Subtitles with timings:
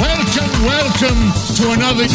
[0.00, 1.20] Welcome, welcome
[1.56, 2.06] to another.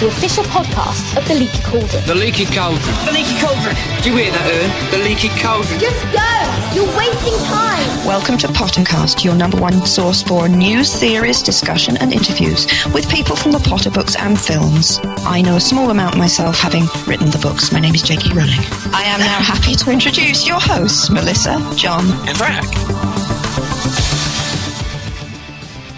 [0.00, 2.04] the official podcast of the Leaky Cauldron.
[2.06, 2.94] The leaky cauldron.
[3.06, 3.76] The leaky cauldron.
[4.02, 4.90] Do you hear that, Ern?
[4.90, 5.80] The leaky cauldron.
[5.80, 6.37] Just go!
[6.74, 8.06] You're wasting time!
[8.06, 13.34] Welcome to Pottercast, your number one source for news, theories, discussion, and interviews with people
[13.36, 15.00] from the Potter books and films.
[15.24, 17.72] I know a small amount myself, having written the books.
[17.72, 18.30] My name is J.K.
[18.34, 18.60] Rowling.
[18.92, 22.66] I am now happy to introduce your hosts, Melissa, John, And Frank.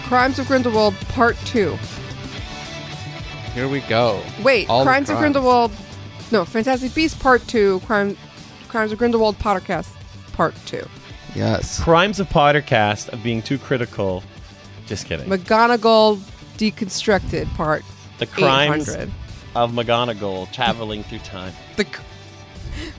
[0.05, 1.77] Crimes of Grindelwald Part 2.
[3.53, 4.23] Here we go.
[4.41, 5.33] Wait, All the Crimes of crimes.
[5.33, 5.71] Grindelwald.
[6.31, 7.81] No, Fantastic Beasts Part 2.
[7.81, 8.17] Crime,
[8.69, 9.89] Crimes of Grindelwald Pottercast
[10.33, 10.85] Part 2.
[11.35, 11.79] Yes.
[11.79, 14.23] Crimes of Pottercast of being too critical.
[14.85, 15.27] Just kidding.
[15.29, 16.17] McGonagall
[16.57, 17.83] Deconstructed Part
[18.17, 19.11] the crimes 800.
[19.55, 21.53] of McGonagall traveling through time.
[21.77, 21.85] The,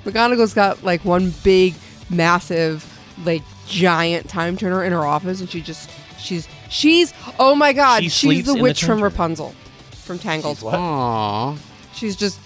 [0.05, 1.75] McGonagall's got like one big,
[2.11, 2.87] massive,
[3.25, 8.03] like giant time turner in her office, and she just she's she's oh my god,
[8.03, 9.09] She she's sleeps the in the witch time from turner.
[9.11, 9.55] Rapunzel,
[9.93, 10.57] from Tangled.
[10.57, 10.75] She's what?
[10.75, 11.59] Aww.
[11.95, 12.39] She's just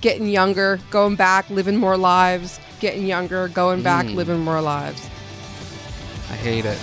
[0.00, 4.14] getting younger, going back, living more lives, getting younger, going back, Mm.
[4.14, 5.00] living more lives.
[6.30, 6.78] I hate it.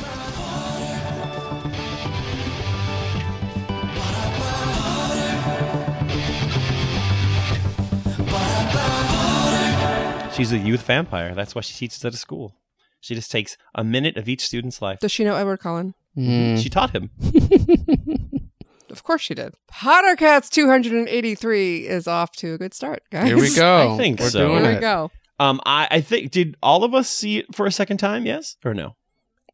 [10.34, 11.34] She's a youth vampire.
[11.34, 12.54] That's why she teaches at a school.
[13.02, 15.00] She just takes a minute of each student's life.
[15.00, 15.96] Does she know Edward Cullen?
[16.16, 16.62] Mm.
[16.62, 17.10] She taught him.
[18.90, 19.54] Of course she did.
[19.72, 23.28] Pottercast 283 is off to a good start, guys.
[23.28, 23.94] Here we go.
[23.94, 24.48] I think We're so.
[24.48, 24.82] doing Here we it.
[24.82, 25.12] go.
[25.40, 28.26] Um, I, I think did all of us see it for a second time?
[28.26, 28.96] Yes or no?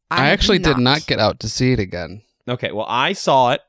[0.10, 2.22] I, actually did not get out to see it again.
[2.48, 2.72] Okay.
[2.72, 3.62] Well, I saw it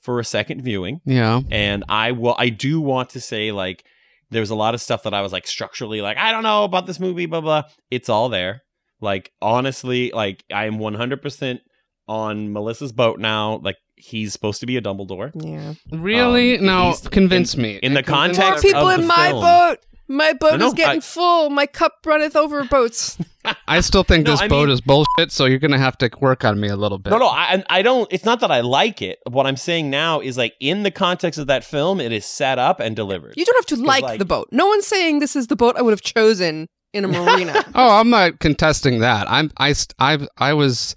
[0.00, 1.40] for a second viewing, Yeah.
[1.50, 2.34] and I will.
[2.38, 3.84] I do want to say like
[4.30, 6.64] there was a lot of stuff that I was like structurally like I don't know
[6.64, 7.64] about this movie, blah blah.
[7.90, 8.62] It's all there.
[9.00, 11.60] Like honestly, like I am one hundred percent
[12.08, 13.60] on Melissa's boat now.
[13.62, 15.32] Like he's supposed to be a Dumbledore.
[15.34, 15.74] Yeah.
[15.96, 16.58] Really?
[16.58, 17.76] Um, no, he's- convince me.
[17.82, 19.40] in the Convince- More context people of in the my film.
[19.42, 19.78] boat.
[20.10, 21.50] My boat No, is getting I- full.
[21.50, 23.16] My cup runneth over boats.
[23.68, 26.10] I still think No, this I boat mean- is bullshit, so you're gonna have to
[26.20, 27.10] work on me a little bit.
[27.10, 28.12] No, no, I, I don't.
[28.12, 29.20] It's not that I like it.
[29.30, 32.58] What I'm saying now is like in the context of that film, it is set
[32.58, 33.34] up and delivered.
[33.36, 34.48] You don't have to like, like- the boat.
[34.50, 37.64] No one's saying this is the boat I would have chosen in a marina.
[37.76, 39.30] Oh, I'm not contesting that.
[39.30, 40.96] I'm I I I was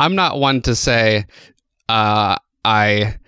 [0.00, 1.26] I'm not one to say
[1.88, 3.18] uh I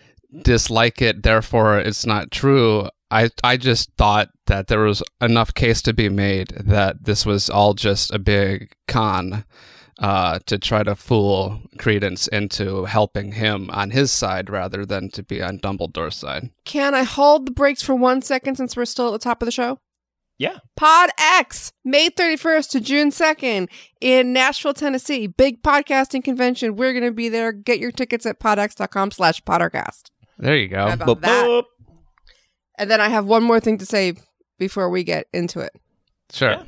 [0.42, 2.88] dislike it therefore it's not true.
[3.10, 7.50] I I just thought that there was enough case to be made that this was
[7.50, 9.44] all just a big con
[9.98, 15.22] uh to try to fool Credence into helping him on his side rather than to
[15.22, 16.50] be on Dumbledore's side.
[16.64, 19.46] Can I hold the brakes for one second since we're still at the top of
[19.46, 19.78] the show?
[20.40, 20.56] Yeah.
[20.74, 23.68] Pod X, May 31st to June 2nd
[24.00, 25.26] in Nashville, Tennessee.
[25.26, 26.76] Big podcasting convention.
[26.76, 27.52] We're going to be there.
[27.52, 30.04] Get your tickets at podx.com slash pottercast.
[30.38, 30.86] There you go.
[30.88, 31.64] How about Boop, that?
[32.80, 32.82] Boop.
[32.82, 34.14] And then I have one more thing to say
[34.58, 35.72] before we get into it.
[36.32, 36.50] Sure.
[36.52, 36.62] Yeah.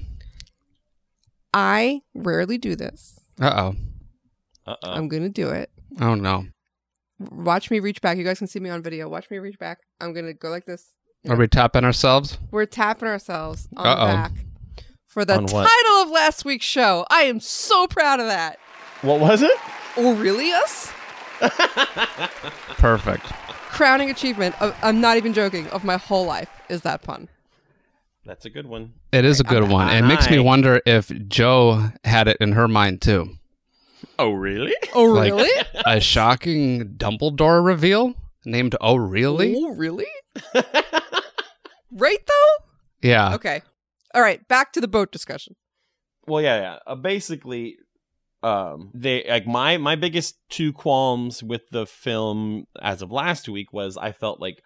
[1.54, 3.18] I rarely do this.
[3.40, 3.74] Uh-oh.
[4.66, 4.90] Uh-oh.
[4.90, 5.70] I'm going to do it.
[6.00, 6.46] Oh no.
[7.18, 8.16] Watch me reach back.
[8.16, 9.08] You guys can see me on video.
[9.08, 9.80] Watch me reach back.
[10.00, 10.94] I'm going to go like this.
[11.28, 12.38] Are we tapping ourselves?
[12.50, 14.06] We're tapping ourselves on Uh-oh.
[14.06, 14.32] the back
[15.06, 17.06] for the title of last week's show.
[17.10, 18.58] I am so proud of that.
[19.02, 19.56] What was it?
[19.98, 20.90] Aurelius?
[22.78, 23.26] Perfect.
[23.82, 24.54] Crowning achievement.
[24.62, 25.66] Of, I'm not even joking.
[25.70, 27.28] Of my whole life is that pun.
[28.24, 28.92] That's a good one.
[29.10, 29.88] It is a good one.
[29.92, 33.30] It makes me wonder if Joe had it in her mind too.
[34.20, 34.72] Oh, really?
[34.94, 35.50] Oh, Like- really?
[35.84, 39.56] A shocking Dumbledore reveal named Oh Really?
[39.56, 40.06] Oh, really?
[41.90, 42.64] right though.
[43.02, 43.34] Yeah.
[43.34, 43.62] Okay.
[44.14, 44.46] All right.
[44.46, 45.56] Back to the boat discussion.
[46.28, 46.78] Well, yeah, yeah.
[46.86, 47.78] Uh, basically,
[48.42, 53.72] um, they like my my biggest two qualms with the film as of last week
[53.72, 54.62] was I felt like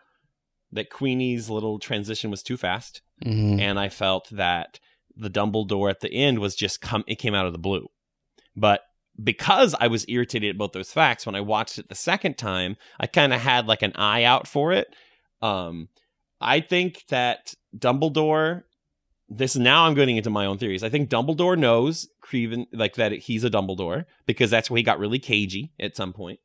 [0.73, 3.61] that Queenie's little transition was too fast, Mhm.
[3.61, 4.81] and I felt that
[5.17, 7.05] the Dumbledore at the end was just come.
[7.07, 7.89] It came out of the blue,
[8.57, 8.81] but
[9.23, 13.07] because I was irritated about those facts when I watched it the second time, I
[13.07, 14.89] kind of had like an eye out for it.
[15.41, 15.89] Um,
[16.41, 18.65] I think that Dumbledore.
[19.29, 20.85] This now I'm getting into my own theories.
[20.85, 24.99] I think Dumbledore knows Credence like that he's a Dumbledore because that's where he got
[24.99, 26.39] really cagey at some point.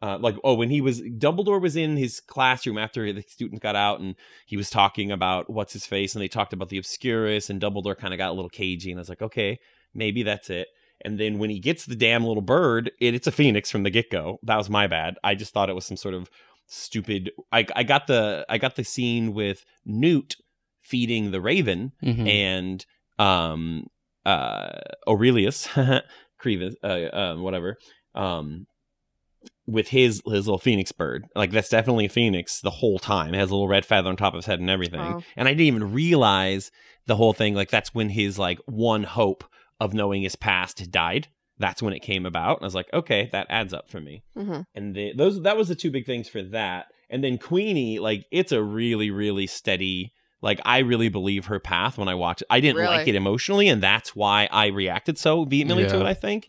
[0.00, 3.76] Uh, like oh, when he was Dumbledore was in his classroom after the students got
[3.76, 4.16] out and
[4.46, 7.96] he was talking about what's his face and they talked about the Obscurus and Dumbledore
[7.96, 9.58] kind of got a little cagey and I was like okay
[9.94, 10.68] maybe that's it.
[11.04, 13.90] And then when he gets the damn little bird, it, it's a phoenix from the
[13.90, 14.38] get go.
[14.42, 15.16] That was my bad.
[15.24, 16.30] I just thought it was some sort of
[16.66, 17.32] stupid.
[17.50, 20.36] I, I got the I got the scene with Newt
[20.82, 22.28] feeding the raven Mhm.
[22.28, 22.86] and
[23.18, 23.86] um
[24.26, 24.70] uh
[25.08, 25.68] Aurelius
[26.38, 27.76] Crevis uh, um whatever
[28.14, 28.66] um
[29.66, 31.24] with his his little phoenix bird.
[31.36, 33.32] Like that's definitely a phoenix the whole time.
[33.34, 35.00] It has a little red feather on top of his head and everything.
[35.00, 35.22] Oh.
[35.36, 36.70] and I didn't even realize
[37.06, 39.44] the whole thing like that's when his like one hope
[39.80, 41.28] of knowing his past died.
[41.58, 42.56] That's when it came about.
[42.58, 44.22] And I was like okay that adds up for me.
[44.36, 44.66] Mhm.
[44.74, 46.86] and the, those that was the two big things for that.
[47.08, 50.12] And then queenie like it's a really really steady
[50.42, 52.88] like i really believe her path when i watch it i didn't Really?
[52.96, 56.48] like it emotionally and that's why i reacted so vehemently to it i think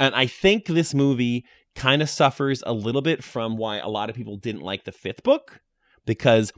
[0.00, 1.44] and i think this movie
[1.76, 4.92] kind of suffers a little bit from why a lot of people didn't like the
[4.92, 5.60] fifth book
[6.06, 6.52] because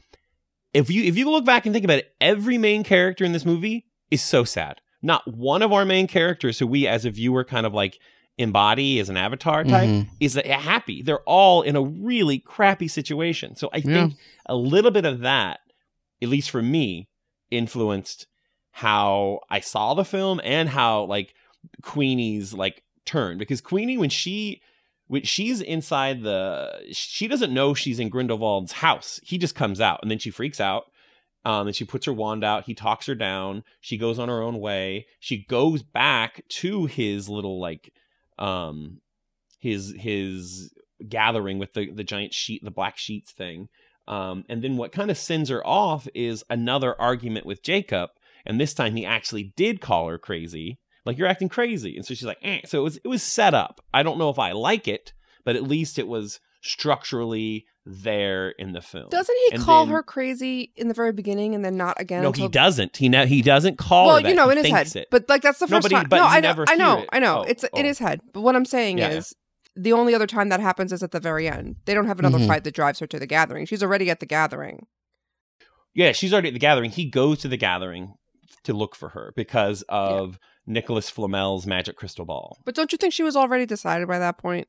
[0.73, 3.45] if you if you look back and think about it every main character in this
[3.45, 7.43] movie is so sad not one of our main characters who we as a viewer
[7.43, 7.97] kind of like
[8.39, 10.07] embody as an avatar type Mhm.
[10.19, 11.01] is happy.
[11.01, 13.55] They're all in a really crappy situation.
[13.55, 14.13] So I think
[14.45, 15.59] a little bit of that,
[16.21, 17.07] at least for me,
[17.51, 18.27] influenced
[18.71, 21.33] how I saw the film and how like
[21.81, 24.61] Queenie's like turn because Queenie when she
[25.07, 29.19] when she's inside the she doesn't know she's in Grindelwald's house.
[29.23, 30.85] He just comes out and then she freaks out.
[31.45, 32.65] Um, and she puts her wand out.
[32.65, 33.63] He talks her down.
[33.79, 35.05] She goes on her own way.
[35.19, 37.93] She goes back to his little like
[38.37, 38.99] um
[39.59, 40.73] his his
[41.07, 43.69] gathering with the the giant sheet the black sheets thing
[44.07, 48.09] um and then what kind of sends her off is another argument with jacob
[48.45, 52.13] and this time he actually did call her crazy like you're acting crazy and so
[52.13, 52.61] she's like eh.
[52.65, 55.13] so it was it was set up i don't know if i like it
[55.45, 59.93] but at least it was structurally there in the film Doesn't he And call then-
[59.93, 62.21] her crazy in the very beginning and then not again?
[62.21, 64.29] no until he doesn't he ne- he doesn't call well, her that.
[64.29, 64.95] you know, He in his head.
[65.03, 65.07] it.
[65.09, 66.09] But like that's the No, first but he- time.
[66.09, 67.05] but no, I know, never I know.
[67.13, 67.39] I know.
[67.39, 67.83] Oh, it's in oh.
[67.83, 68.19] his head.
[68.33, 69.09] But what I'm saying yeah.
[69.11, 69.33] is,
[69.77, 71.77] the only other time that happens is at the very end.
[71.85, 72.47] They don't have another Mhm.
[72.47, 73.65] fight that drives her to the gathering.
[73.65, 74.87] She's already at the gathering.
[75.93, 76.91] Yeah, she's already at the gathering.
[76.91, 78.15] He goes to the gathering
[78.63, 82.57] to look for her because of Nicholas Flamel's magic crystal ball.
[82.65, 84.67] But don't you think she was already decided by that point?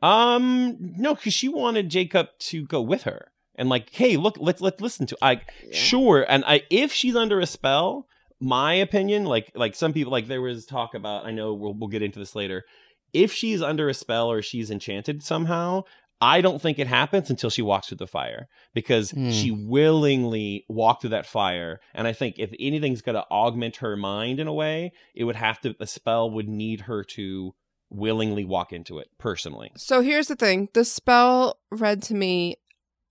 [0.00, 4.60] Um, no, because she wanted Jacob to go with her and like, hey, look, let's
[4.60, 5.18] let's listen to.
[5.20, 5.40] I
[5.72, 8.06] sure, and I if she's under a spell,
[8.38, 11.26] my opinion, like like some people, like there was talk about.
[11.26, 12.64] I know we'll we'll get into this later.
[13.12, 15.84] If she's under a spell or she's enchanted somehow,
[16.20, 19.30] I don't think it happens until she walks through the fire because Hmm.
[19.30, 21.80] she willingly walked through that fire.
[21.94, 25.36] And I think if anything's going to augment her mind in a way, it would
[25.36, 27.54] have to, the spell would need her to
[27.90, 29.70] willingly walk into it personally.
[29.76, 32.56] So here's the thing: the spell read to me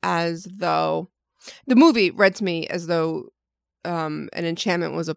[0.03, 1.09] as though
[1.65, 3.29] the movie read to me as though
[3.85, 5.15] um, an enchantment was a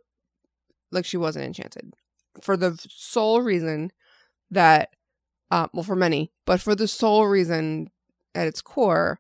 [0.92, 1.92] like she wasn't enchanted
[2.40, 3.90] for the sole reason
[4.50, 4.90] that
[5.50, 7.90] uh, well for many, but for the sole reason
[8.34, 9.18] at its core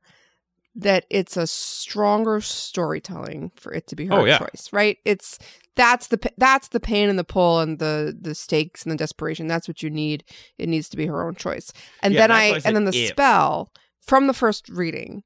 [0.76, 4.38] that it's a stronger storytelling for it to be her Oh, yeah.
[4.38, 4.98] choice, right?
[5.04, 5.38] It's
[5.74, 9.48] that's the that's the pain and the pull and the the stakes and the desperation.
[9.48, 10.24] That's what you need.
[10.58, 11.72] It needs to be her own choice.
[12.02, 13.08] And Yeah, then I, I and then the if.
[13.08, 15.22] spell from the first reading,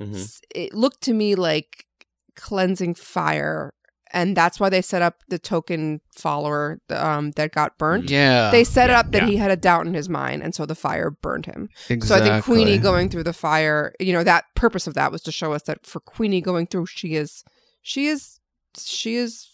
[0.00, 0.40] Mhm.
[0.54, 1.84] it looked to me like
[2.34, 3.72] cleansing fire,
[4.12, 8.10] and that's why they set up the token follower um, that got burnt.
[8.10, 8.50] Yeah.
[8.50, 9.28] They set Yeah, up that yeah.
[9.28, 11.68] he had a doubt in his mind, and so the fire burned him.
[11.88, 12.06] exactly.
[12.08, 15.22] So I think Queenie going through the fire, you know, that purpose of that was
[15.22, 17.44] to show us that for Queenie going through, she is,
[17.82, 18.40] she is,
[18.78, 19.48] she is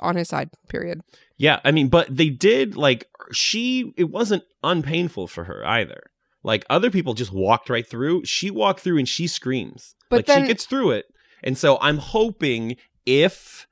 [0.00, 0.50] on his side.
[0.68, 1.00] Period.
[1.36, 3.92] Yeah, I mean, but they did like she.
[3.96, 6.02] It wasn't unpainful for her either.
[6.42, 8.24] Like other people just walked right through.
[8.24, 9.94] She walked through and she screams.
[10.08, 11.06] But like then- she gets through it.
[11.42, 13.66] And so I'm hoping if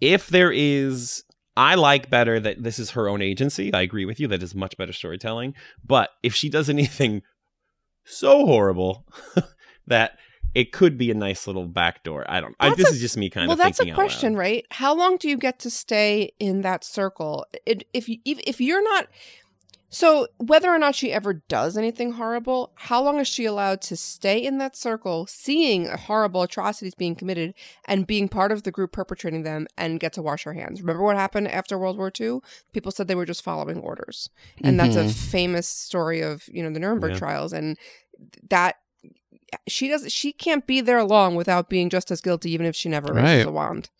[0.00, 1.24] if there is
[1.56, 3.72] I like better that this is her own agency.
[3.72, 5.54] I agree with you that is much better storytelling.
[5.84, 7.22] But if she does anything
[8.04, 9.06] so horrible
[9.86, 10.18] that
[10.54, 12.24] it could be a nice little backdoor.
[12.30, 12.54] I don't.
[12.60, 14.64] I, this a- is just me kind well, of Well, that's a question, right?
[14.70, 17.46] How long do you get to stay in that circle?
[17.66, 19.08] It, if you if, if you're not,
[19.94, 23.96] so whether or not she ever does anything horrible, how long is she allowed to
[23.96, 27.54] stay in that circle, seeing horrible atrocities being committed
[27.86, 30.80] and being part of the group perpetrating them, and get to wash her hands?
[30.80, 32.40] Remember what happened after World War II?
[32.72, 34.28] People said they were just following orders,
[34.64, 35.14] and that's a Mhm.
[35.14, 37.18] famous story of you know the Nuremberg Yeah.
[37.18, 37.78] trials, and
[38.50, 38.76] that
[39.68, 42.88] she does she can't be there long without being just as guilty even if she
[42.88, 43.46] never raises Right.
[43.46, 43.90] a wand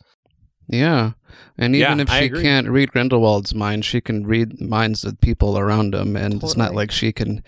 [0.68, 1.12] Yeah.
[1.58, 5.58] And Yeah, even if she can't read Grindelwald's mind, she can read minds of people
[5.58, 6.16] around him.
[6.16, 7.42] And it's not like she can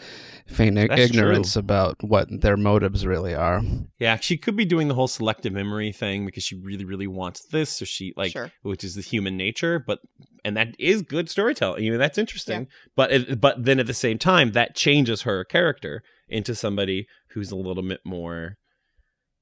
[0.47, 3.63] feign ig- That's ignorance about what their motives really are.
[3.99, 7.47] Yeah, she could be doing the whole selective memory thing because she really, really wants
[7.47, 8.53] this, So she like, Sure.
[8.63, 9.79] which is the human nature.
[9.85, 10.01] But
[10.45, 11.83] and that is good storytelling.
[11.85, 12.69] You know, that's interesting.
[12.95, 17.51] But it, but then at the same time, that changes her character into somebody who's
[17.51, 18.57] a little bit more.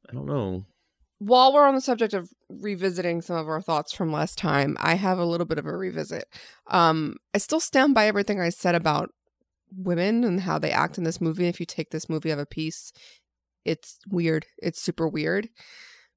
[0.09, 0.65] I don't know.
[1.25, 4.95] While we're on the subject of revisiting some of our thoughts from last time, I
[4.95, 6.25] have a little bit of a revisit.
[6.67, 9.11] Um, I still stand by everything I said about
[9.75, 11.47] women and how they act in this movie.
[11.47, 12.93] If you take this movie of a piece,
[13.65, 14.45] it's weird.
[14.59, 15.49] It's super weird.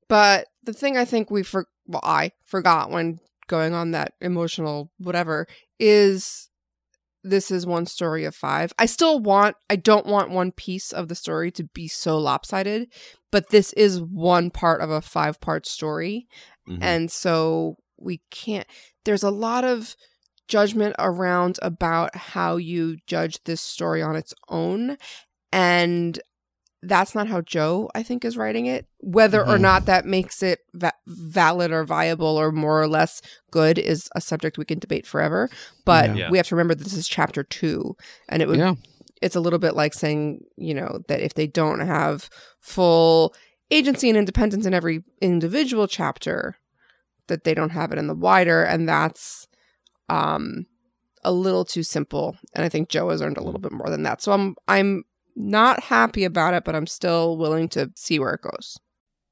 [0.10, 4.92] But the thing I think we for well, I forgot when going on that emotional
[4.98, 5.48] whatever
[5.80, 6.50] is
[7.24, 8.72] this is one story of five.
[8.78, 12.92] I still want I don't want one piece of the story to be so lopsided,
[13.32, 16.28] but this is one part of a five part story.
[16.70, 16.80] Mhm.
[16.82, 18.68] And so we can't
[19.06, 19.96] there's a lot of
[20.48, 24.98] judgment around about how you judge this story on its own
[25.52, 26.20] and
[26.84, 29.62] that's not how Joe I think is writing it whether or Mhm.
[29.62, 34.22] not that makes it va- valid or viable or more or less good is a
[34.22, 35.50] subject we can debate forever
[35.86, 36.29] but Yeah.
[36.29, 37.96] we have to remember that this is chapter 2
[38.29, 38.75] and it would yeah.
[39.22, 42.29] it's a little bit like saying, you know, that if they don't have
[42.60, 43.34] full
[43.72, 46.57] agency and independence in every individual chapter,
[47.25, 49.48] that they don't have it in the wider, and that's
[50.07, 50.67] um
[51.24, 52.38] a little too simple.
[52.53, 54.22] And I think Joe has earned a little bit more than that.
[54.22, 55.03] So I'm I'm
[55.38, 58.77] not happy about it, but I'm still willing to see where it goes.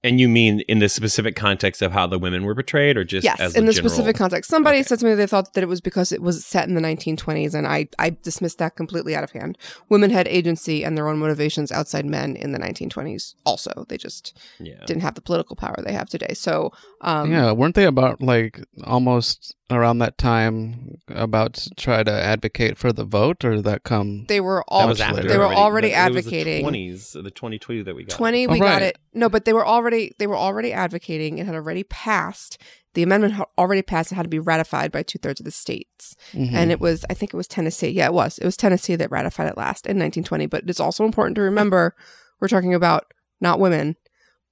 [0.06, 3.24] And you mean in the specific context of how the women were portrayed, or just
[3.24, 4.50] yes, as in a the general- specific context.
[4.50, 4.84] Somebody Okay.
[4.88, 7.54] said to me they thought that it was because it was set in the 1920s,
[7.56, 9.58] and I I dismissed that completely out of hand.
[9.90, 13.34] Women had agency and their own motivations outside men in the 1920s.
[13.46, 14.76] Also, they just Yeah.
[14.86, 16.34] didn't have the political power they have today.
[16.36, 16.72] So,
[17.02, 22.78] um, yeah, weren't they about like almost around that time about to try to advocate
[22.78, 24.26] for the vote, or did that come?
[24.28, 26.58] they were all was much they were already That- it was advocating.
[26.58, 28.16] the twenties, the twenty two that we got.
[28.16, 31.46] 20 Oh, we got it no but they were already they were already advocating it
[31.46, 32.58] had already passed
[32.94, 36.16] the amendment had already passed it had to be ratified by two-thirds of the states
[36.34, 36.54] Mhm.
[36.54, 39.12] and it was i think it was tennessee yeah it was it was tennessee that
[39.12, 41.96] ratified it last in 1920 but it's also important to remember
[42.40, 43.04] we're talking about
[43.42, 43.96] not women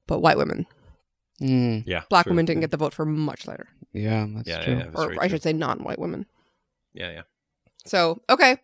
[0.07, 0.65] but white women
[1.41, 2.31] Mm, Yeah, black true.
[2.31, 4.73] women didn't get the vote for much later yeah, that's Yeah, true.
[4.77, 5.29] yeah, that's or very i true.
[5.29, 6.25] should say non-white women
[6.93, 7.21] Yeah, yeah.
[7.85, 8.57] so okay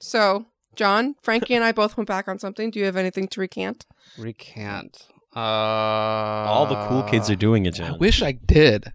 [0.00, 3.40] so john frankie and i both went back on something do you have anything to
[3.40, 3.84] recant
[4.18, 5.06] Recant.
[5.34, 8.92] Uh, All the cool kids are doing it, I wish I did.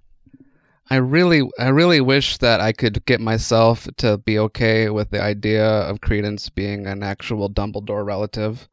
[0.90, 5.22] I really, I really wish that I could get myself to be okay with the
[5.22, 8.68] idea of Credence being an actual Dumbledore relative.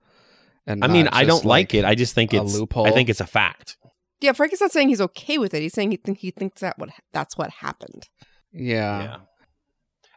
[0.66, 1.84] And I mean, I don't like, it.
[1.84, 2.86] I just think a it's loophole.
[2.86, 3.76] I think it's a fact.
[4.20, 6.78] yeah frankie's not saying he's okay with it he's saying he, think he thinks that
[6.78, 8.08] what that's what happened
[8.56, 9.02] yeah.
[9.02, 9.16] yeah.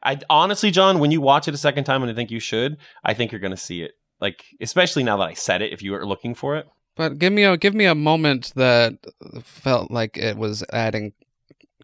[0.01, 2.77] I honestly, John, when you watch it a second time, and I think you should,
[3.03, 3.91] I think you're going to see it.
[4.21, 6.65] Like, especially now that I said it, if you were looking for it.
[6.99, 8.97] But give me a give me a moment that
[9.41, 11.13] felt like it was adding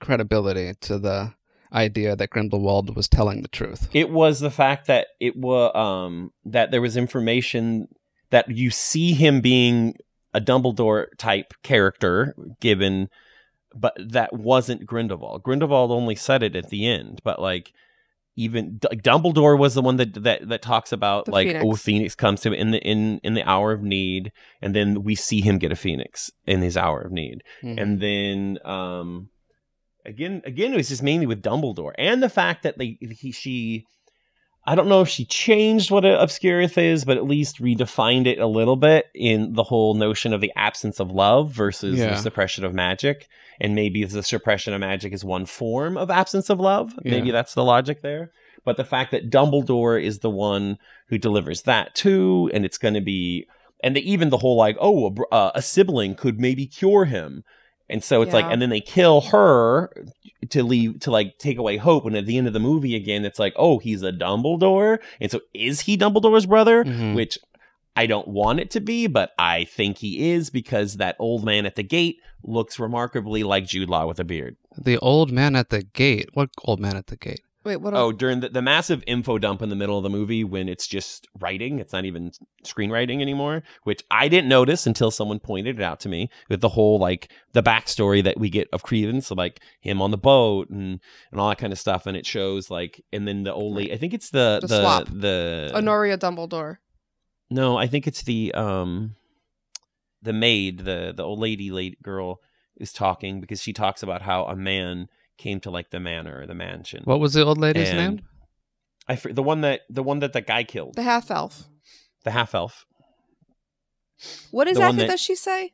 [0.02, 1.34] credibility to the
[1.72, 3.88] idea that Grindelwald was telling the truth.
[3.94, 7.88] It was the fact that it was um that there was information
[8.32, 9.96] that you see him being
[10.34, 13.08] a Dumbledore type character given
[13.74, 15.44] but that wasn't Grindelwald.
[15.44, 17.72] Grindelwald only said it at the end, but like
[18.38, 21.66] even D- Dumbledore was the one that that that talks about The like Phoenix.
[21.66, 25.04] oh Phoenix comes to him in the in in the hour of need and then
[25.04, 27.82] we see him get a Phoenix in his hour of need Mhm.
[27.82, 29.30] and then um
[30.06, 33.86] again again it was just mainly with dumbledore and the fact that they he she
[34.66, 38.40] i don't know if she changed what a obscurus is but at least redefined it
[38.40, 42.10] a little bit in the whole notion of the absence of love versus Yeah.
[42.12, 43.28] the suppression of magic.
[43.62, 46.94] And maybe the suppression of magic is one form of absence of love.
[47.06, 48.32] Maybe that's the logic there.
[48.66, 52.96] But the fact that dumbledore is the one who delivers that too and it's going
[52.96, 53.48] to be
[53.82, 57.44] and the, even the whole like oh a, uh, a sibling could maybe cure him
[57.90, 59.92] and so it's like and then they kill her
[60.50, 63.26] to leave to like take away hope and at the end of the movie again
[63.26, 67.16] it's like oh he's a dumbledore and so is he dumbledore's brother Mhm.
[67.16, 67.38] which
[67.96, 71.66] i don't want it to be but i think he is because that old man
[71.66, 75.70] at the gate looks remarkably like jude law with a beard The old man at
[75.70, 76.30] the gate.
[76.34, 77.45] What old man at the gate?
[77.66, 80.44] Wait what oh during the, the massive info dump in the middle of the movie
[80.44, 82.32] when it's just writing it's not even
[82.64, 86.70] screenwriting anymore which i didn't notice until someone pointed it out to me with the
[86.70, 90.70] whole like the backstory that we get of credence so like him on the boat
[90.70, 91.00] and
[91.32, 93.92] and all that kind of stuff and it shows like and then the old lady
[93.92, 95.08] i think it's the The the swap.
[95.12, 96.78] the honoria dumbledore
[97.50, 99.16] no i think it's the um
[100.22, 102.40] the maid the the old lady late girl
[102.78, 105.08] is talking because she talks about how a man
[105.38, 108.26] came to like the manor or the mansion What was the old lady's and name?
[109.08, 111.68] I the one that the one that the guy killed, the half elf
[112.24, 112.86] the half elf.
[114.52, 115.74] what The exactly that- does she say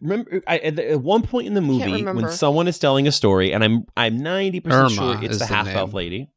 [0.00, 3.12] Remember, I, at, the- at one point in the movie, when someone is telling a
[3.12, 6.30] story, and I'm I'm ninety percent sure it's the the half elf lady.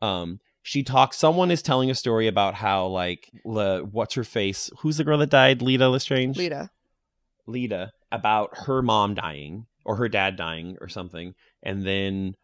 [0.00, 1.18] Um, she talks.
[1.18, 4.70] Someone is telling a story about how like Le, what's her face?
[4.78, 5.60] Who's the girl that died?
[5.60, 6.38] Leta Lestrange.
[6.38, 6.70] Leta
[7.46, 12.36] Leta about her mom dying or her dad dying or something, and then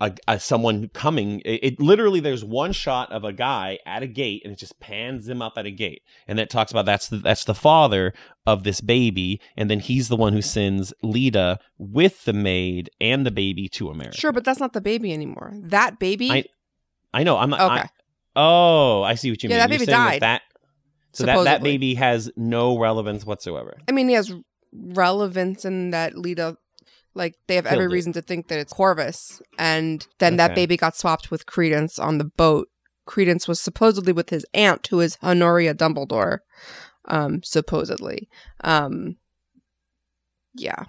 [0.00, 1.40] a, a someone coming.
[1.44, 4.78] It, it literally there's one shot of a guy at a gate, and it just
[4.80, 8.12] pans him up at a gate, and it talks about that's the that's the father
[8.46, 13.24] of this baby, and then he's the one who sends Leta with the maid and
[13.24, 14.16] the baby to America.
[14.18, 15.52] Sure, but that's not the baby anymore.
[15.54, 16.30] That baby.
[16.32, 16.44] I
[17.14, 17.36] I know.
[17.38, 17.60] I'm not.
[17.60, 17.80] okay.
[17.82, 17.90] I-
[18.36, 19.60] oh, I see what you Yeah, mean.
[19.62, 20.42] that You're baby died, That,
[21.12, 23.76] so that, that baby has no relevance whatsoever.
[23.88, 24.32] I mean, he has
[24.72, 26.56] relevance in that Leta,
[27.18, 27.94] like they have every Killed it.
[27.94, 30.54] reason to think that it's Corvus, and then that Okay.
[30.62, 32.68] baby got swapped with Credence on the boat.
[33.04, 36.38] Credence was supposedly with his aunt, who is Honoria Dumbledore,
[37.06, 38.28] um, supposedly.
[38.62, 39.16] Um,
[40.54, 40.84] yeah,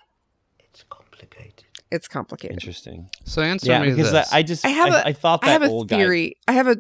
[0.60, 1.66] It's complicated.
[1.92, 2.54] it's complicated.
[2.56, 3.10] Interesting.
[3.26, 4.30] So answer Yeah, me because this.
[4.30, 6.36] that, I just I have I a- I thought I that have a old theory.
[6.48, 6.78] I have a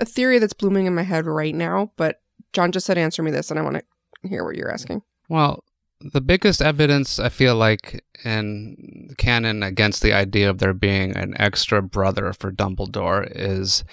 [0.00, 2.20] a theory that's blooming in my head right now, but
[2.52, 5.02] John just said answer me this, and I want to hear what you're asking.
[5.28, 5.64] Well,
[6.00, 11.34] the biggest evidence I feel like in canon against the idea of there being an
[11.38, 13.84] extra brother for Dumbledore is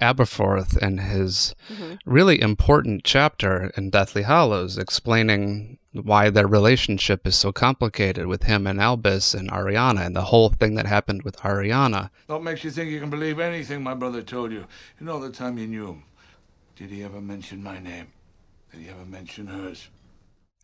[0.00, 1.94] Aberforth and his mm-hmm.
[2.04, 8.66] really important chapter in Deathly Hallows explaining why their relationship is so complicated with him
[8.66, 12.10] and Albus and Ariana and the whole thing that happened with Ariana.
[12.26, 14.66] What makes you think you can believe anything my brother told you?
[15.00, 16.04] In all the time you knew him,
[16.76, 18.08] did he ever mention my name?
[18.72, 19.88] Did he ever mention hers?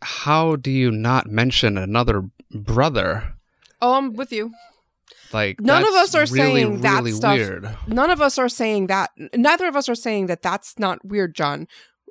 [0.01, 3.35] How do you not mention another brother?
[3.81, 4.51] Oh, I'm with you.
[5.31, 7.37] Like None of us are really, saying that really stuff.
[7.37, 7.69] weird.
[7.87, 9.11] None of us are saying that.
[9.35, 11.67] Neither of us are saying that that's not weird, John.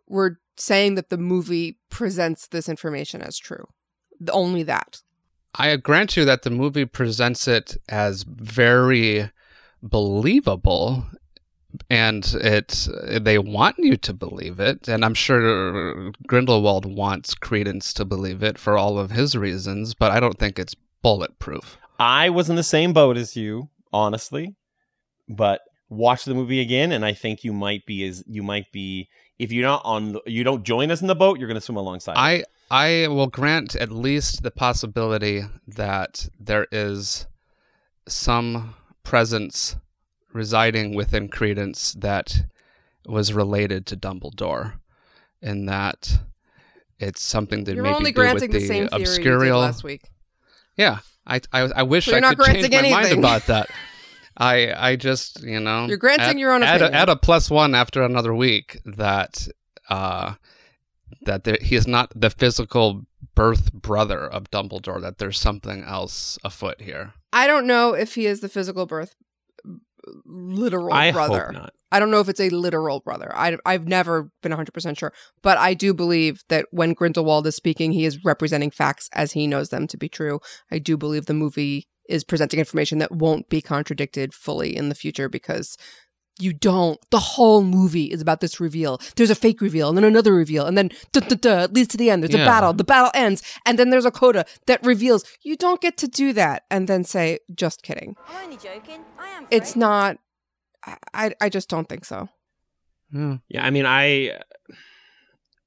[0.07, 3.67] We're saying that the movie presents this information as true.
[4.31, 5.03] Only that.
[5.55, 9.31] I grant you that the movie presents it as very
[9.83, 11.07] believable
[11.91, 12.89] and it
[13.21, 18.59] they want you to believe it and I'm sure Grindelwald wants Credence to believe it
[18.59, 21.77] for all of his reasons, but I don't think it's bulletproof.
[21.99, 24.55] I was in the same boat as you, honestly,
[25.29, 29.09] but watch the movie again, and I think you might be as you might be
[29.39, 31.65] if you're not on, the, you don't join us in the boat, you're going to
[31.65, 32.17] swim alongside.
[32.17, 37.27] I I will grant at least the possibility that there is
[38.07, 39.77] some presence
[40.33, 42.45] residing within Credence that
[43.07, 44.75] was related to Dumbledore,
[45.41, 46.19] in that
[46.99, 49.61] it's something that You're maybe only granting the, the same theory you did obscurial.
[49.61, 50.11] last week.
[50.77, 53.69] Yeah, I I, I wish So I could change my mind about that.
[54.37, 57.51] I I just you know You're granting add- your own add a, add a plus
[57.51, 59.49] one after another week that
[59.89, 60.35] uh
[61.23, 63.03] that there, he is not the physical
[63.35, 65.01] birth brother of Dumbledore.
[65.01, 67.15] That there's something else afoot here.
[67.33, 69.15] I don't know if he is the physical birth
[70.25, 71.47] literal I brother.
[71.47, 71.73] hope not.
[71.91, 73.35] I don't know if it's a literal brother.
[73.35, 75.13] I, I've never been 100% sure.
[75.43, 79.47] But I do believe that when Grindelwald is speaking, he is representing facts as he
[79.47, 80.41] knows them to be true.
[80.71, 84.95] I do believe the movie is presenting information that won't be contradicted fully in the
[84.95, 85.77] future because
[86.39, 86.99] you don't.
[87.11, 89.01] The whole movie is about this reveal.
[89.17, 91.89] There's a fake reveal and then another reveal and then duh, duh, duh, it leads
[91.89, 92.23] to the end.
[92.23, 92.43] There's Yeah.
[92.43, 92.73] a battle.
[92.73, 95.25] The battle ends and then there's a coda that reveals.
[95.43, 98.17] You don't get to do that and then say, just kidding.
[98.29, 99.01] I'm only joking.
[99.19, 99.47] I am.
[99.51, 99.81] It's free.
[99.81, 100.19] not.
[100.85, 102.29] I, I, I just don't think so.
[103.13, 103.39] Yeah.
[103.49, 104.39] Yeah, I mean, I,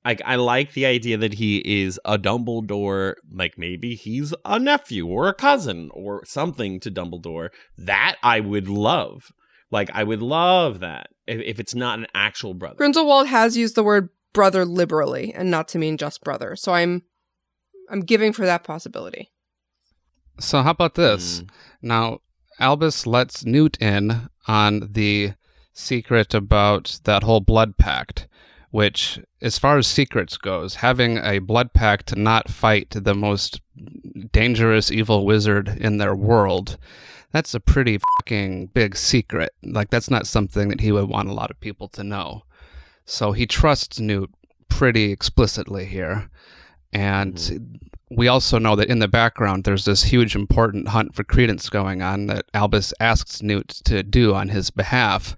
[0.04, 3.16] I, I like the idea that he is a Dumbledore.
[3.32, 7.50] Like maybe he's a nephew or a cousin or something to Dumbledore.
[7.78, 9.32] That I would love.
[9.72, 12.76] Like I would love that if, if it's not an actual brother.
[12.76, 16.56] Grindelwald has used the word brother liberally and not to mean just brother.
[16.56, 17.04] So I'm
[17.90, 19.32] I'm giving for that possibility.
[20.40, 21.42] So how about this?
[21.42, 21.50] Mm.
[21.82, 22.20] Now
[22.60, 25.34] Albus lets Newt in on the
[25.74, 28.28] secret about that whole blood pact,
[28.70, 33.62] which, as far as secrets goes, having a blood pact to not fight the most
[34.32, 36.78] dangerous evil wizard in their world,
[37.32, 39.54] that's a pretty fucking big secret.
[39.64, 42.44] Like that's not something that he would want a lot of people to know.
[43.06, 44.32] So he trusts Newt
[44.70, 46.30] pretty explicitly here.
[46.94, 48.16] And mm-hmm.
[48.16, 52.02] we also know that in the background there's this huge important hunt for credence going
[52.02, 55.38] on that Albus asks Newt to do on his behalf.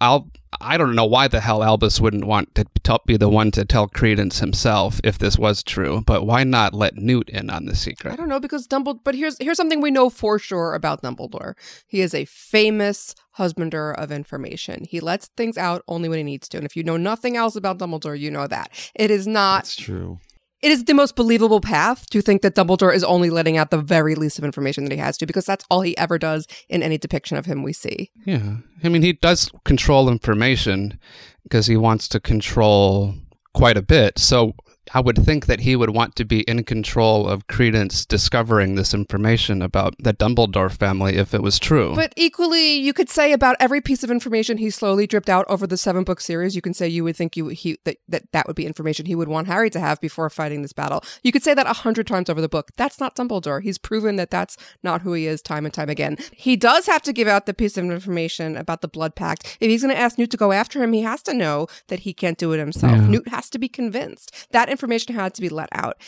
[0.00, 0.30] I'll
[0.60, 3.64] I don't know why the hell Albus wouldn't want to t- be the one to
[3.64, 7.76] tell Credence himself if this was true, but why not let Newt in on the
[7.76, 8.12] secret?
[8.12, 11.54] I don't know because Dumbledore but here's here's something we know for sure about Dumbledore.
[11.86, 14.84] He is a famous husbander of information.
[14.88, 16.56] He lets things out only when he needs to.
[16.56, 18.70] And if you know nothing else about Dumbledore, you know that.
[18.94, 20.18] It is not That's true.
[20.62, 23.80] It is the most believable path to think that Dumbledore is only letting out the
[23.80, 26.82] very least of information that he has to because that's all he ever does in
[26.82, 28.10] any depiction of him we see.
[28.26, 28.56] Yeah.
[28.84, 30.98] I mean, he does control information
[31.42, 33.14] because he wants to control
[33.54, 34.18] quite a bit.
[34.18, 34.54] So
[34.92, 38.92] I would think that he would want to be in control of Credence discovering this
[38.92, 41.94] information about the Dumbledore family if it was true.
[41.94, 45.66] But equally, you could say about every piece of information he slowly dripped out over
[45.66, 46.56] the seven book series.
[46.56, 49.14] You can say you would think you he that, that that would be information he
[49.14, 51.04] would want Harry to have before fighting this battle.
[51.22, 52.70] You could say that a hundred times over the book.
[52.76, 53.62] That's not Dumbledore.
[53.62, 56.16] He's proven that that's not who he is time and time again.
[56.32, 59.58] He does have to give out the piece of information about the Blood Pact.
[59.60, 62.00] If he's going to ask Newt to go after him, he has to know that
[62.00, 62.92] he can't do it himself.
[62.92, 63.06] Yeah.
[63.06, 64.48] Newt has to be convinced.
[64.50, 66.00] That information had to be let out.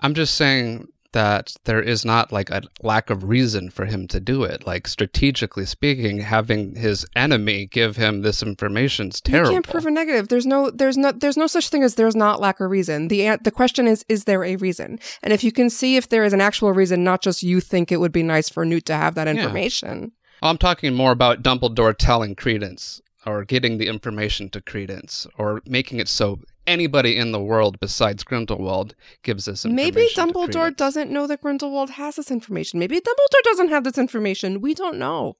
[0.00, 4.20] I'm just saying that there is not like a lack of reason for him to
[4.20, 4.66] do it.
[4.66, 9.50] Like strategically speaking, having his enemy give him this information is terrible.
[9.50, 10.28] You can't prove a negative.
[10.28, 13.08] There's no, there's no, there's no such thing as there's not lack of reason.
[13.08, 15.00] The the question is, is there a reason?
[15.22, 17.90] And if you can see if there is an actual reason, not just you think
[17.90, 20.12] it would be nice for Newt to have that information.
[20.42, 26.00] I'm talking more about Dumbledore telling Credence or getting the information to Credence or making
[26.00, 29.76] it so anybody in the world besides Grindelwald gives this information.
[29.94, 30.76] Maybe to Dumbledore Credence.
[30.76, 32.78] doesn't know that Grindelwald has this information.
[32.78, 34.60] Maybe Dumbledore doesn't have this information.
[34.60, 35.36] We don't know.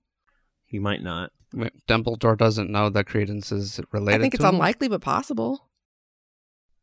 [0.65, 1.31] He might not.
[1.55, 4.57] Wait, Dumbledore doesn't know that Credence is related I think it's to him?
[4.57, 5.69] unlikely, but possible.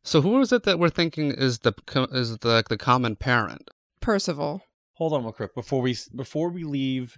[0.03, 1.73] So who is it that we're thinking is the
[2.12, 3.69] is the the common parent?
[4.01, 4.62] Percival.
[4.93, 7.17] Hold on, real quick before we before we leave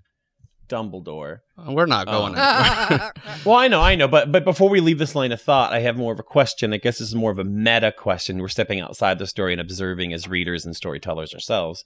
[0.68, 1.40] Dumbledore.
[1.58, 3.14] We're not going anywhere.
[3.46, 5.80] Well, I know, I know, but but before we leave this line of thought, I
[5.80, 6.74] have more of a question.
[6.74, 8.40] I guess this is more of a meta question.
[8.40, 11.86] We're stepping outside the story and observing as readers and storytellers ourselves.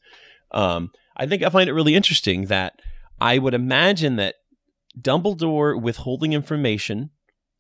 [0.52, 2.74] Um, I think I find it really interesting that
[3.20, 4.36] I would imagine that
[5.00, 7.12] Dumbledore withholding information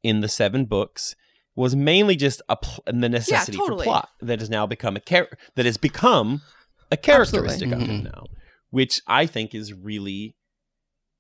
[0.03, 1.15] in the seven books
[1.55, 3.85] was mainly just a pl- the necessity totally.
[3.85, 6.41] for plot that has now become a char- that has become
[6.91, 8.25] a characteristic of him now,
[8.69, 10.35] which I think is really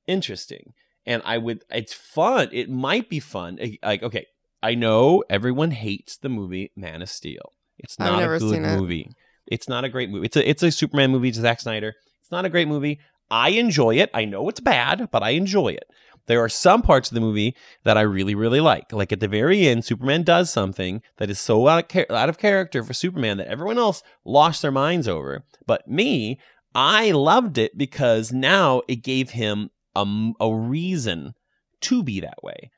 [0.07, 0.73] interesting.
[1.05, 2.49] And I would, it's fun.
[2.51, 3.59] It might be fun.
[3.83, 4.27] Like, okay,
[4.61, 7.53] I know everyone hates the movie Man of Steel.
[7.79, 8.77] It's not a good seen it.
[8.77, 9.09] movie.
[9.47, 10.27] It's not a great movie.
[10.27, 11.29] It's a it's a Superman movie.
[11.29, 11.95] It's Zack Snyder.
[12.21, 12.99] It's not a great movie.
[13.31, 14.11] I enjoy it.
[14.13, 15.85] I know it's bad, but I enjoy it.
[16.27, 18.93] There are some parts of the movie that I really, really like.
[18.93, 22.29] Like at the very end, Superman does something that is so out of, char- out
[22.29, 25.43] of character for Superman that everyone else lost their minds over.
[25.65, 26.39] But me,
[26.75, 31.33] I loved it because now it gave him a, a reason
[31.81, 32.71] to be that way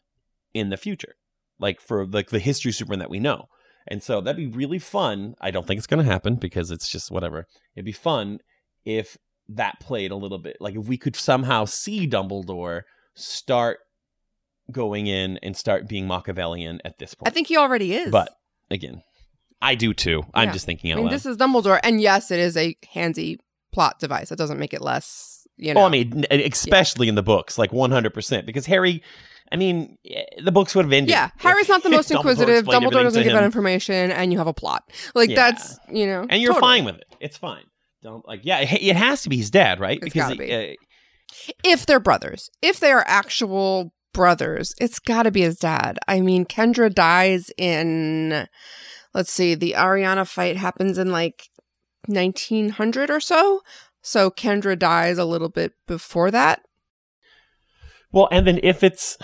[0.53, 1.15] in the future,
[1.59, 3.47] like for like the history Superman that we know.
[3.87, 5.35] And so that'd be really fun.
[5.41, 7.47] I don't think it's going to happen because it's just whatever.
[7.75, 8.39] It'd be fun
[8.85, 9.17] if
[9.49, 10.57] that played a little bit.
[10.61, 13.79] Like if we could somehow see Dumbledore start
[14.71, 17.27] going in and start being Machiavellian at this point.
[17.27, 18.09] I think he already is.
[18.11, 18.29] But
[18.71, 19.03] again,
[19.61, 20.23] I do too.
[20.33, 20.53] I'm Yeah.
[20.53, 21.13] just thinking I mean, loud.
[21.13, 23.39] this is Dumbledore, and yes, it is a handy
[23.73, 24.31] plot device.
[24.31, 25.81] It doesn't make it less, you know.
[25.81, 28.45] Oh, I mean, especially in the books, like 100%.
[28.45, 29.03] Because Harry,
[29.51, 31.11] I mean, eh, the books would have ended.
[31.11, 32.65] yeah, Harry's not the most inquisitive.
[32.65, 34.83] explained Dumbledore doesn't give out information, and you have a plot.
[35.15, 35.35] Like Yeah.
[35.35, 36.69] that's you know, And you're totally.
[36.71, 37.05] fine with it.
[37.19, 37.63] It's fine.
[38.01, 39.97] Don't like, yeah, it, it has to be his dad, right?
[39.97, 40.53] It's because gotta be.
[40.53, 40.73] uh,
[41.63, 42.49] if they're brothers.
[42.61, 45.97] If they are actual brothers, it's got to be his dad.
[46.07, 48.47] I mean, Kendra dies in,
[49.13, 51.47] let's see, the Ariana fight happens in like
[52.07, 53.61] 1900 or so.
[54.03, 56.61] So Kendra dies a little bit before that.
[58.11, 59.17] Well, and then if it's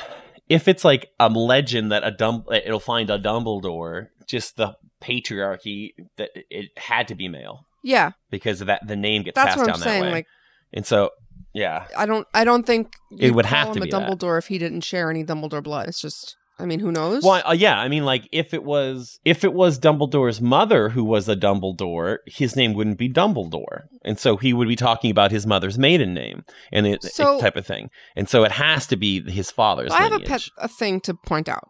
[0.47, 5.91] if it's like a legend that a dumb it'll find a Dumbledore, just the patriarchy
[6.17, 9.65] that it had to be male Yeah, because of that the name gets that's passed
[9.65, 10.01] down I'm that saying.
[10.01, 10.11] way.
[10.11, 10.27] Like,
[10.73, 11.11] and so
[11.53, 14.09] yeah, I don't, I don't think It would have to be a that.
[14.09, 15.87] Dumbledore if he didn't share any Dumbledore blood.
[15.87, 17.23] It's just, I mean, who knows?
[17.23, 21.03] Well, uh, yeah, I mean, like if it was if it was Dumbledore's mother who
[21.05, 25.31] was a Dumbledore, his name wouldn't be Dumbledore, and so he would be talking about
[25.31, 28.85] his mother's maiden name and it, it So- type of thing, and so it has
[28.87, 29.91] to be his father's.
[29.91, 31.69] I have a pet a thing to point out.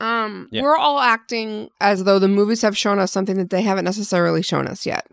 [0.00, 0.62] Um, Yeah.
[0.62, 4.42] we're all acting as though the movies have shown us something that they haven't necessarily
[4.42, 5.06] shown us yet,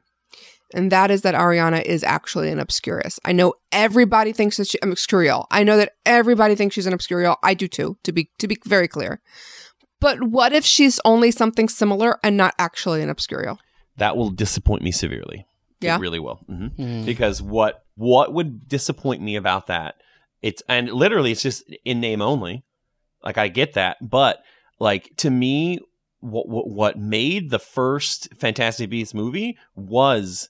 [0.74, 3.20] and that is that Ariana is actually an obscurus.
[3.24, 5.46] I know everybody thinks that she's I'm obscurial.
[5.52, 7.38] I know that everybody thinks she's an obscurial.
[7.44, 7.98] I do too.
[8.04, 9.22] To be to be very clear.
[10.00, 13.58] But what if she's only something similar and not actually an obscurial?
[13.98, 15.46] That will disappoint me severely.
[15.82, 15.98] Yeah?
[15.98, 16.42] it really will.
[16.48, 17.06] hmm Hmm.
[17.06, 19.96] Because what what would disappoint me about that?
[20.42, 22.64] It's and literally it's just in name only.
[23.24, 24.40] Like I get that, but
[24.80, 25.80] like to me,
[26.20, 30.50] what what, what made the first Fantastic Beasts movie was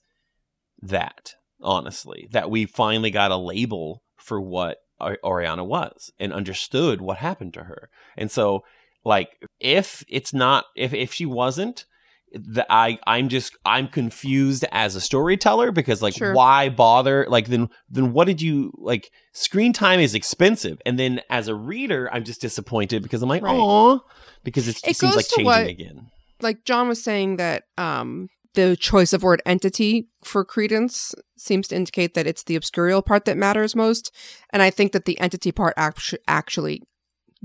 [0.89, 7.01] that honestly that we finally got a label for what Ar- Ariana was and understood
[7.01, 7.89] what happened to her.
[8.17, 8.63] And so
[9.03, 11.85] like if it's not if if she wasn't
[12.33, 16.33] the, I I'm just I'm confused as a storyteller because like Sure.
[16.33, 21.21] why bother like then then what did you like screen time is expensive and then
[21.29, 23.55] as a reader I'm just disappointed because I'm like Right.
[23.57, 24.01] oh
[24.43, 28.27] because it's, it, It seems like changing what- again like John was saying that um
[28.55, 33.25] the choice of word entity for credence seems to indicate that it's the obscurial part
[33.25, 34.13] that matters most.
[34.51, 36.81] And i think that the entity part actu- actually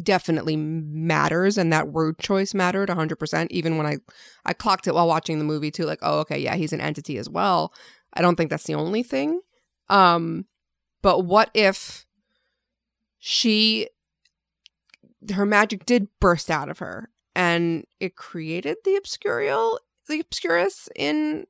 [0.03, 3.99] definitely matters and that word choice mattered 100% even when i
[4.47, 7.19] i clocked it while watching the movie too like oh okay yeah he's an entity
[7.19, 7.73] as well.
[8.13, 9.41] I don't think that's the only thing.
[9.89, 10.47] Um
[11.03, 12.07] but what if
[13.19, 13.89] she
[15.35, 19.79] her magic did burst out of her and it created the obscurial
[20.11, 21.47] the obscurus in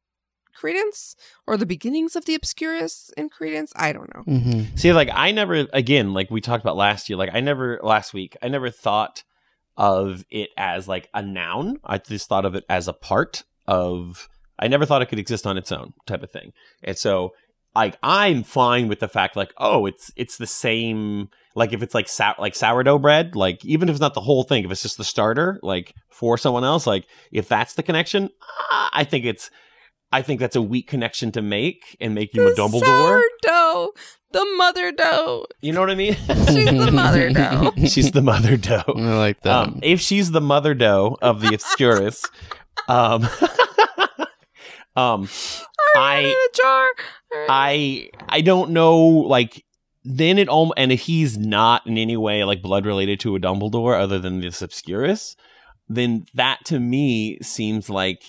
[0.54, 4.76] credence or the beginnings of the obscurus in credence i don't know Mm-hmm.
[4.76, 8.12] See, like I never again, like we talked about last year, like I never last
[8.14, 9.24] week, I never thought
[9.76, 11.78] of it as like a noun.
[11.84, 15.46] I just thought of it as a part of I never thought it could exist
[15.46, 16.52] on its own type of thing.
[16.84, 17.32] And so
[17.74, 21.94] like I'm fine with the fact like, oh, it's it's the same like if it's
[21.94, 24.82] like sou- like sourdough bread, like even if it's not the whole thing, if it's
[24.82, 28.30] just the starter, like for someone else, like if that's the connection,
[28.70, 29.50] ah, I think it's
[30.12, 33.22] I think that's a weak connection to make and make you a The Dumbledore.
[33.42, 33.92] sourdough
[34.32, 36.14] the mother dough You know what I mean?
[36.48, 38.84] she's the mother dough she's the mother dough.
[38.86, 39.52] I like that.
[39.68, 42.24] Um, if she's the mother dough of the Obscurus,
[42.88, 43.28] um,
[44.96, 45.28] um,
[45.96, 46.88] I in I, a jar
[47.48, 48.98] I, I don't know.
[48.98, 49.64] Like,
[50.04, 53.40] then it almost, and if he's not in any way like blood related to a
[53.40, 55.36] Dumbledore other than this Obscurus,
[55.88, 58.22] then that to me seems like,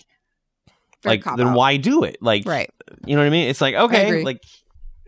[1.03, 1.57] like, then out.
[1.57, 2.17] why do it?
[2.21, 2.69] Like, right
[3.05, 3.49] you know what I mean?
[3.49, 4.41] It's like okay, like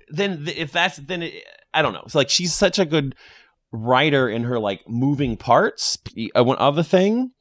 [0.10, 2.04] then th- if that's then it, I don't know.
[2.06, 3.16] It's like she's such a good
[3.72, 5.98] writer in her like moving parts
[6.36, 7.32] uh, one of the thing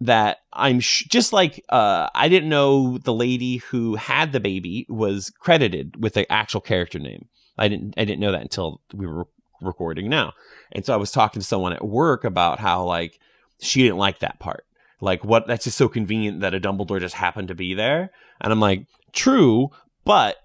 [0.00, 4.86] that I'm sh- just like uh I didn't know the lady who had the baby
[4.88, 7.28] was credited with the actual character name.
[7.60, 9.26] I didn't I didn't know that until we were
[9.60, 10.32] recording now.
[10.72, 13.20] And so I was talking to someone at work about how like
[13.60, 14.64] she didn't like that part.
[15.00, 18.10] Like what that's just so convenient that a Dumbledore just happened to be there.
[18.40, 19.68] And I'm like, true,
[20.04, 20.36] but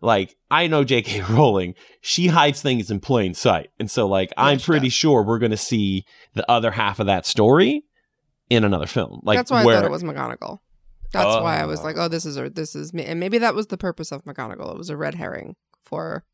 [0.00, 1.22] like I know J.K.
[1.30, 3.70] Rowling, she hides things in plain sight.
[3.80, 4.94] And so like I'm pretty does.
[4.94, 6.04] sure we're gonna see
[6.34, 7.84] the other half of that story
[8.50, 9.20] in another film.
[9.24, 10.58] Like that's why where, I thought it was McGonagall.
[11.12, 11.84] That's why I was Oh.
[11.84, 14.24] like, oh, this is a, this is me, and maybe that was the purpose of
[14.24, 14.72] McGonagall.
[14.72, 16.24] It was a red herring for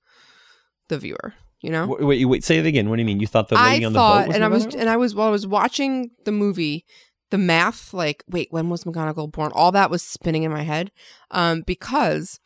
[0.88, 1.34] the viewer.
[1.60, 2.90] You know, Wait, wait, wait, say it again.
[2.90, 3.20] What do you mean?
[3.20, 4.96] You thought the lady I on the thought, boat was and I was, and I
[4.98, 6.84] was while I was watching the movie,
[7.30, 9.50] the math, like, wait, when was McGonagall born?
[9.54, 10.92] All that was spinning in my head,
[11.30, 12.38] um, because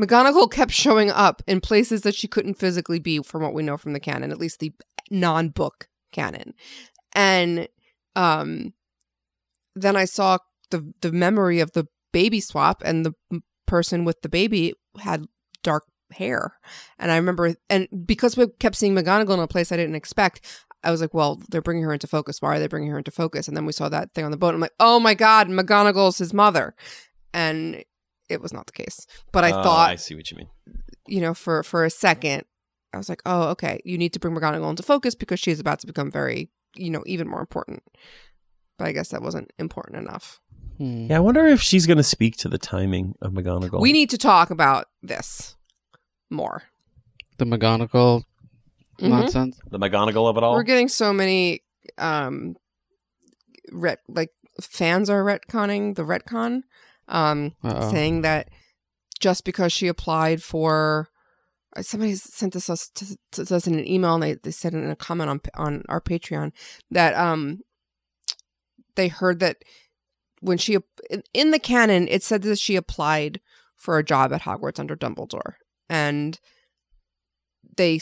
[0.00, 3.76] McGonagall kept showing up in places that she couldn't physically be, from what we know
[3.76, 4.72] from the canon, at least the
[5.10, 6.54] non-book canon,
[7.14, 7.68] and
[8.16, 8.72] um,
[9.74, 10.38] then I saw
[10.70, 13.12] the the memory of the baby swap, and the
[13.66, 15.26] person with the baby had
[15.62, 16.54] dark hair,
[16.98, 20.40] and I remember, and because we kept seeing McGonagall in a place I didn't expect,
[20.82, 22.42] I was like, well, they're bringing her into focus.
[22.42, 23.48] Why are they bringing her into focus?
[23.48, 24.54] And then we saw that thing on the boat.
[24.54, 26.74] I'm like, oh my god, McGonagall's his mother,
[27.32, 27.84] and
[28.28, 29.06] it was not the case.
[29.32, 30.48] But I Oh, thought, I see what you mean.
[31.06, 32.44] you know, for for a second,
[32.92, 35.80] I was like, oh, okay, you need to bring McGonagall into focus because she's about
[35.80, 37.82] to become very, you know, even more important.
[38.78, 40.40] But I guess that wasn't important enough.
[40.78, 41.06] Hmm.
[41.08, 43.80] Yeah, I wonder if she's going to speak to the timing of McGonagall.
[43.80, 45.54] We need to talk about this
[46.30, 46.62] more.
[47.38, 48.22] The McGonagall
[49.00, 49.08] Mhm.
[49.08, 49.58] nonsense.
[49.70, 50.54] the McGonagall of it all.
[50.54, 51.60] We're getting so many
[51.98, 52.54] um
[53.72, 56.62] ret like fans are retconning the retcon
[57.08, 57.90] um Uh-oh.
[57.90, 58.48] saying that
[59.20, 61.08] just because she applied for
[61.76, 64.74] uh, somebody sent this us to, to us in an email and they, they said
[64.74, 66.52] in a comment on on our Patreon
[66.90, 67.60] that um
[68.94, 69.56] they heard that
[70.40, 70.78] when she
[71.10, 73.40] in, in the canon it said that she applied
[73.76, 75.54] for a job at Hogwarts under Dumbledore
[75.88, 76.38] and
[77.76, 78.00] they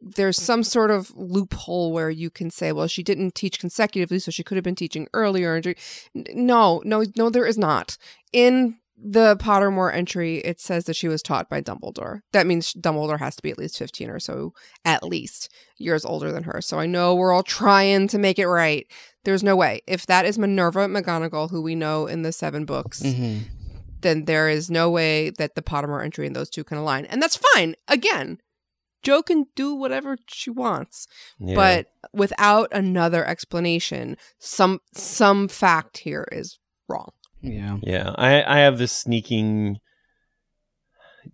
[0.00, 4.30] there's some sort of loophole where you can say well she didn't teach consecutively so
[4.30, 5.56] she could have been teaching earlier.
[5.56, 5.74] And
[6.34, 7.96] no no no there is not.
[8.32, 12.20] In the Pottermore entry it says that she was taught by Dumbledore.
[12.32, 14.52] That means Dumbledore has to be at least 15 or so
[14.84, 16.60] at least years older than her.
[16.60, 18.86] So I know we're all trying to make it right.
[19.24, 19.82] There's no way.
[19.86, 23.42] If that is Minerva McGonagall who we know in the seven books Mhm.
[24.00, 27.04] Then there is no way that the Pottermore entry and those two can align.
[27.06, 27.74] And that's fine.
[27.88, 28.38] Again,
[29.02, 31.06] Joe can do whatever she wants,
[31.38, 31.54] Yeah.
[31.54, 36.58] but without another explanation, some some fact here is
[36.88, 37.10] wrong.
[37.40, 37.76] Yeah.
[37.82, 39.78] yeah, I I have this sneaking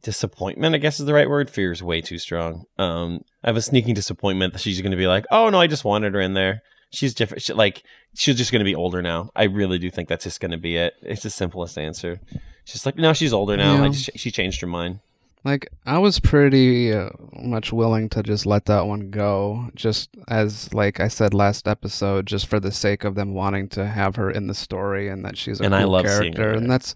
[0.03, 0.75] disappointment.
[0.75, 1.49] I guess is the right word.
[1.51, 2.65] Fear is way too strong.
[2.79, 5.67] Um, I have a sneaking disappointment that she's going to be like, oh no, I
[5.67, 6.63] just wanted her in there.
[6.95, 7.43] She's different.
[7.43, 7.83] She, like
[8.15, 9.31] she's just going to be older now.
[9.37, 10.95] I really do think that's just going to be it.
[11.03, 12.21] It's the simplest answer.
[12.65, 13.77] She's like, no, she's older now.
[13.83, 13.89] I Yeah.
[13.91, 15.01] just, she changed her mind.
[15.45, 20.73] Like I was pretty uh, much willing to just let that one go, just as
[20.73, 24.31] like I said last episode, just for the sake of them wanting to have her
[24.31, 26.95] in the story and that she's a And cool I love character, her and that's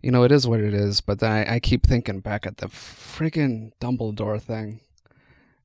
[0.00, 1.00] you know it is what it is.
[1.00, 4.78] But then I, I keep thinking back at the friggin' Dumbledore thing,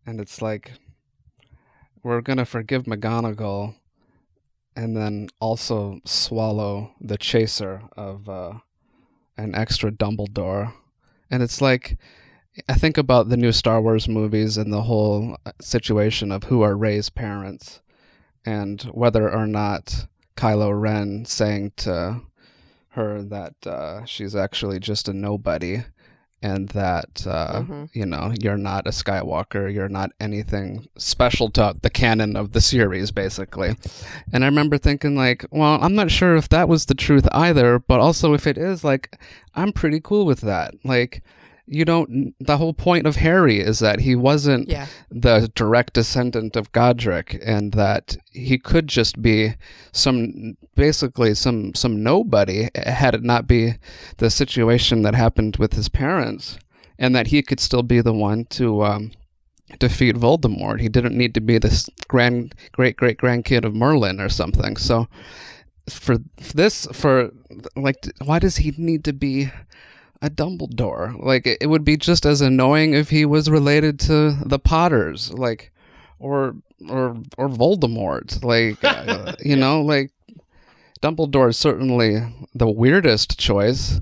[0.07, 0.71] and it's like
[2.07, 3.75] we're gonna forgive McGonagall,
[4.77, 8.53] and then also swallow the chaser of uh,
[9.37, 10.71] an extra Dumbledore.
[11.29, 11.97] And it's like,
[12.69, 16.61] I think about the new Star Wars movies and the whole uh, situation of who
[16.61, 17.81] are Rey's parents
[18.45, 22.21] and whether or not Kylo Ren saying to
[22.91, 25.83] her that uh, she's actually just a nobody
[26.41, 27.89] and that, uh, Mhm.
[27.93, 32.61] you know, you're not a Skywalker, you're not anything special to the canon of the
[32.61, 33.75] series, basically.
[34.31, 37.79] And I remember thinking, like, well, I'm not sure if that was the truth either,
[37.79, 39.17] but also if it is, like,
[39.55, 40.75] I'm pretty cool with that.
[40.83, 41.23] Like,
[41.67, 44.87] you don't, the whole point of Harry is that he wasn't Yeah.
[45.11, 49.53] the direct descendant of Godric and that he could just be
[49.91, 53.73] some, basically some, some nobody had it not be
[54.17, 56.57] the situation that happened with his parents
[56.97, 59.11] and that he could still be the one to, um,
[59.79, 60.79] defeat Voldemort.
[60.79, 64.77] He didn't need to be this grand, great, great grandkid of Merlin or something.
[64.77, 65.07] So,
[65.89, 66.17] for
[66.53, 67.31] this, for
[67.75, 69.51] like, why does he need to be
[70.21, 71.21] a Dumbledore?
[71.23, 75.31] Like, it, it would be just as annoying if he was related to the Potters,
[75.33, 75.71] like,
[76.19, 76.55] or
[76.89, 78.43] or or Voldemort.
[78.43, 80.11] Like, uh, you know, like
[81.01, 82.19] Dumbledore is certainly
[82.53, 83.99] the weirdest choice.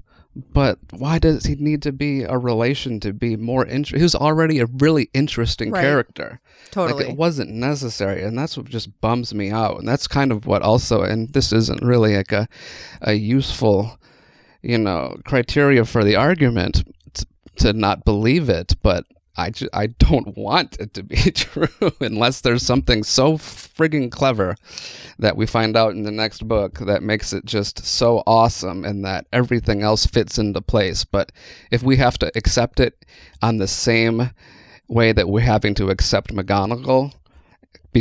[0.51, 3.99] But why does he need to be a relation to be more interesting?
[3.99, 5.79] He was already a really interesting Right.
[5.81, 6.41] character.
[6.71, 7.03] Totally.
[7.05, 9.79] Like it wasn't necessary, and that's what just bums me out.
[9.79, 12.49] And that's kind of what also, and this isn't really like a,
[13.01, 13.97] a useful,
[14.65, 16.83] you know, criteria for the argument
[17.57, 18.75] to not believe it.
[18.81, 19.05] But
[19.37, 24.55] I ju- I don't want it to be true unless there's something so friggin' clever
[25.19, 29.05] that we find out in the next book that makes it just so awesome and
[29.05, 31.05] that everything else fits into place.
[31.05, 31.31] But
[31.71, 33.05] if we have to accept it
[33.41, 34.31] on the same
[34.87, 37.13] way that we're having to accept McGonagall,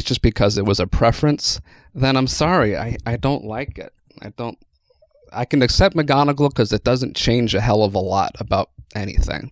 [0.03, 1.61] just because it was a preference,
[1.95, 2.77] then I'm sorry.
[2.77, 3.93] I, I don't like it.
[4.21, 4.59] I don't.
[5.35, 9.51] I can accept McGonagall because it doesn't change a hell of a lot about anything.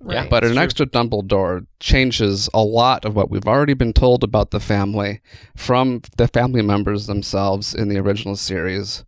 [0.00, 0.30] Right.
[0.30, 4.60] But an extra Dumbledore changes a lot of what we've already been told about the
[4.60, 5.20] family
[5.56, 9.04] from the family members themselves in the original series.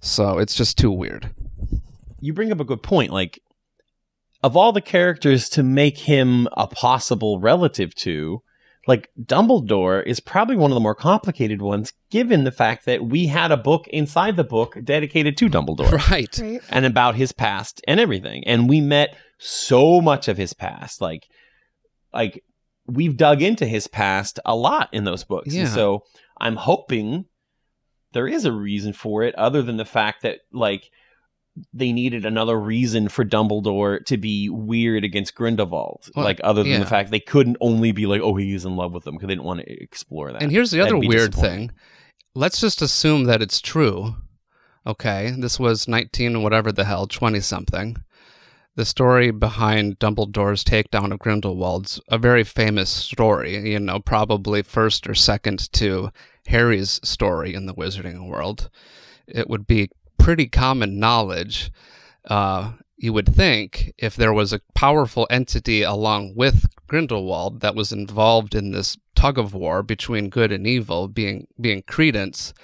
[0.00, 1.30] So it's just too weird.
[2.20, 3.10] you bring up a good point.
[3.10, 3.40] Like,
[4.42, 8.42] of all the characters to make him a possible relative to,
[8.86, 13.26] like Dumbledore is probably one of the more complicated ones, given the fact that we
[13.26, 16.38] had a book inside the book dedicated to Dumbledore Right.
[16.38, 16.60] Right.
[16.68, 18.44] and about his past and everything.
[18.46, 21.00] And we met so much of his past.
[21.00, 21.26] Like,
[22.12, 22.44] like
[22.86, 25.54] we've dug into his past a lot in those books.
[25.54, 25.62] Yeah.
[25.62, 26.04] And so
[26.38, 27.24] I'm hoping
[28.12, 30.90] there is a reason for it other than the fact that like
[31.72, 36.10] they needed another reason for Dumbledore to be weird against Grindelwald.
[36.14, 36.78] Well, like other than yeah.
[36.80, 39.34] the fact they couldn't only be like, oh, he's in love with them because they
[39.34, 40.42] didn't want to explore that.
[40.42, 41.70] And here's the other That'd weird thing.
[42.34, 44.16] Let's just assume that it's true.
[44.86, 47.96] Okay, this was 19 whatever the hell, 20 something.
[48.76, 55.08] The story behind Dumbledore's takedown of Grindelwald's a very famous story, you know, probably first
[55.08, 56.10] or second to
[56.48, 58.68] Harry's story in the wizarding world.
[59.28, 59.90] It would be
[60.24, 61.70] pretty common knowledge,
[62.30, 67.92] uh, you would think, if there was a powerful entity along with Grindelwald that was
[67.92, 72.54] involved in this tug of war between good and evil, being being Credence.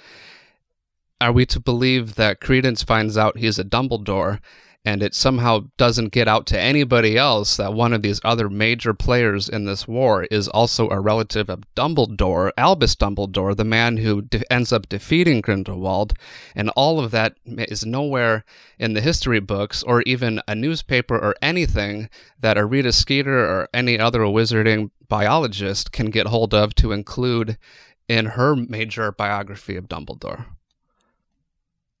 [1.19, 4.39] Are we to believe that Credence finds out he's a Dumbledore
[4.83, 8.93] and it somehow doesn't get out to anybody else that one of these other major
[8.93, 14.23] players in this war is also a relative of Dumbledore, Albus Dumbledore, the man who
[14.23, 16.13] de- ends up defeating Grindelwald,
[16.55, 18.43] and all of that is nowhere
[18.79, 23.69] in the history books or even a newspaper or anything that a Rita Skeeter or
[23.73, 27.57] any other wizarding biologist can get hold of to include
[28.07, 30.45] in her major biography of Dumbledore.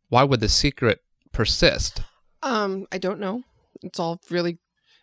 [0.09, 2.01] Why would the secret persist?
[2.43, 3.43] Um, I don't know.
[3.81, 4.59] It's all really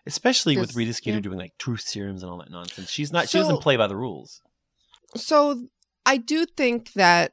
[0.06, 1.22] Especially with Rita Skeeter yeah.
[1.22, 2.90] doing like truth serums and all that nonsense.
[2.90, 3.28] She's not.
[3.28, 4.40] she doesn't play by the rules.
[5.14, 5.68] so.
[6.06, 7.32] I do think that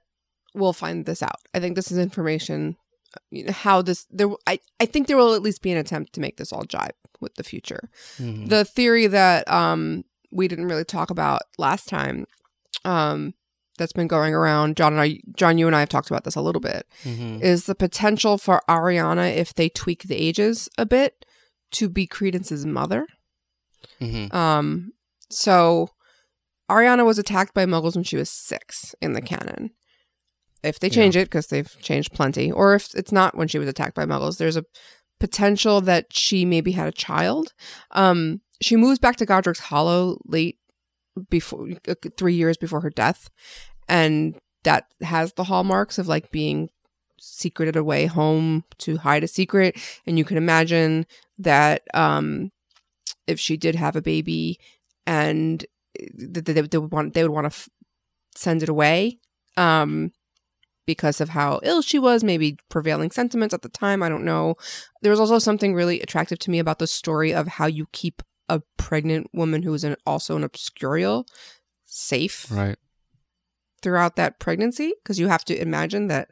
[0.54, 1.40] we'll find this out.
[1.54, 2.76] I think this is information.
[3.32, 4.28] You know, how this there.
[4.46, 6.92] I I think there will at least be an attempt to make this all jive
[7.22, 7.90] with the future.
[8.18, 8.48] Mm-hmm.
[8.48, 12.26] The theory that um we didn't really talk about last time,
[12.84, 13.34] um,
[13.78, 14.78] that's been going around.
[14.78, 16.86] John and I, John, you and I have talked about this a little bit.
[17.04, 17.42] Mhm.
[17.42, 21.26] Is the potential for Ariana if they tweak the ages a bit
[21.72, 23.06] to be Credence's mother?
[24.02, 24.34] Mhm.
[24.34, 24.92] Um,
[25.30, 25.90] so
[26.70, 29.72] Ariana was attacked by muggles when she was six in the canon.
[30.64, 33.68] If they change it, because they've changed plenty, or if it's not when she was
[33.68, 34.64] attacked by muggles, there's a
[35.20, 37.54] potential that she maybe had a child.
[37.92, 40.58] Um, she moves back to Godric's Hollow late
[41.30, 43.30] before uh, three years before her death,
[43.88, 46.70] and that has the hallmarks of like being
[47.20, 49.78] secreted away home to hide a secret.
[50.06, 51.06] And you can imagine
[51.38, 52.52] that um,
[53.28, 54.60] if she did have a baby
[55.06, 55.66] and
[55.98, 57.70] th- th- they, they would want they would want to f-
[58.36, 59.20] send it away
[59.58, 60.12] um
[60.86, 64.56] because of how ill she was maybe prevailing sentiments at the time i don't know
[65.02, 68.22] there was also something really attractive to me about the story of how you keep
[68.50, 71.28] a pregnant woman who is an, also an obscurial
[71.86, 72.78] safe Right.
[73.82, 76.30] throughout that pregnancy because you have to imagine that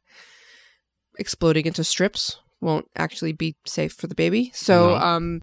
[1.18, 4.52] exploding into strips won't actually be safe for the baby.
[4.54, 4.96] So, No.
[4.96, 5.42] um,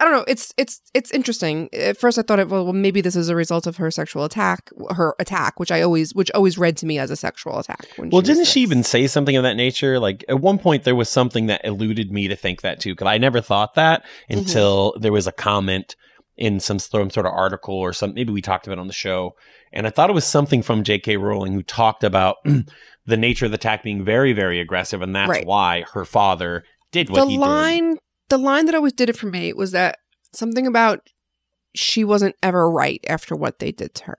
[0.00, 0.24] I don't know.
[0.26, 1.68] It's it's it's interesting.
[1.74, 4.24] At first, I thought, it, well, well, maybe this is a result of her sexual
[4.24, 7.86] attack, her attack, which I always, which always read to me as a sexual attack.
[7.96, 10.00] When Well, was didn't she even say something of that nature?
[10.00, 13.06] Like at one point, there was something that eluded me to think that too, because
[13.08, 14.38] I never thought that Mm-hmm.
[14.40, 15.96] until there was a comment
[16.36, 18.14] in some, some sort of article or some.
[18.14, 19.34] Maybe we talked about it on the show,
[19.72, 21.18] and I thought it was something from J.K.
[21.18, 22.36] Rowling who talked about
[23.06, 25.46] the nature of the attack being very, very aggressive, and that's Right.
[25.46, 27.98] why her father did what the he line
[28.30, 29.98] the line that always did it for me was that
[30.32, 31.08] something about
[31.74, 34.18] she wasn't ever right after what they did to her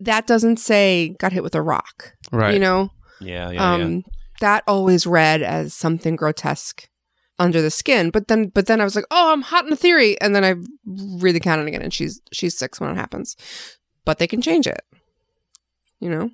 [0.00, 2.54] that doesn't say got hit with a rock Right.
[2.54, 2.90] you know.
[3.20, 4.00] Yeah, yeah, um yeah.
[4.40, 6.88] that always read as something grotesque
[7.38, 9.76] under the skin but then but then i was like oh i'm hot in a
[9.76, 10.54] theory and then i
[10.86, 13.36] read the canon again and she's she's six when it happens
[14.04, 14.80] but they can change it
[16.00, 16.30] you know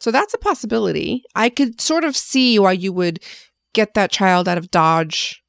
[0.00, 3.18] so that's a possibility i could sort of see why you would
[3.76, 5.42] get that child out of dodge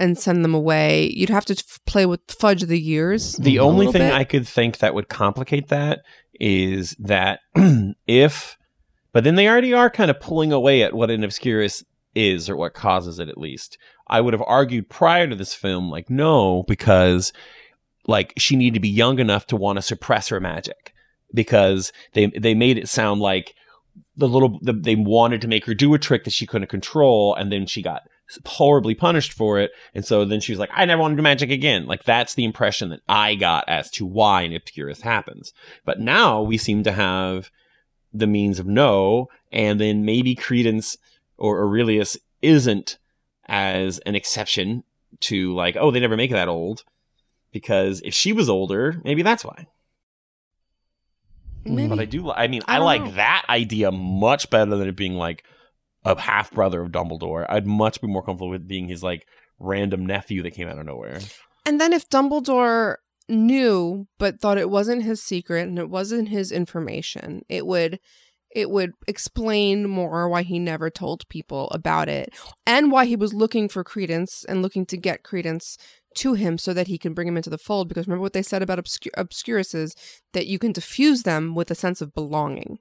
[0.00, 3.86] and send them away you'd have to f- play with fudge the years The only
[3.86, 4.12] thing bit.
[4.12, 6.00] I could think that would complicate that
[6.40, 7.38] is that
[8.06, 8.58] if,
[9.12, 11.84] but then they already are kind of pulling away at what an obscurus
[12.14, 13.78] is or what causes it at least.
[14.08, 17.32] I would have argued prior to this film, like, no, because
[18.06, 20.92] like she needed to be young enough to want to suppress her magic
[21.32, 23.54] because they, they made it sound like
[24.16, 27.34] the little, the, they wanted to make her do a trick that she couldn't control
[27.34, 28.02] and then she got
[28.46, 29.70] horribly punished for it.
[29.94, 31.86] And so then she was like, I never want to do magic again.
[31.86, 35.52] Like that's the impression that I got as to why an Obscurus happens.
[35.84, 37.50] But now we seem to have
[38.12, 40.96] the means of no, and then maybe Credence
[41.36, 42.98] or Aurelius isn't
[43.46, 44.84] as an exception
[45.20, 46.84] to like, oh, they never make it that old.
[47.52, 49.66] Because if she was older, maybe that's why.
[51.64, 51.88] Maybe.
[51.88, 53.10] But I do, I mean, I I, like know.
[53.12, 55.44] that idea much better than it being like
[56.04, 57.46] a half brother of Dumbledore.
[57.48, 59.26] I'd much be more comfortable with being his like
[59.58, 61.20] random nephew that came out of nowhere.
[61.66, 62.96] And then if Dumbledore
[63.28, 67.98] knew but thought it wasn't his secret and it wasn't his information, it would
[68.54, 72.32] it would explain more why he never told people about it
[72.64, 75.76] and why he was looking for credence and looking to get credence
[76.16, 78.42] to him so that he can bring him into the fold because remember what they
[78.42, 79.94] said about obscur- obscuruses
[80.32, 82.78] that you can diffuse them with a sense of belonging.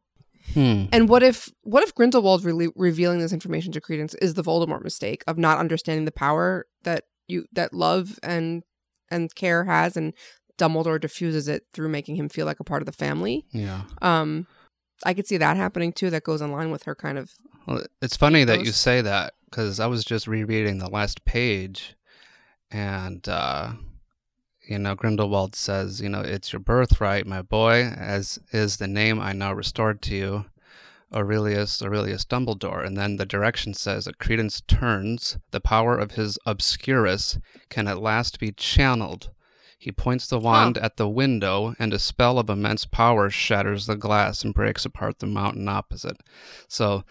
[0.53, 0.85] Hmm.
[0.91, 4.83] And what if what if Grindelwald re- revealing this information to Credence is the Voldemort
[4.83, 8.63] mistake of not understanding the power that you that love and
[9.09, 10.13] and care has, and
[10.57, 13.45] Dumbledore diffuses it through making him feel like a part of the family.
[13.51, 13.83] Yeah.
[14.01, 14.47] Um,
[15.05, 16.09] I could see that happening too.
[16.09, 17.31] That goes in line with her kind of.
[17.65, 21.95] Well, it's funny that you say that because I was just rereading the last page,
[22.73, 23.71] and uh,
[24.67, 29.19] you know Grindelwald says, you know, it's your birthright, my boy, as is the name
[29.19, 30.45] I now restored to you,
[31.13, 32.85] Aurelius Aurelius Dumbledore.
[32.85, 37.37] And then the direction says that Credence turns the power of his obscurus
[37.69, 39.29] can at last be channeled.
[39.77, 43.97] He points the wand at the window, and a spell of immense power shatters the
[43.97, 46.15] glass and breaks apart the mountain opposite.
[46.69, 47.03] So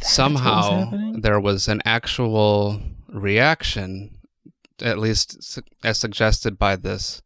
[0.00, 1.22] somehow happening?
[1.22, 4.16] there was an actual reaction,
[4.82, 7.22] at least su- as suggested by this,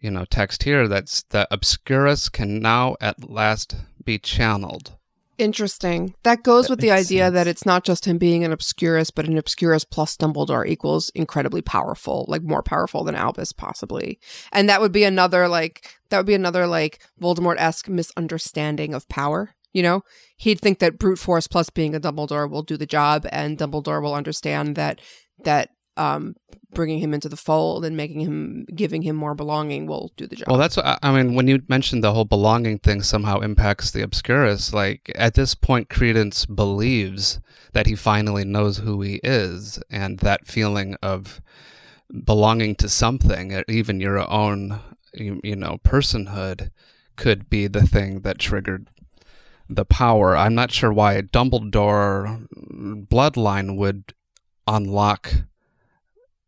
[0.00, 0.88] you know, text here.
[0.88, 4.96] That's the obscurus can now at last be channeled.
[5.38, 6.14] Interesting.
[6.22, 9.26] That goes That with the idea that it's not just him being an obscurus, but
[9.26, 14.20] an obscurus plus Dumbledore equals incredibly powerful, like more powerful than Albus possibly.
[14.52, 19.08] And that would be another like that would be another like Voldemort esque misunderstanding of
[19.08, 19.54] power.
[19.72, 20.02] You know,
[20.36, 24.02] he'd think that brute force plus being a Dumbledore will do the job, and Dumbledore
[24.02, 25.00] will understand that
[25.44, 26.34] that um
[26.74, 30.36] bringing him into the fold and making him giving him more belonging will do the
[30.36, 30.48] job.
[30.48, 31.34] Well, that's what I mean.
[31.34, 35.88] When you mentioned the whole belonging thing somehow impacts the obscurus, like at this point,
[35.90, 37.40] Credence believes
[37.72, 41.40] that he finally knows who he is, and that feeling of
[42.24, 44.80] belonging to something, even your own,
[45.14, 46.70] you, you know, personhood
[47.16, 48.88] could be the thing that triggered
[49.68, 50.36] the power.
[50.36, 52.46] I'm not sure why a Dumbledore
[53.08, 54.12] bloodline would
[54.66, 55.32] unlock.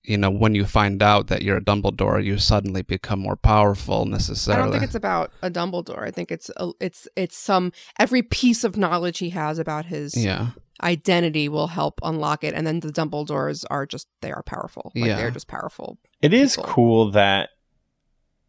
[0.05, 4.05] You know, when you find out that you're a Dumbledore, you suddenly become more powerful
[4.05, 4.61] necessarily.
[4.61, 6.07] I don't think it's about a Dumbledore.
[6.07, 10.15] I think it's a, it's it's some every piece of knowledge he has about his
[10.15, 10.51] yeah.
[10.83, 14.93] identity will help unlock it, and then the Dumbledores are just they are powerful.
[14.95, 15.17] Like Yeah.
[15.17, 15.99] they're just powerful.
[16.21, 16.71] It is people.
[16.71, 17.49] cool that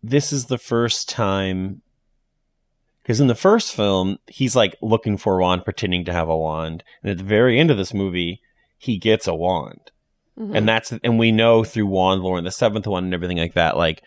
[0.04, 1.82] this is the first time
[3.02, 6.38] because in the first film he's like looking for a wand, pretending to have a
[6.38, 8.42] wand, and at the very end of this movie
[8.78, 9.92] he gets a wand,
[10.40, 10.56] Mhm.
[10.56, 13.54] and that's and we know through wand lore and the seventh one and everything like
[13.54, 14.04] that, like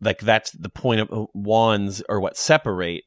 [0.00, 3.04] like that's the point of wands or what separate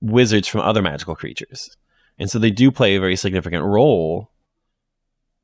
[0.00, 1.76] wizards from other magical creatures,
[2.18, 4.31] and so they do play a very significant role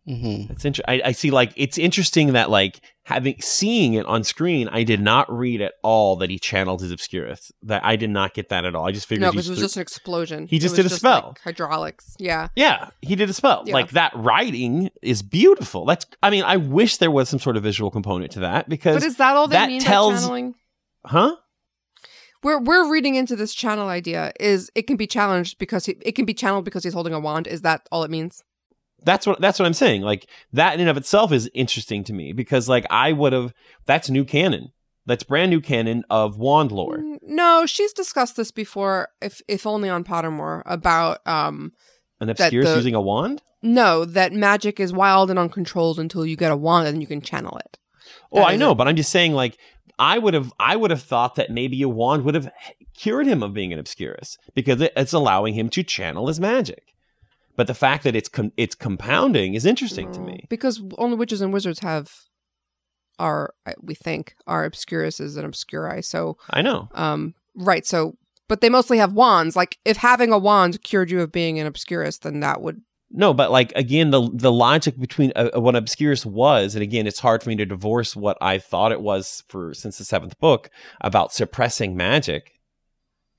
[0.08, 0.84] hmm it's interesting.
[0.88, 5.00] I, I see like it's interesting that like having seeing it on screen i did
[5.00, 8.64] not read at all that he channeled his obscurus that i did not get that
[8.64, 10.46] at all i just figured no, because it was threw- just an explosion.
[10.46, 11.28] He It just was did a spell.
[11.28, 12.16] like, hydraulics.
[12.18, 12.48] Yeah.
[12.56, 13.74] yeah he did a spell Yeah.
[13.74, 17.62] like that writing is beautiful that's i mean i wish there was some sort of
[17.62, 20.54] visual component to that because But is that all they that mean tells- by channeling?
[21.04, 21.36] huh
[22.42, 26.12] We're we're reading into this channel idea is it can be challenged because he, it
[26.12, 27.46] can be channeled because he's holding a wand.
[27.48, 28.42] Is that all it means?
[29.04, 32.12] That's what that's what i'm saying like that in and of itself is interesting to
[32.12, 33.52] me because like i would have
[33.86, 34.72] that's new canon
[35.06, 39.88] that's brand new canon of wand lore No, she's discussed this before, if if only
[39.88, 41.72] on Pottermore, about um
[42.20, 46.36] an obscurus the- using a wand no that magic is wild and uncontrolled until you
[46.36, 47.78] get a wand and you can channel it.
[48.32, 48.74] Oh, That I know, it.
[48.76, 49.56] but I'm just saying, like,
[49.98, 52.50] I would have, I would have thought that maybe a wand would have
[52.96, 56.94] cured him of being an obscurus because it, it's allowing him to channel his magic.
[57.58, 60.46] But the fact that it's com- it's compounding is interesting to me.
[60.48, 62.08] because only witches and wizards have
[63.18, 63.52] are
[63.82, 66.04] we think are obscuruses and obscuri.
[66.04, 66.88] So I know.
[66.94, 68.14] um right so
[68.48, 69.56] but they mostly have wands.
[69.56, 72.80] Like if having a wand cured you of being an obscurus, then that would
[73.10, 77.18] No, but like again, the the logic between uh, what obscurus was, and again, it's
[77.18, 80.70] hard for me to divorce what I thought it was for since the seventh book
[81.00, 82.57] about suppressing magic,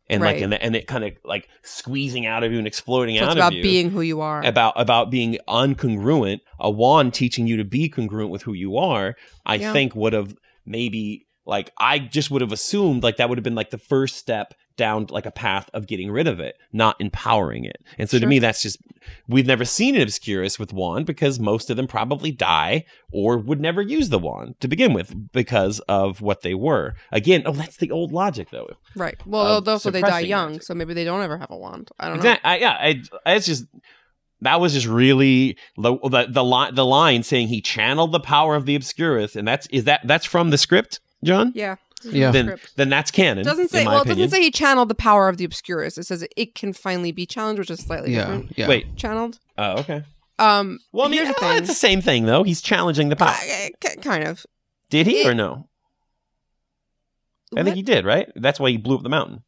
[0.10, 3.24] and like and, and it kind of like squeezing out of you and exploding so
[3.24, 3.62] out it's of about you.
[3.62, 4.44] being who you are.
[4.44, 9.16] about about being uncongruent a wand teaching you to be congruent with who you are
[9.46, 9.72] i Yeah.
[9.74, 10.34] think would have
[10.66, 14.16] maybe like i just would have assumed like that would have been like the first
[14.18, 18.18] step down like a path of getting rid of it not empowering it and so
[18.18, 18.80] to me that's just
[19.28, 23.62] we've never seen an obscurus with wand because most of them probably die or would
[23.62, 27.78] never use the wand to begin with because of what they were again oh that's
[27.78, 29.20] the old logic though right.
[29.26, 30.64] Well, of also they die young, magic.
[30.64, 31.92] so maybe they don't ever have a wand.
[32.00, 32.50] I don't Exactly.
[32.50, 33.66] I, yeah, I, it's just
[34.42, 38.56] that was just really the the the line the line saying he channeled the power
[38.56, 41.52] of the obscurus, and that's is that that's from the script, John.
[41.56, 41.76] Yeah.
[42.04, 42.32] Yeah.
[42.32, 42.74] Then Script.
[42.78, 43.40] then that's canon.
[43.40, 44.28] It doesn't say in my well, it opinion.
[44.28, 45.98] doesn't say he channeled the power of the obscurus.
[45.98, 48.20] It says it can finally be challenged, which is slightly Yeah.
[48.22, 48.54] different.
[48.58, 48.68] Yeah.
[48.68, 48.96] Wait.
[48.96, 49.40] Channeled.
[49.58, 50.04] Oh, okay.
[50.38, 51.58] Um Well, I mean, the well, thing.
[51.60, 52.44] it's the same thing though.
[52.44, 53.30] He's challenging the power.
[53.30, 54.46] I- I- kind of.
[54.90, 55.68] Did he it- or no?
[57.58, 58.06] I think he did.
[58.06, 58.30] Right.
[58.36, 59.44] That's why he blew up the mountain.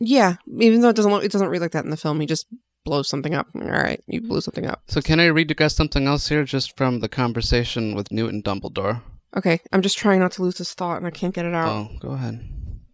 [0.00, 2.20] Yeah, even though it doesn't look, it doesn't read like that in the film.
[2.20, 2.46] He just
[2.84, 3.46] blows something up.
[3.54, 4.82] All right, you blew something up.
[4.88, 8.32] So can I read you guys something else here, just from the conversation with Newt
[8.32, 9.02] and Dumbledore?
[9.36, 11.68] Okay, I'm just trying not to lose this thought, and I can't get it out.
[11.68, 12.46] Oh, go ahead.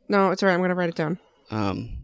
[0.09, 0.55] No, it's all right.
[0.55, 1.19] I'm gonna write it down.
[1.51, 1.99] Um,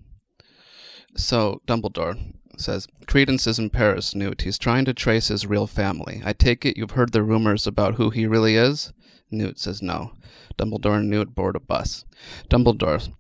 [1.16, 2.18] so Dumbledore
[2.57, 4.43] says Credence is in Paris, Newt.
[4.43, 6.20] He's trying to trace his real family.
[6.24, 8.93] I take it you've heard the rumors about who he really is.
[9.30, 10.12] Newt says no.
[10.59, 12.05] Dumbledore and Newt board a bus.
[12.49, 13.12] Dumbledore.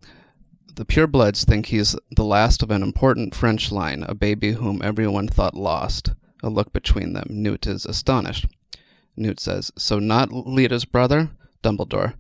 [0.74, 5.28] The purebloods think he's the last of an important French line, a baby whom everyone
[5.28, 6.10] thought lost.
[6.42, 7.26] A look between them.
[7.30, 8.46] Newt is astonished.
[9.16, 11.30] Newt says, So not Leta's brother?
[11.62, 12.14] Dumbledore.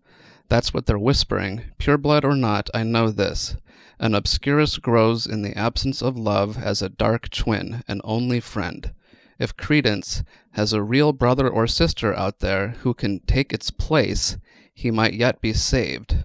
[0.48, 1.62] That's what they're whispering.
[1.78, 3.56] Pureblood or not, I know this.
[3.98, 8.92] An obscurus grows in the absence of love as a dark twin, an only friend.
[9.38, 10.22] If Credence
[10.52, 14.36] has a real brother or sister out there who can take its place,
[14.72, 16.24] he might yet be saved.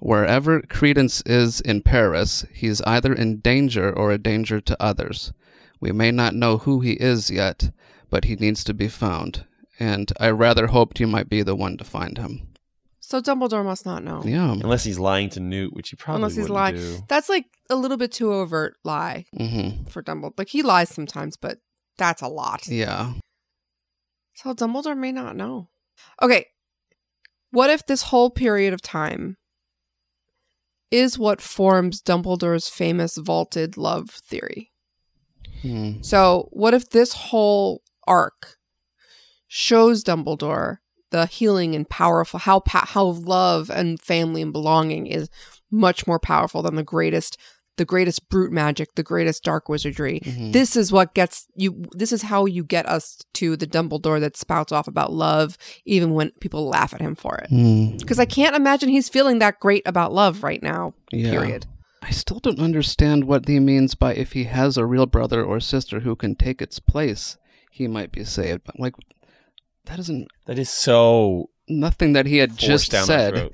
[0.00, 5.32] Wherever Credence is in Paris, he's either in danger or a danger to others.
[5.80, 7.70] We may not know who he is yet,
[8.10, 9.44] but he needs to be found,
[9.78, 12.48] and I rather hoped you might be the one to find him.
[13.00, 14.52] So Dumbledore must not know, Yeah.
[14.52, 16.76] Unless he's lying to Newt, which he probably unless he's lying.
[16.76, 16.98] do.
[17.08, 19.84] That's like a little bit too overt lie Mm-hmm.
[19.86, 20.34] for Dumbledore.
[20.38, 21.58] Like he lies sometimes, but
[21.96, 22.66] that's a lot.
[22.68, 23.14] Yeah.
[24.34, 25.68] So Dumbledore may not know.
[26.22, 26.46] Okay,
[27.50, 29.36] what if this whole period of time
[30.90, 34.70] is what forms Dumbledore's famous vaulted love theory?
[35.62, 36.02] Hmm.
[36.02, 38.57] So, what if this whole arc
[39.48, 40.78] shows Dumbledore
[41.10, 45.30] the healing and powerful how pa- how love and family and belonging is
[45.70, 47.38] much more powerful than the greatest
[47.78, 50.20] the greatest brute magic, the greatest dark wizardry.
[50.24, 50.52] Mhm.
[50.52, 54.36] This is what gets you this is how you get us to the Dumbledore that
[54.36, 57.48] spouts off about love even when people laugh at him for it.
[57.48, 57.96] Hmm.
[57.96, 60.92] Because I can't imagine he's feeling that great about love right now.
[61.12, 61.30] Yeah.
[61.30, 61.66] Period.
[62.02, 65.60] I still don't understand what he means by if he has a real brother or
[65.60, 67.36] sister who can take its place,
[67.70, 68.62] he might be saved.
[68.64, 68.94] But like,
[69.88, 73.50] that isn't That is so nothing that he had just said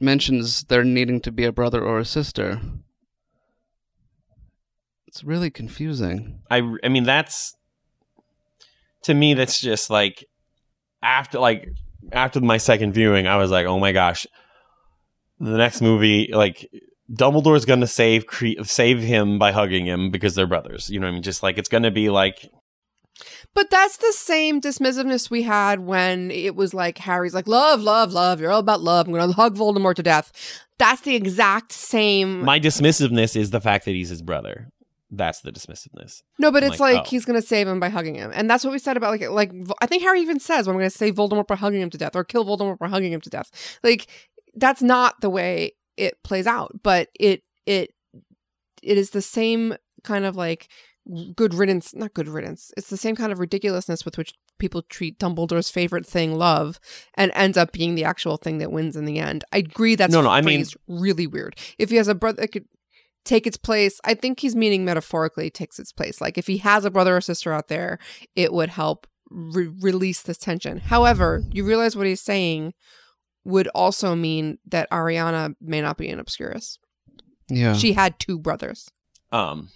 [0.00, 2.60] mentions there needing to be a brother or a sister.
[5.06, 6.40] It's really confusing.
[6.50, 7.56] I I mean that's
[9.02, 10.24] to me that's just like
[11.02, 11.68] after like
[12.12, 14.26] after my second viewing I was like oh my gosh
[15.40, 16.68] the next movie like
[17.10, 21.12] Dumbledore's gonna save Cre- save him by hugging him because they're brothers you know what
[21.12, 22.50] I mean just like it's gonna be like
[23.54, 28.12] But that's the same dismissiveness we had when it was like Harry's like, love, love,
[28.12, 28.40] love.
[28.40, 29.06] You're all about love.
[29.06, 30.32] I'm going to hug Voldemort to death.
[30.78, 32.44] That's the exact same.
[32.44, 34.70] my dismissiveness is the fact that he's his brother
[35.10, 37.08] that's the dismissiveness no, but I'm it's like, like, oh.
[37.08, 38.30] he's going to save him by hugging him.
[38.34, 40.78] And that's what we said about like, like, I think Harry even says, well, I'm
[40.78, 43.20] going to save Voldemort by hugging him to death or kill Voldemort by hugging him
[43.22, 43.78] to death.
[43.82, 44.06] Like,
[44.54, 46.72] that's not the way it plays out.
[46.82, 47.94] But it, it,
[48.82, 50.68] it is the same kind of like
[51.34, 52.70] good riddance, not good riddance.
[52.76, 56.78] It's the same kind of ridiculousness with which people treat Dumbledore's favorite thing, love,
[57.14, 59.44] and ends up being the actual thing that wins in the end.
[59.52, 61.56] I agree that's No, no, I mean- really weird.
[61.78, 62.66] If he has a brother that could
[63.24, 66.20] take its place, I think he's meaning metaphorically takes its place.
[66.20, 67.98] Like if he has a brother or sister out there,
[68.36, 70.78] it would help re- release this tension.
[70.78, 72.74] However, you realize what he's saying
[73.44, 76.78] would also mean that Ariana may not be an Obscurus.
[77.48, 77.72] Yeah.
[77.74, 78.88] She had two brothers.
[79.32, 79.68] um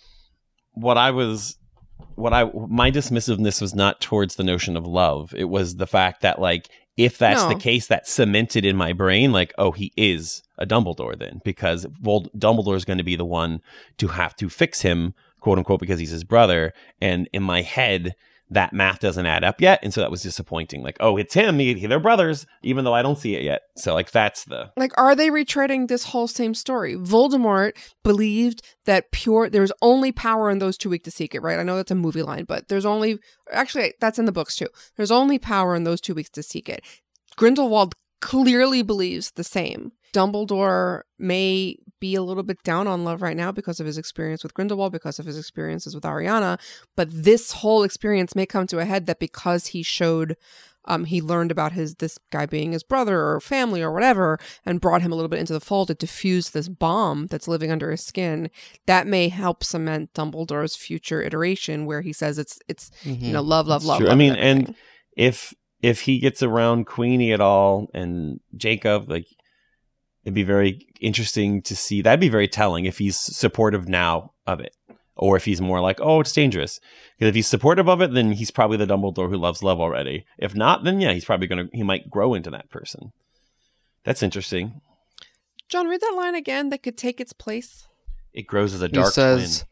[0.74, 1.58] what i was
[2.14, 5.34] what i my dismissiveness was not towards the notion of love.
[5.36, 9.32] It was the fact that like if that's the case that cemented in my brain
[9.32, 13.24] like oh he is a dumbledore then because well dumbledore is going to be the
[13.24, 13.60] one
[13.96, 16.72] to have to fix him quote unquote because he's his brother.
[17.00, 18.14] And in my head
[18.55, 21.59] that math doesn't add up yet and so that was disappointing like oh it's him
[21.59, 24.92] he, they're brothers even though i don't see it yet so like that's the Like,
[24.98, 26.94] are they retreading this whole same story?
[26.94, 27.72] Voldemort
[28.03, 31.59] believed that pure, there's only power in those too weak to seek it, right?
[31.59, 33.18] I know that's a movie line, but there's only,
[33.50, 34.68] actually, that's in the books too.
[34.96, 36.84] There's only power in those two weak to seek it.
[37.36, 39.92] Grindelwald clearly believes the same.
[40.14, 44.42] Dumbledore may be a little bit down on love right now because of his experience
[44.42, 46.58] with Grindelwald, because of his experiences with Ariana,
[46.96, 50.36] but this whole experience may come to a head that because he showed
[50.86, 54.80] um, he learned about his this guy being his brother or family or whatever, and
[54.80, 57.92] brought him a little bit into the fold to diffuse this bomb that's living under
[57.92, 58.50] his skin.
[58.86, 63.68] That may help cement Dumbledore's future iteration, where he says it's it's you know love,
[63.68, 64.00] love, It's love.
[64.00, 64.08] true.
[64.10, 64.66] I mean, everything.
[64.66, 64.74] and
[65.16, 69.26] if if he gets around Queenie at all and Jacob, like
[70.24, 72.01] it'd be very interesting to see.
[72.01, 74.74] That'd be very telling if he's supportive now of it,
[75.16, 76.80] or if he's more like, oh, it's dangerous.
[77.18, 80.24] Because if he's supportive of it, then he's probably the Dumbledore who loves love already.
[80.39, 83.12] If not, then yeah, he's probably gonna he might grow into that person.
[84.05, 84.80] That's interesting.
[85.68, 86.68] John, read that line again.
[86.70, 87.89] That could take its place.
[88.33, 88.93] It grows as a dark.
[88.93, 89.64] he dark says,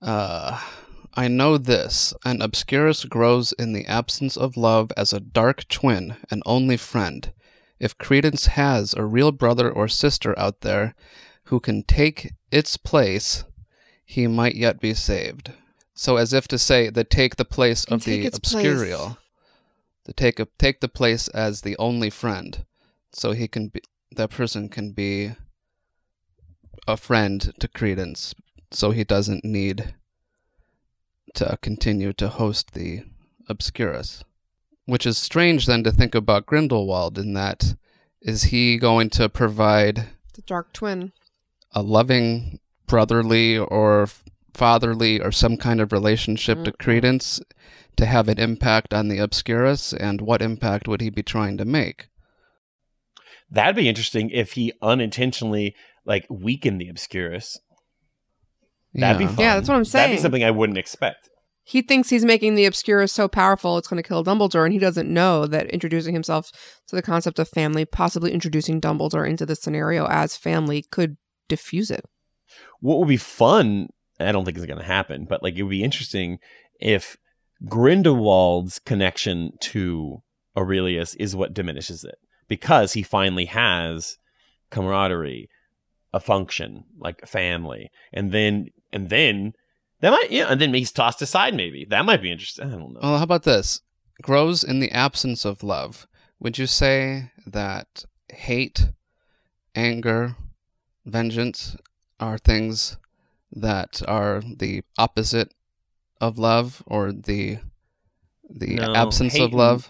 [0.00, 0.10] twin.
[0.10, 0.60] uh,
[1.14, 2.14] I know this.
[2.24, 7.32] An obscurus grows in the absence of love as a dark twin, an only friend.
[7.78, 10.94] If Credence has a real brother or sister out there
[11.44, 13.44] who can take its place,
[14.04, 15.52] he might yet be saved.
[15.94, 18.64] So, as if to say, that take the place of the take its place.
[18.64, 19.18] obscurial,
[20.04, 22.64] to take a, take the place as the only friend,
[23.12, 23.82] so he can be
[24.12, 25.32] that person can be
[26.86, 28.34] a friend to Credence,
[28.70, 29.94] so he doesn't need
[31.34, 33.04] to continue to host the
[33.48, 34.24] Obscurus.
[34.84, 37.74] Which is strange then to think about Grindelwald in that
[38.20, 41.12] is he going to provide The dark twin.
[41.72, 44.08] a loving brotherly or
[44.54, 46.82] fatherly or some kind of relationship to mm-hmm.
[46.82, 47.40] Credence
[47.96, 51.64] to have an impact on the Obscurus and what impact would he be trying to
[51.64, 52.08] make?
[53.50, 55.74] That'd be interesting if he unintentionally
[56.04, 57.58] like weakened the Obscurus.
[58.94, 59.30] That'd be Yeah.
[59.30, 59.38] fun.
[59.44, 60.00] Yeah, that's what I'm saying.
[60.02, 60.18] That'd saying.
[60.18, 61.28] be something I wouldn't expect.
[61.64, 64.78] He thinks he's making the Obscurus so powerful it's going to kill Dumbledore, and he
[64.80, 66.50] doesn't know that introducing himself
[66.88, 71.16] to the concept of family, possibly introducing Dumbledore into the scenario as family, could
[71.48, 72.04] diffuse it.
[72.80, 73.88] What would be fun,
[74.18, 76.38] I don't think it's going to happen, but like it would be interesting
[76.80, 77.16] if
[77.82, 80.22] Grindelwald's connection to
[80.56, 82.16] Aurelius is what diminishes it
[82.48, 84.16] because he finally has
[84.70, 85.48] camaraderie,
[86.12, 89.54] a function like family, and then and then
[90.00, 91.54] that might yeah, and then he's tossed aside.
[91.54, 92.66] Maybe that might be interesting.
[92.66, 93.00] I don't know.
[93.02, 93.80] Well, how about this?
[94.20, 96.06] Grows in the absence of love,
[96.38, 98.88] would you say that hate,
[99.74, 100.36] anger,
[101.04, 101.76] vengeance
[102.18, 102.96] are things
[103.52, 105.54] that are the opposite
[106.20, 107.58] of love or the
[108.48, 109.88] the No, absence hate of love?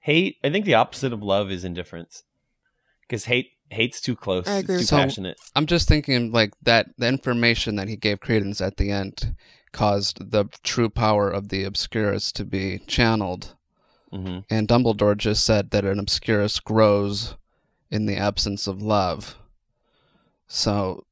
[0.00, 0.38] Hate.
[0.42, 2.24] I think the opposite of love is indifference.
[3.02, 4.46] Because hate hate's too close.
[4.46, 5.06] I agree it's too that.
[5.06, 5.38] passionate.
[5.54, 9.34] I'm just thinking like that the information that he gave credence at the end
[9.72, 13.54] caused the true power of the Obscurus to be channeled.
[14.12, 17.36] hmm And Dumbledore just said that an Obscurus grows
[17.90, 19.36] in the absence of love.
[20.46, 21.04] So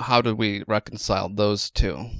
[0.00, 2.10] how do we reconcile those two?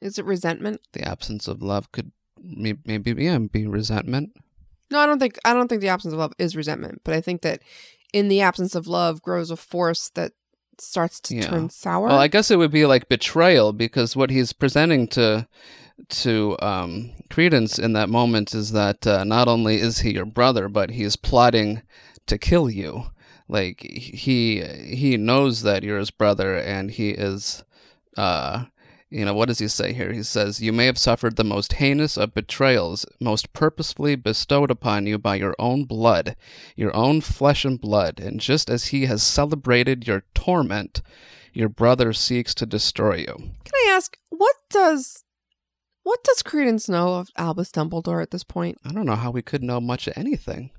[0.00, 0.80] Is it resentment?
[0.92, 2.12] The absence of love could
[2.42, 4.32] may- maybe yeah, be resentment.
[4.90, 7.20] No, I don't think I don't think the absence of love is resentment, but I
[7.20, 7.60] think that
[8.12, 10.32] in the absence of love grows a force that
[10.78, 11.48] starts to Yeah.
[11.48, 12.08] turn sour.
[12.08, 15.46] Well, I guess it would be like betrayal because what he's presenting to
[16.08, 20.66] to um, Credence in that moment is that uh, not only is he your brother,
[20.68, 21.82] but he's plotting
[22.26, 23.04] to kill you.
[23.48, 27.64] Like he he knows that you're his brother, and he is,
[28.16, 28.64] uh,
[29.10, 30.12] you know, what does he say here?
[30.12, 35.06] He says, "You may have suffered the most heinous of betrayals, most purposefully bestowed upon
[35.06, 36.36] you by your own blood,
[36.76, 41.02] your own flesh and blood, and just as he has celebrated your torment."
[41.52, 43.34] Your brother seeks to destroy you.
[43.64, 45.24] Can I ask what does
[46.02, 48.78] what does Credence know of Albus Dumbledore at this point?
[48.84, 50.70] I don't know how we could know much of anything.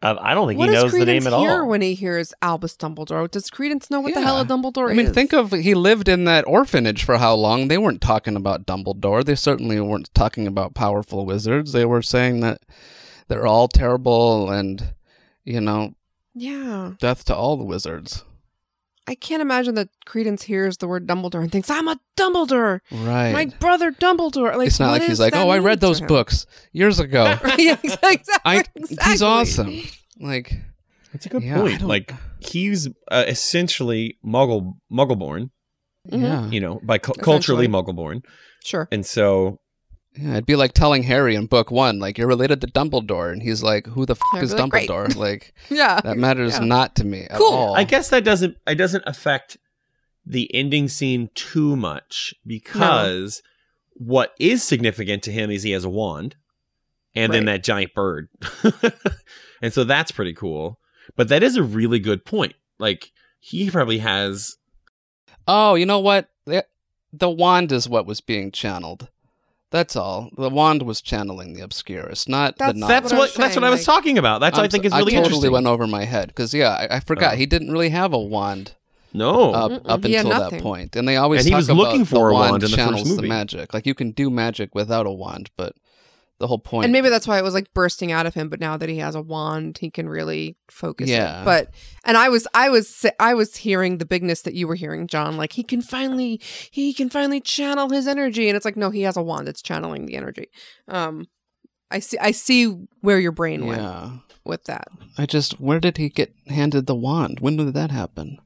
[0.00, 1.68] Uh, I don't think What he does knows the Credence name at hear all.
[1.68, 3.28] when he hears Albus Dumbledore?
[3.28, 4.92] Does Credence know what the hell a Dumbledore is?
[4.92, 5.12] I mean, is?
[5.12, 7.66] think of he lived in that orphanage for how long?
[7.66, 9.24] They weren't talking about Dumbledore.
[9.24, 11.72] They certainly weren't talking about powerful wizards.
[11.72, 12.60] They were saying that
[13.26, 14.94] they're all terrible and,
[15.44, 15.94] you know,
[16.32, 16.92] yeah.
[17.00, 18.24] death to all the wizards.
[19.08, 23.32] I can't imagine that Credence hears the word Dumbledore and thinks, "I'm a Dumbledore, Right.
[23.32, 26.46] my brother Dumbledore." Like, it's not like he's does like, oh, I read those books
[26.72, 27.24] years ago.
[27.58, 28.34] yeah, exactly.
[28.44, 28.96] I, exactly.
[29.12, 29.82] He's awesome.
[30.20, 30.52] Like,
[31.12, 31.80] That's a good Yeah, point.
[31.82, 35.50] Like he's uh, essentially Muggle Muggleborn,
[36.10, 36.22] Mhm.
[36.22, 36.50] yeah.
[36.50, 37.94] you know, by cu- culturally Essentially.
[37.94, 38.24] Muggleborn,
[38.64, 38.88] Sure.
[38.92, 39.58] and so
[40.20, 43.30] Yeah, it'd be like telling Harry in book one, like, you're related to Dumbledore.
[43.32, 45.16] And he's like, who the f I'd is be like, "Great." Dumbledore?
[45.16, 46.00] like, Yeah.
[46.00, 46.64] that matters Yeah.
[46.64, 47.52] not to me at Cool.
[47.52, 47.74] all.
[47.76, 49.58] I guess that doesn't it doesn't affect
[50.26, 53.42] the ending scene too much because
[53.94, 56.36] what is significant to him is he has a wand
[57.14, 58.28] and then that giant bird.
[59.62, 60.78] and so that's pretty cool.
[61.16, 62.54] But that is a really good point.
[62.78, 64.56] Like he probably has
[65.46, 66.28] Oh, you know what?
[66.44, 66.66] The,
[67.12, 69.08] the wand is what was being channeled.
[69.70, 70.30] That's all.
[70.36, 72.88] The wand was channeling the Obscurus, not That's- the novel.
[72.88, 74.40] that's what what that's what I was like- talking about.
[74.40, 75.52] That's what I I'm think is really I totally interesting.
[75.52, 77.36] went over my head because yeah, I, I forgot Oh.
[77.36, 78.72] he didn't really have a wand
[79.12, 79.52] no.
[79.52, 81.78] up, Mm-mm, up he had until that point, and they always And he was about
[81.82, 83.74] looking for the a wand wand in the first channels the magic.
[83.74, 85.74] Like you can do magic without a wand, but
[86.38, 86.84] the whole point.
[86.84, 88.48] And maybe that's why it was like bursting out of him.
[88.48, 91.08] But now that he has a wand, he can really focus.
[91.08, 91.14] it.
[91.14, 91.42] Yeah.
[91.44, 91.70] But
[92.04, 95.36] and I was, I was, I was hearing the bigness that you were hearing, John.
[95.36, 99.02] Like he can finally, he can finally channel his energy, and it's like no, he
[99.02, 100.48] has a wand that's channeling the energy.
[100.86, 101.26] Um,
[101.90, 102.66] I see, I see
[103.00, 104.10] where your brain went yeah,
[104.44, 104.88] with that.
[105.16, 107.40] I just where did he get handed the wand?
[107.40, 108.38] When did that happen?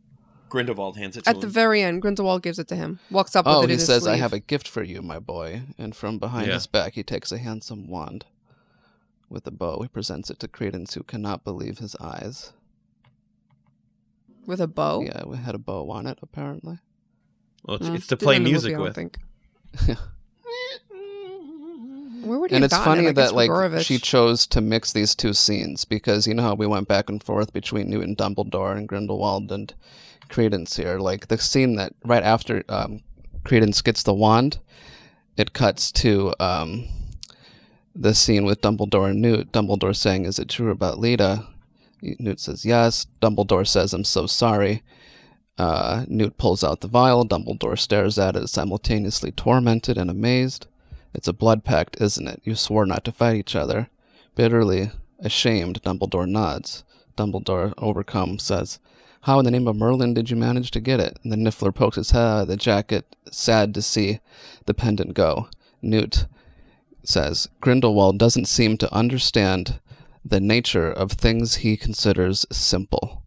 [0.53, 1.37] Grindelwald hands it to him.
[1.37, 2.99] At the very end, Grindelwald gives it to him.
[3.11, 4.21] Walks up with Oh, it in he his says, "I sleeve.
[4.21, 6.55] have a gift for you, my boy," and from behind Yeah.
[6.55, 8.27] his back, he takes a handsome wand
[9.31, 9.81] with a bow.
[9.81, 12.53] He presents it to Credence, who cannot believe his eyes.
[14.45, 15.03] with a bow.
[15.03, 16.79] Yeah, we had a bow on it, apparently.
[17.65, 19.19] well, it's, Mm, it's to didn't play in the music movie, I don't think.
[22.25, 23.11] Where would he and have it's gotten funny it?
[23.11, 23.85] I guess that like Grigorovich.
[23.85, 27.23] she chose to mix these two scenes because you know how we went back and
[27.23, 29.75] forth between Newton Dumbledore and Grindelwald and
[30.33, 30.99] Credence here.
[30.99, 33.03] Like the scene that right after um,
[33.45, 34.59] Credence gets the wand,
[35.37, 36.89] it cuts to um,
[37.95, 39.53] the scene with Dumbledore and Newt.
[39.53, 41.47] Dumbledore saying, "Is it true about Leta?"
[42.01, 44.83] Newt says, "Yes." Dumbledore says, "I'm so sorry."
[45.59, 47.25] Uh, Newt pulls out the vial.
[47.27, 50.67] Dumbledore stares at it, simultaneously tormented and amazed.
[51.15, 52.41] It's a blood pact, isn't it?
[52.43, 53.91] You swore not to fight each other.
[54.35, 56.85] Bitterly ashamed, Dumbledore nods.
[57.19, 58.79] Dumbledore, overcome, says,
[59.23, 61.17] How in the name of Merlin did you manage to get it?
[61.23, 64.19] And the Niffler pokes his head out of the jacket, sad to see
[64.67, 65.49] the pendant go.
[65.81, 66.27] Newt
[67.05, 69.81] says, Grindelwald doesn't seem to understand
[70.25, 73.23] the nature of things he considers simple.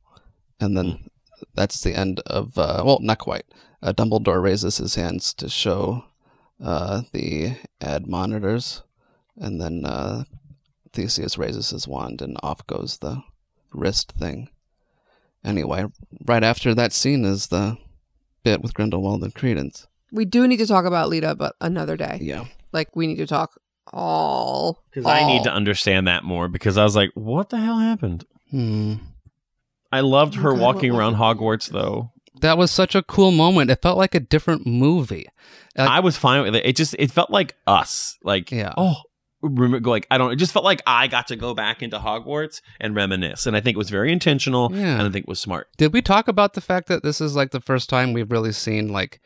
[0.60, 1.10] And then
[1.54, 3.46] that's the end of, uh, well, not quite.
[3.82, 6.06] Uh, Dumbledore raises his hands to show
[6.62, 8.84] uh, the ad monitors,
[9.38, 10.26] and then uh,
[10.92, 13.24] Theseus raises his wand, and off goes the
[13.72, 14.50] wrist thing.
[15.46, 15.86] Anyway,
[16.26, 17.78] right after that scene is the
[18.44, 19.88] bit with Grindelwald and Credence.
[20.12, 22.18] we do need to talk about Leta, but another day.
[22.22, 22.46] Yeah.
[22.72, 23.60] Like we need to talk
[23.94, 26.48] all Because I need to understand that more.
[26.48, 28.26] Because I was like, what the hell happened?
[28.52, 28.96] Hmm.
[29.92, 32.12] I loved her Okay, walking what around Hogwarts, though.
[32.42, 33.72] That was such a cool moment.
[33.72, 35.26] It felt like a different movie.
[35.78, 36.66] Like- I was fine with it.
[36.66, 38.18] It just it felt like us.
[38.24, 38.74] Like Yeah.
[38.76, 38.96] oh, rem-
[39.42, 40.32] like I don't.
[40.32, 43.62] It just felt like I got to go back into Hogwarts and reminisce, and I
[43.62, 44.94] think it was very intentional, Yeah.
[44.94, 45.68] and I think it was smart.
[45.78, 48.52] Did we talk about the fact that this is like the first time we've really
[48.52, 49.20] seen like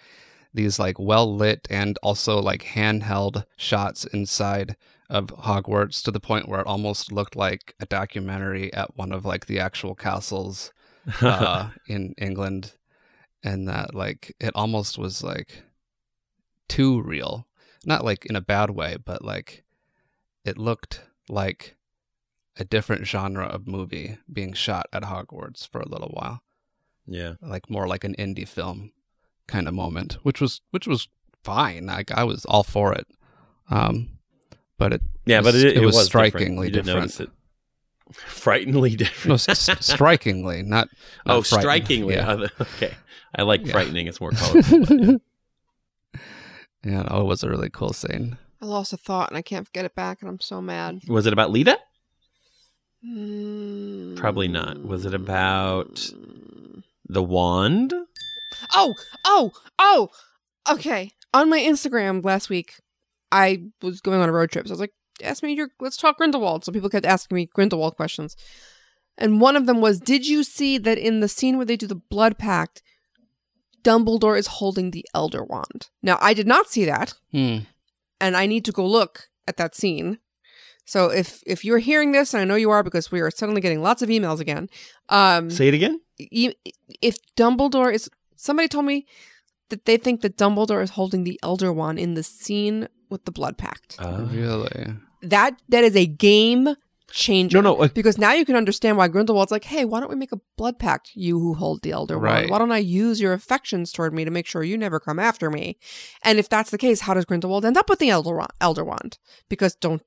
[0.53, 4.75] these like well lit and also like handheld shots inside
[5.09, 9.25] of Hogwarts to the point where it almost looked like a documentary at one of
[9.25, 10.71] like the actual castles
[11.21, 12.73] uh, in England,
[13.43, 15.63] and that like it almost was like
[16.67, 17.47] too real,
[17.85, 19.63] not like in a bad way, but like
[20.49, 21.75] it looked like
[22.57, 26.41] a different genre of movie being shot at Hogwarts for a little while
[27.11, 28.91] yeah, like more like an indie film
[29.47, 31.07] kind of moment, which was which was
[31.43, 31.87] fine.
[31.87, 33.07] Like I was all for it.
[33.71, 34.19] Um,
[34.77, 36.07] but it yeah, but was- it, it was different.
[36.29, 36.99] strikingly different.
[36.99, 37.29] notice it.
[38.13, 39.49] Frighteningly different.
[39.49, 40.87] s- strikingly, not,
[41.25, 42.13] not oh, strikingly.
[42.15, 42.45] Yeah.
[42.61, 42.93] Okay,
[43.35, 43.71] I like Yeah.
[43.73, 44.05] frightening.
[44.05, 45.17] It's more colorful.
[46.83, 48.37] yeah, no, it was a really cool scene.
[48.61, 51.01] I lost a thought and I can't get it back, and I'm so mad.
[51.07, 51.79] was it about Leta?
[53.05, 54.17] Mm.
[54.17, 54.83] Probably not.
[54.83, 56.11] Was it about
[57.07, 57.93] the wand?
[58.75, 58.93] Oh,
[59.25, 60.09] oh, oh.
[60.69, 61.11] Okay.
[61.33, 62.75] On my Instagram last week,
[63.31, 64.67] I was going on a road trip.
[64.67, 64.93] So I was like,
[65.23, 66.65] ask me your, let's talk Grindelwald.
[66.65, 68.35] So people kept asking me Grindelwald questions.
[69.17, 71.87] And one of them was, did you see that in the scene where they do
[71.87, 72.81] the blood pact,
[73.83, 75.89] Dumbledore is holding the Elder Wand?
[76.01, 77.13] Now, I did not see that.
[77.31, 77.59] Hmm.
[78.21, 80.19] And I need to go look at that scene.
[80.85, 83.61] So if if you're hearing this, and I know you are because we are suddenly
[83.61, 84.69] getting lots of emails again.
[85.09, 85.99] Um, Say it again.
[86.17, 86.53] e-
[87.01, 89.05] if Dumbledore is somebody told me
[89.69, 93.31] that they think that Dumbledore is holding the Elder Wand in the scene with the
[93.31, 93.97] Blood Pact.
[93.99, 94.87] Uh, Really?
[95.21, 96.75] that that is a game
[97.11, 97.61] changer.
[97.61, 100.31] No, no, because now you can understand why Grindelwald's like, hey, why don't we make
[100.31, 101.11] a blood pact?
[101.15, 102.39] You who hold the Elder Right.
[102.41, 102.49] Wand.
[102.51, 105.49] Why don't I use your affections toward me to make sure you never come after
[105.49, 105.77] me?
[106.23, 108.51] And if that's the case, how does Grindelwald end up with the Elder Wand?
[108.61, 109.17] Elder Wand?
[109.49, 110.01] Because don't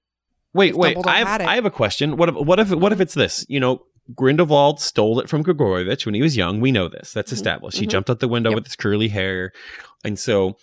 [0.54, 0.96] Wait, wait.
[1.06, 1.40] I have.
[1.40, 2.16] I have a question.
[2.18, 3.46] What if what if what if it's this?
[3.48, 3.84] You know,
[4.14, 6.60] Grindelwald stole it from Gregorovitch when he was young.
[6.60, 7.12] We know this.
[7.12, 7.78] That's established.
[7.78, 7.90] He Mhm.
[7.90, 8.56] jumped out the window Yep.
[8.56, 9.52] with his curly hair,
[10.04, 10.58] and so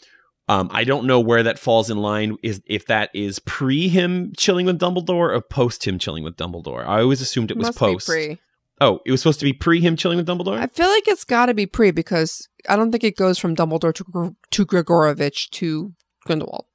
[0.50, 2.36] um, I don't know where that falls in line.
[2.42, 6.86] Is if that is pre him chilling with Dumbledore or post him chilling with Dumbledore?
[6.88, 8.08] I always assumed it was must post.
[8.08, 8.40] be pre.
[8.82, 10.58] Oh, it was supposed to be pre him chilling with Dumbledore.
[10.58, 13.56] I feel like it's got to be pre because I don't think it goes from
[13.56, 15.94] Dumbledore to Gr- to Gregorovitch to
[16.26, 16.66] Grindelwald.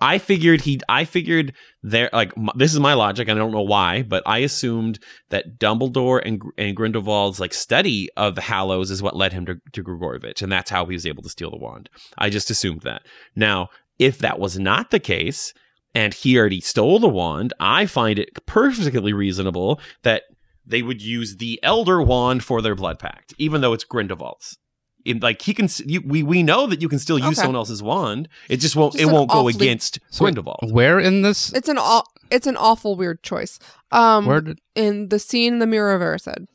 [0.00, 0.80] I figured he.
[0.88, 2.10] I figured there.
[2.12, 3.28] Like m- this is my logic.
[3.28, 4.98] I don't know why, but I assumed
[5.28, 9.60] that Dumbledore and and Grindelwald's like study of the Hallows is what led him to,
[9.72, 11.90] to Gregorovitch, and that's how he was able to steal the wand.
[12.16, 13.02] I just assumed that.
[13.36, 15.52] Now, if that was not the case,
[15.94, 20.22] and he already stole the wand, I find it perfectly reasonable that
[20.64, 24.58] they would use the Elder Wand for their blood pact, even though it's Grindelwald's.
[25.04, 27.34] In, like he can, you, we we know that you can still use Okay.
[27.36, 28.28] someone else's wand.
[28.48, 28.92] It just won't.
[28.94, 30.70] Just it won't go against So Grindelwald.
[30.72, 31.52] Where in this?
[31.54, 33.58] It's an aw- it's an awful weird choice.
[33.90, 34.60] Um, where did?
[34.74, 36.46] in the scene in the Mirror of Erised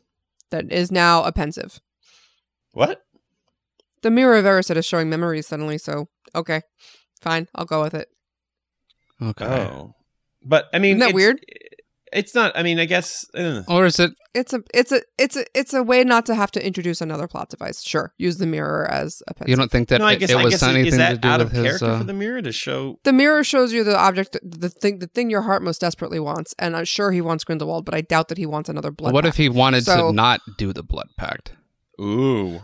[0.52, 1.80] that is now a Pensieve.
[2.74, 3.04] What?
[4.04, 5.78] The Mirror of Erised is showing memories suddenly.
[5.80, 6.62] So okay,
[7.22, 8.10] fine, I'll go with it.
[9.22, 9.46] Okay.
[9.46, 9.96] Oh,
[10.44, 11.40] but I mean, Isn't that it's- weird?
[12.16, 12.58] It's not.
[12.58, 13.26] I mean, I guess.
[13.36, 14.12] uh, Or is it?
[14.34, 17.28] It's a it's a it's a it's a way not to have to introduce another
[17.28, 17.84] plot device.
[17.84, 19.50] Sure, use the mirror as a Pensieve.
[19.52, 20.30] You don't think that no, I it, guess.
[20.32, 21.64] it I was guess anything is to that do out with of his?
[21.66, 23.00] character uh, for the mirror to show?
[23.04, 26.54] the mirror shows you the object, the thing, the thing your heart most desperately wants,
[26.60, 29.10] and I'm sure he wants Grindelwald, but I doubt that he wants another blood.
[29.10, 29.14] Pact.
[29.14, 31.54] What if he wanted So- to not do the blood pact?
[32.02, 32.62] Ooh.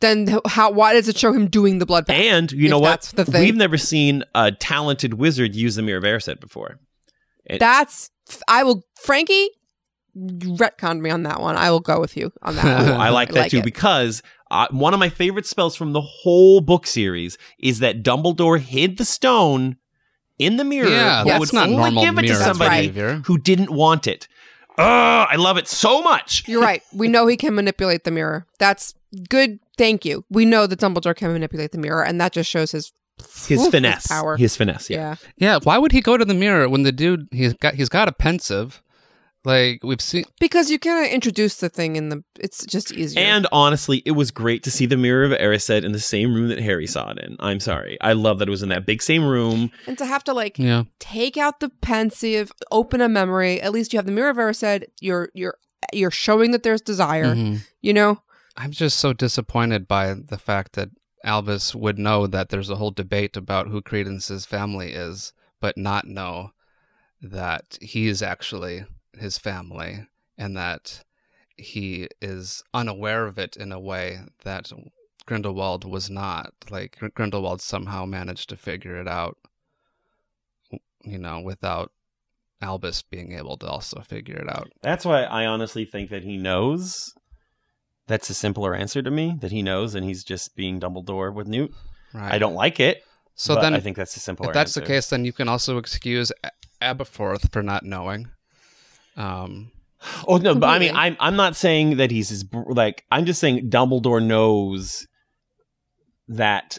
[0.00, 0.70] Then how?
[0.72, 2.18] Why does it show him doing the blood pact?
[2.18, 2.88] And you If know what?
[2.88, 3.42] that's the thing.
[3.42, 6.78] We've never seen a talented wizard use the mirror of Erised before.
[7.58, 8.10] That's
[8.48, 9.50] I will Frankie
[10.16, 11.56] retconned me on that one.
[11.56, 12.64] I will go with you on that.
[12.78, 12.86] one.
[12.86, 13.00] Cool.
[13.00, 13.64] I like that too it.
[13.64, 18.58] because uh, one of my favorite spells from the whole book series is that Dumbledore
[18.58, 19.76] hid the stone
[20.38, 20.88] in the mirror.
[20.88, 23.22] Yeah, but that's would not only normal give it to somebody behavior.
[23.26, 24.26] who didn't want it.
[24.78, 26.48] Oh, I love it so much.
[26.48, 26.82] You're right.
[26.94, 28.46] We know he can manipulate the mirror.
[28.58, 28.94] That's
[29.28, 29.58] good.
[29.76, 30.24] Thank you.
[30.30, 32.92] We know that Dumbledore can manipulate the mirror, and that just shows his
[33.46, 34.36] His Oof, finesse, power.
[34.36, 34.90] his finesse.
[34.90, 35.16] Yeah.
[35.36, 35.54] yeah.
[35.54, 35.58] Yeah.
[35.62, 38.12] Why would he go to the mirror when the dude he's got he's got a
[38.12, 38.82] Pensieve?
[39.42, 40.24] Like we've seen.
[40.38, 42.22] Because you kind of introduce the thing in the.
[42.38, 43.22] It's just easier.
[43.24, 46.48] And honestly, it was great to see the mirror of Erised in the same room
[46.48, 47.36] that Harry saw it in.
[47.40, 47.96] I'm sorry.
[48.02, 49.70] I love that it was in that big same room.
[49.86, 50.84] and to have to like Yeah.
[50.98, 53.62] take out the Pensieve, open a memory.
[53.62, 54.84] At least you have the mirror of Erised.
[55.00, 55.56] You're you're
[55.94, 57.34] you're showing that there's desire.
[57.34, 57.60] Mhm.
[57.80, 58.20] You know.
[58.58, 60.90] I'm just so disappointed by the fact that
[61.24, 66.06] Albus would know that there's a whole debate about who Credence's family is, but not
[66.06, 66.52] know
[67.20, 68.84] that he is actually
[69.18, 70.06] his family
[70.38, 71.04] and that
[71.56, 74.72] he is unaware of it in a way that
[75.26, 76.54] Grindelwald was not.
[76.70, 79.36] Like Grindelwald somehow managed to figure it out,
[81.04, 81.92] you know, without
[82.62, 84.72] Albus being able to also figure it out.
[84.82, 87.12] That's why I honestly think that he knows.
[88.10, 89.36] That's a simpler answer to me.
[89.40, 91.72] That he knows, and he's just being Dumbledore with Newt.
[92.12, 92.32] Right.
[92.32, 93.04] I don't like it.
[93.36, 94.48] So then, I think that's a simpler.
[94.48, 96.32] if that's the case, then you can also excuse
[96.82, 98.28] Aberforth for not knowing.
[99.16, 99.70] Um,
[100.26, 103.04] Oh no, but I mean, I'm I'm not saying that he's his like.
[103.12, 105.06] I'm just saying Dumbledore knows
[106.26, 106.78] that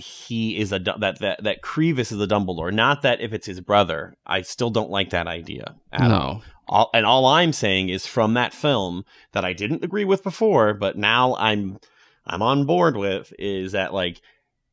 [0.00, 2.72] he is a that that that Credence is a Dumbledore.
[2.72, 5.76] Not that if it's his brother, I still don't like that idea.
[5.92, 10.04] at no, All, and all I'm saying is from that film that I didn't agree
[10.04, 11.78] with before, but now I'm
[12.26, 14.20] I'm on board with is that like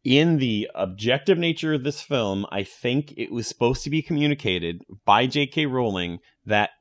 [0.04, 4.84] in the objective nature of this film, I think it was supposed to be communicated
[5.06, 5.66] by J.K.
[5.66, 6.72] Rowling that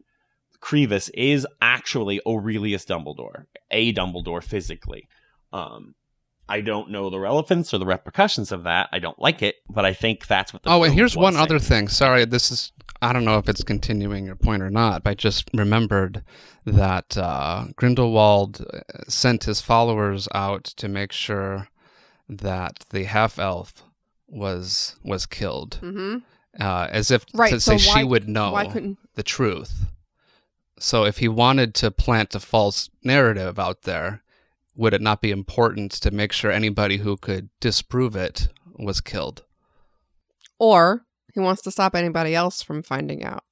[0.60, 5.08] Credence is actually Aurelius Dumbledore, a Dumbledore physically.
[5.52, 5.94] Um,
[6.48, 8.88] I don't know the relevance or the repercussions of that.
[8.92, 11.36] I don't like it, but I think that's what the oh, and here's was one
[11.36, 11.88] other thing.
[11.88, 12.72] Sorry, this is
[13.02, 16.22] I don't know if it's continuing your point or not, but I just remembered
[16.64, 21.68] that uh, Grindelwald uh, sent his followers out to make sure
[22.28, 23.82] that the half elf
[24.28, 26.18] was was killed, Mm-hmm.
[26.60, 28.52] uh, as if Right, to so say why- she would know
[29.14, 29.86] the truth.
[30.78, 34.22] So if he wanted to plant a false narrative out there,
[34.76, 38.48] would it not be important to make sure anybody who could disprove it
[38.78, 39.44] was killed?
[40.58, 41.04] Or
[41.34, 43.44] he wants to stop anybody else from finding out.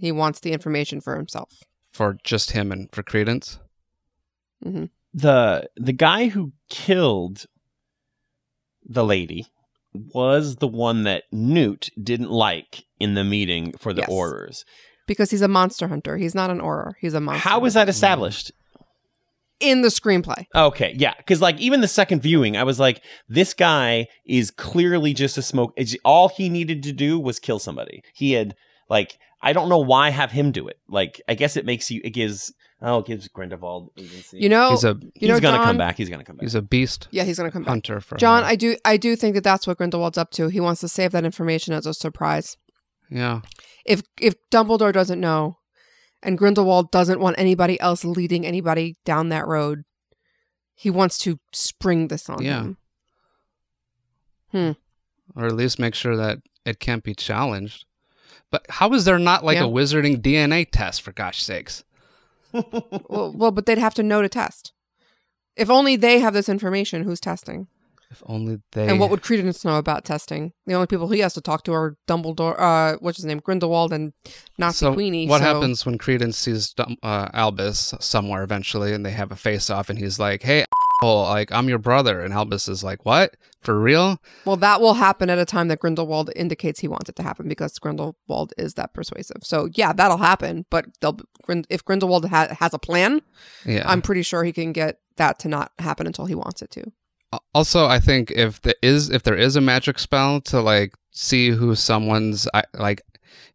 [0.00, 1.62] He wants the information for himself.
[1.92, 3.58] for just him and for Credence.
[4.64, 4.84] Mm-hmm.
[5.12, 7.46] the the guy who killed
[8.84, 9.46] the lady
[9.92, 14.08] was the one that Newt didn't like in the meeting for the Yes.
[14.10, 14.64] orders.
[15.06, 16.16] Because he's a monster hunter.
[16.16, 16.92] He's not an Auror.
[17.00, 17.46] He's a monster.
[17.46, 17.86] How was hunter.
[17.86, 18.52] that established?
[19.60, 20.44] In the screenplay?
[20.54, 25.14] Okay, yeah, because like even the second viewing, I was like, this guy is clearly
[25.14, 25.72] just a smoke.
[26.04, 28.02] All he needed to do was kill somebody.
[28.14, 28.54] He had
[28.88, 30.78] like, I don't know why have him do it.
[30.88, 32.00] Like, I guess it makes you.
[32.04, 32.52] It gives.
[32.84, 34.38] Oh, it gives Grindelwald agency.
[34.40, 35.96] You know, He's a you he's know, gonna John, come back.
[35.96, 36.42] He's gonna come back.
[36.42, 37.68] he's a beast Yeah, he's gonna come back.
[37.68, 38.48] hunter for John, her.
[38.48, 40.48] I do, I do think that that's what Grindelwald's up to.
[40.48, 42.56] He wants to save that information as a surprise.
[43.08, 43.42] yeah.
[43.86, 45.58] If if Dumbledore doesn't know,
[46.22, 49.84] and Grindelwald doesn't want anybody else leading anybody down that road,
[50.74, 52.60] he wants to spring this on Yeah.
[52.62, 52.76] him.
[54.52, 54.72] Hmm.
[55.34, 57.86] or at least make sure that it can't be challenged.
[58.50, 59.64] But how is there not like Yeah.
[59.64, 61.84] a wizarding DNA test for gosh sakes?
[62.52, 64.72] well, well, but they'd have to know to test.
[65.56, 67.66] If only they have this information, who's testing?
[68.12, 70.52] If only they And what would Credence know about testing?
[70.66, 73.92] The only people he has to talk to are Dumbledore, uh, what's his name, Grindelwald,
[73.92, 74.12] and
[74.58, 75.26] Nazi so Queenie.
[75.26, 79.70] what so- happens when Credence sees uh, Albus somewhere eventually, and they have a face
[79.70, 80.64] off, and he's like, "Hey,
[81.00, 83.34] asshole, like I'm your brother," and Albus is like, "What?
[83.62, 87.16] For real?" Well, that will happen at a time that Grindelwald indicates he wants it
[87.16, 89.38] to happen because Grindelwald is that persuasive.
[89.42, 90.66] So yeah, that'll happen.
[90.70, 91.18] But they'll
[91.70, 93.22] if Grindelwald ha- has a plan,
[93.64, 93.84] Yeah.
[93.88, 96.84] I'm pretty sure he can get that to not happen until he wants it to.
[97.54, 101.50] Also i think if there is if there is a magic spell to like see
[101.50, 103.02] who someone's like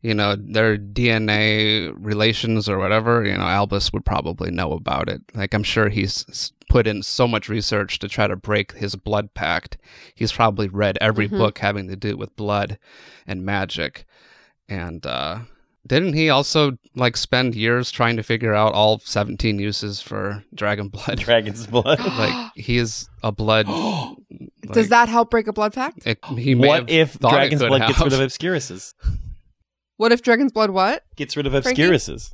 [0.01, 5.21] you know their dna relations or whatever you know albus would probably know about it.
[5.33, 9.33] Like i'm sure he's put in so much research to try to break his blood
[9.33, 9.77] pact.
[10.15, 11.37] He's probably read every Mhm.
[11.37, 12.77] book having to do with blood
[13.25, 14.05] and magic.
[14.67, 15.39] And uh
[15.87, 20.89] didn't he also like spend years trying to figure out all 17 uses for dragon
[20.89, 21.99] blood Dragon's blood.
[21.99, 23.67] like he is a blood
[24.73, 26.05] Does that help break a blood pact?
[26.05, 28.93] it, he may what have if Dragon's could blood gets rid of Obscuruses?
[29.95, 30.69] What if Dragon's Blood?
[30.69, 31.03] What?
[31.15, 31.81] Gets rid of Frankie?
[31.81, 32.31] Obscuruses.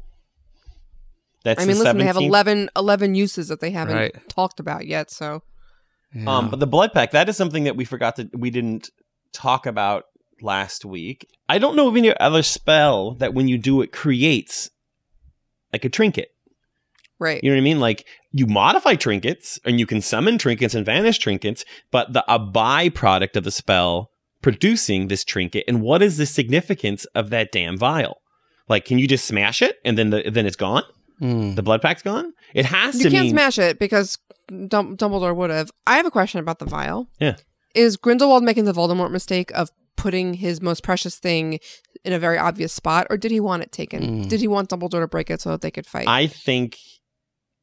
[1.45, 4.29] That's I mean, the listen, they have 17th 11, 11 uses that they haven't Right.
[4.29, 5.11] talked about yet.
[5.11, 5.43] So
[6.13, 6.37] Yeah.
[6.37, 8.89] Um, but the blood pact that is something that we forgot to we didn't
[9.33, 10.05] talk about
[10.43, 11.27] last week.
[11.49, 14.69] I don't know of any other spell that when you do it creates
[15.71, 16.29] like a trinket.
[17.19, 17.79] right, You know what I mean?
[17.79, 22.39] Like you modify trinkets and you can summon trinkets and vanish trinkets, but the a
[22.39, 24.09] byproduct of the spell
[24.41, 28.17] producing this trinket and what is the significance of that damn vial?
[28.69, 30.83] Like, can you just smash it and then the then it's gone?
[31.19, 31.55] Hmm.
[31.55, 32.33] The blood pact's gone.
[32.53, 34.17] It has you to You can't mean smash it because
[34.67, 35.71] Dum- Dumbledore would have.
[35.87, 37.07] I have a question about the vial.
[37.19, 37.35] Yeah.
[37.75, 41.59] Is Grindelwald making the Voldemort mistake of putting his most precious thing
[42.03, 44.23] in a very obvious spot, or did he want it taken?
[44.23, 44.29] Mm.
[44.29, 46.07] Did he want Dumbledore to break it so that they could fight?
[46.07, 46.77] I think.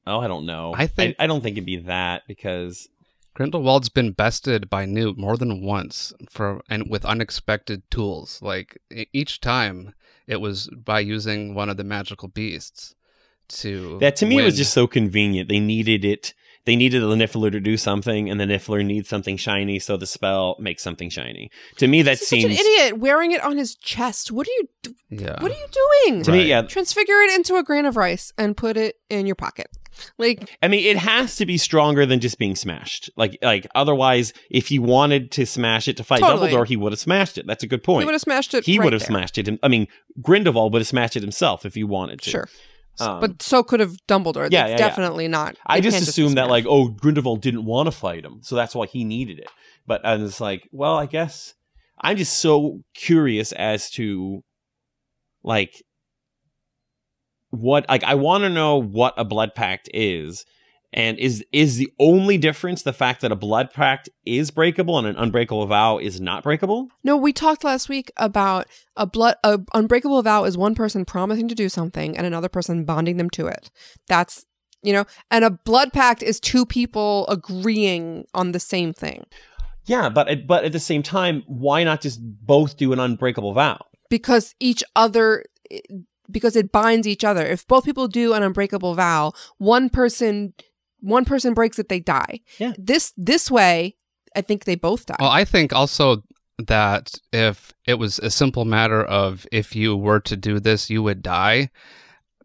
[0.06, 0.72] Oh, I don't know.
[0.74, 2.88] I think- I, don't think it'd be that because
[3.34, 8.40] Grindelwald's been bested by Newt more than once for and with unexpected tools.
[8.42, 9.94] Like e- each time,
[10.26, 12.94] it was by using one of the magical beasts
[13.48, 13.98] to.
[14.00, 15.48] That to me was just so convenient.
[15.48, 16.32] They needed it.
[16.66, 20.06] They needed the Niffler to do something, and the Niffler needs something shiny, so the
[20.06, 21.50] spell makes something shiny.
[21.78, 24.30] To me, that He's seems such an idiot wearing it on his chest.
[24.30, 24.68] What are you?
[24.82, 25.42] d- yeah.
[25.42, 25.66] What are you
[26.06, 26.22] doing?
[26.22, 26.62] to me, yeah.
[26.62, 29.68] Transfigure it into a grain of rice and put it in your pocket.
[30.18, 33.10] Like I mean, it has to be stronger than just being smashed.
[33.16, 36.50] Like, like otherwise, if he wanted to smash it to fight Totally.
[36.52, 37.46] Dumbledore, he would have smashed it.
[37.46, 38.02] That's a good point.
[38.02, 38.64] he would have smashed it.
[38.64, 39.48] He right would have smashed it.
[39.62, 39.88] I mean,
[40.22, 42.30] Grindelwald would have smashed it himself if he wanted to.
[42.30, 42.60] Sure, S-
[43.00, 44.50] Um, but so could have Dumbledore.
[44.50, 44.76] Yeah, That's yeah, yeah.
[44.76, 45.56] definitely not.
[45.66, 48.86] I just can't that like, oh, Grindelwald didn't want to fight him, so that's why
[48.86, 49.48] he needed it.
[49.86, 51.54] But and it's like, well, I guess
[52.00, 54.42] I'm just so curious as to
[55.42, 55.82] like
[57.50, 60.44] what like I want to know what a blood pact is.
[60.92, 65.06] And is is the only difference the fact that a blood pact is breakable and
[65.06, 66.88] an unbreakable vow is not breakable?
[67.04, 68.66] No, we talked last week about
[68.96, 72.84] a blood a unbreakable vow is one person promising to do something and another person
[72.84, 73.70] bonding them to it.
[74.08, 74.44] That's
[74.82, 79.24] you know, and a blood pact is two people agreeing on the same thing
[79.86, 83.78] Yeah, but but at the same time, why not just both do an unbreakable vow?
[84.08, 85.78] because each other eh,
[86.30, 87.44] because it binds each other.
[87.44, 90.54] If both people do an unbreakable vow, one person
[91.00, 92.40] one person breaks it, they die.
[92.58, 92.72] Yeah.
[92.78, 93.96] This this way,
[94.36, 95.16] I think they both die.
[95.18, 96.22] Well, I think also
[96.58, 101.02] that if it was a simple matter of if you were to do this, you
[101.02, 101.70] would die,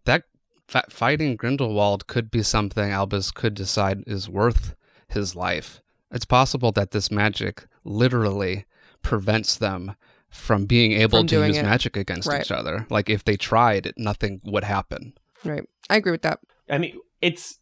[0.05, 0.23] that
[0.67, 4.73] fa- fighting Grindelwald could be something Albus could decide is worth
[5.09, 5.81] his life.
[6.11, 8.65] It's possible that this magic literally
[9.01, 9.95] prevents them
[10.29, 11.63] from being able From to use it.
[11.63, 12.41] magic against Right.
[12.41, 12.85] each other.
[12.89, 15.13] Like if they tried, nothing would happen.
[15.43, 15.63] right.
[15.89, 16.39] I agree with that.
[16.69, 17.59] I mean, it's.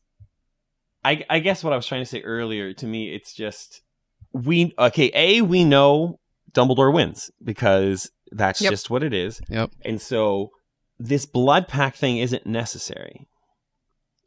[1.06, 2.74] I I guess what I was trying to say earlier.
[2.74, 3.82] To me, it's just
[4.34, 5.12] we okay.
[5.14, 6.20] A we know
[6.54, 8.72] Dumbledore wins because that's Yep.
[8.72, 9.72] just what it is, Yep.
[9.86, 10.49] and so
[10.99, 13.28] this blood pact thing isn't necessary,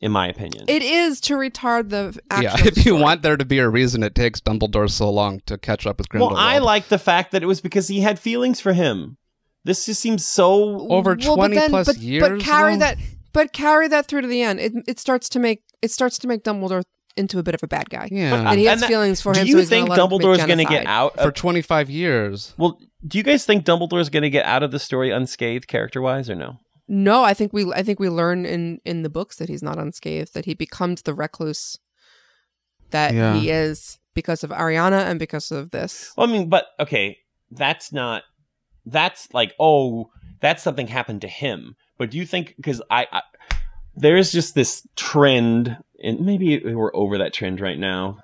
[0.01, 0.64] in my opinion.
[0.68, 2.43] It is to retard the action.
[2.45, 5.11] yeah, of the if you want there to be a reason it takes Dumbledore so
[5.11, 8.01] long to catch up with well, I like the fact that it was because he
[8.01, 9.16] had feelings for him.
[9.64, 12.29] This just seems so over Well, but 20 then- plus but, years.
[12.29, 12.79] But carry though?
[12.81, 12.99] that.
[13.37, 14.61] But carry that through to the end.
[14.61, 16.82] It it starts to make it starts to make Dumbledore
[17.16, 18.09] into a bit of a bad guy.
[18.11, 18.51] Yeah.
[18.51, 19.45] and he has that- feelings for him.
[19.45, 20.87] do you so he's think gonna let him commit Dumbledore's going to get genocide.
[21.18, 21.20] out?
[21.22, 22.53] for 25 years.
[22.59, 26.03] well, do you guys think Dumbledore's going to get out of the story unscathed, character
[26.03, 26.59] wise, or no?
[26.89, 29.78] No, I think we I think we learn in in the books that he's not
[29.78, 30.34] unscathed.
[30.34, 31.78] That he becomes the recluse
[32.91, 33.34] that Yeah.
[33.37, 36.12] he is because of Ariana and because of this.
[36.16, 37.18] Well, I mean, but okay,
[37.51, 38.22] that's not.
[38.84, 40.11] That's like, oh,
[40.41, 41.74] that's something happened to him.
[41.99, 43.22] But do you think because I, I
[43.97, 48.18] there is just this trend, and maybe we're over that trend right now.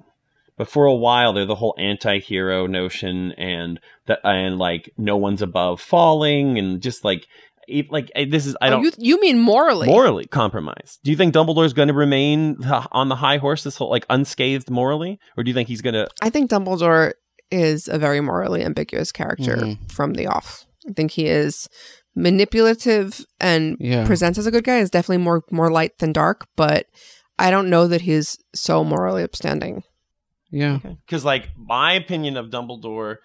[0.59, 5.41] But for a while, there the whole anti-hero notion, and that and like no one's
[5.43, 7.27] above falling, and just like
[7.67, 9.87] e- like this is I Oh, don't you you mean morally?
[9.87, 11.01] morally compromised.
[11.03, 12.59] Do you think Dumbledore's going to remain
[12.93, 15.95] on the high horse this whole like unscathed morally, or do you think he's going
[15.95, 16.07] to?
[16.21, 17.13] I think Dumbledore
[17.51, 19.91] is a very morally ambiguous character Mhm.
[19.91, 20.67] from the off.
[20.89, 21.69] I think he is
[22.15, 24.07] manipulative and Yeah.
[24.07, 24.79] presents as a good guy.
[24.79, 26.87] Is definitely more more light than dark, but
[27.39, 29.83] I don't know that he's so morally upstanding.
[30.51, 30.79] Yeah.
[31.07, 33.17] Because like my opinion of Dumbledore,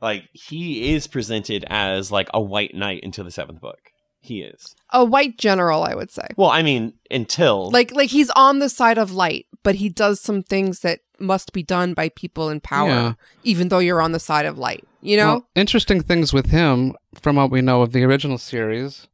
[0.00, 3.78] like he is presented as like a white knight into the seventh book.
[4.24, 4.76] He is.
[4.90, 6.26] A white general, I would say.
[6.36, 10.20] Well, I mean, until Like like he's on the side of light, but he does
[10.20, 13.12] some things that must be done by people in power, Yeah.
[13.42, 14.84] even though you're on the side of light.
[15.00, 15.26] You know?
[15.26, 19.08] Well, interesting things with him, from what we know of the original series,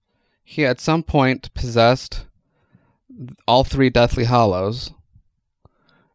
[0.45, 2.27] he at some point possessed
[3.47, 4.91] all three Deathly Hallows,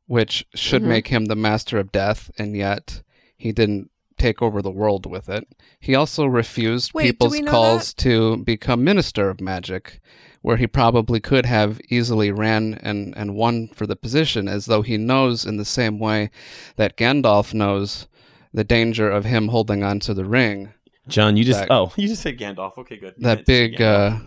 [0.05, 0.87] which should Mhm.
[0.87, 3.01] make him the master of death, and yet
[3.35, 5.47] he didn't take over the world with it.
[5.79, 10.01] He also refused Wait, people's we know calls to become minister of magic,
[10.41, 14.81] where he probably could have easily ran and, and won for the position, as though
[14.81, 16.29] he knows in the same way
[16.75, 18.07] that Gandalf knows
[18.53, 20.73] the danger of him holding on to the ring.
[21.07, 22.77] John, you just That- oh, you just said Gandalf.
[22.77, 23.15] Okay, good.
[23.17, 24.19] You That meant big, uh,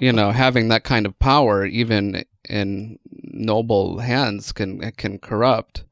[0.00, 5.84] you know, having that kind of power, even in noble hands, can can corrupt.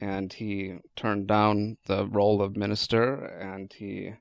[0.00, 4.14] And he turned down the role of minister, and he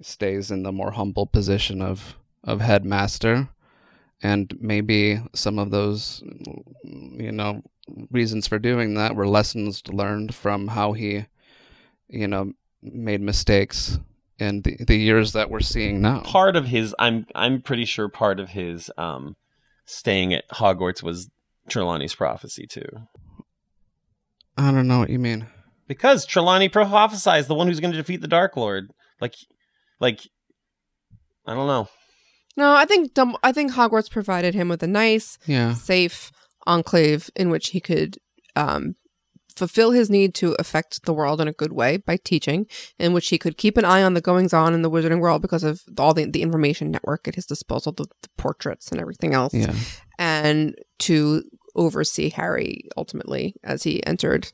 [0.00, 3.48] stays in the more humble position of of headmaster.
[4.22, 6.22] And maybe some of those,
[6.84, 7.62] you know,
[8.10, 11.26] reasons for doing that were lessons learned from how he,
[12.08, 13.98] you know, made mistakes
[14.38, 16.20] in the, the years that we're seeing now.
[16.20, 19.36] part of his I'm I'm pretty sure part of his um
[19.84, 21.28] staying at Hogwarts was
[21.68, 22.88] Trelawney's prophecy too.
[24.58, 25.46] I don't know what you mean.
[25.86, 28.90] Because Trelawney prophesized the one who's going to defeat the Dark Lord.
[29.20, 29.34] Like,
[30.00, 30.20] like,
[31.46, 31.88] I don't know.
[32.56, 35.72] No, I think Dum- I think Hogwarts provided him with a nice, Yeah.
[35.74, 36.30] safe
[36.66, 38.18] enclave in which he could
[38.56, 38.96] um,
[39.56, 42.66] fulfill his need to affect the world in a good way by teaching,
[42.98, 45.40] in which he could keep an eye on the goings on in the wizarding world
[45.40, 49.32] because of all the, the information network at his disposal, the, the portraits and everything
[49.34, 49.74] else, Yeah.
[50.18, 51.44] and to
[51.78, 54.52] oversee Harry ultimately as he entered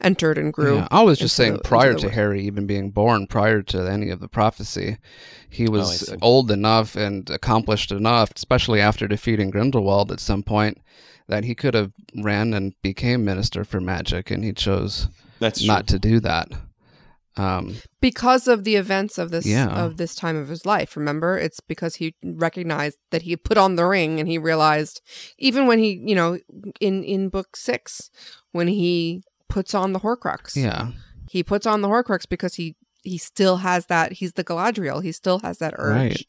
[0.00, 0.76] entered and grew.
[0.78, 2.14] Yeah, I was just saying the- prior to world.
[2.14, 4.96] Harry even being born, prior to any of the prophecy,
[5.48, 6.16] he Oh, was see.
[6.20, 10.78] old enough and accomplished enough, especially after defeating Grindelwald at some point,
[11.28, 15.06] that he could have ran and became minister for magic, and he chose
[15.38, 16.48] That's not to do that.
[17.36, 19.68] Um, because of the events of this Yeah.
[19.84, 21.38] of this time of his life remember?
[21.38, 25.00] It's because he recognized that he put on the ring and he realized
[25.38, 26.38] even when he you know
[26.80, 28.10] in in book 6
[28.52, 30.56] when he puts on the horcrux.
[30.56, 30.88] Yeah,
[31.28, 35.02] he puts on the horcrux because he he still has that he's the galadriel.
[35.02, 35.96] He still has that urge.
[35.96, 36.26] Right.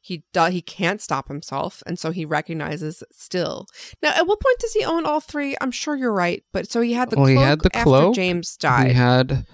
[0.00, 3.66] he do, he can't stop himself and so he recognizes still.
[4.02, 5.56] Now at what point does he own all three?
[5.60, 7.82] I'm sure you're right but so he had the Well, cloak he had the after
[7.84, 8.86] cloak, james died.
[8.88, 9.46] he had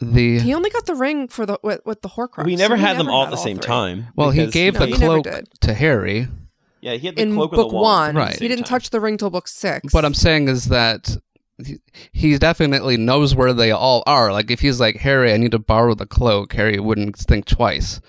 [0.00, 0.38] the.
[0.40, 2.44] he only got the ring for the with, with the horcrux.
[2.44, 3.66] We never he had them never all at the same three.
[3.66, 4.06] time.
[4.16, 5.48] well, he because gave No, the he never cloak did.
[5.62, 6.28] to Harry.
[6.80, 7.74] Yeah, he had the In cloak book the wand.
[7.74, 8.38] one, at the Right.
[8.40, 8.78] he didn't time.
[8.80, 9.92] touch the ring till book six.
[9.92, 11.16] What I'm saying is that
[11.64, 11.78] he,
[12.12, 14.30] he definitely knows where they all are.
[14.32, 16.52] Like if he's like Harry, I need to borrow the cloak.
[16.52, 18.00] Harry wouldn't think twice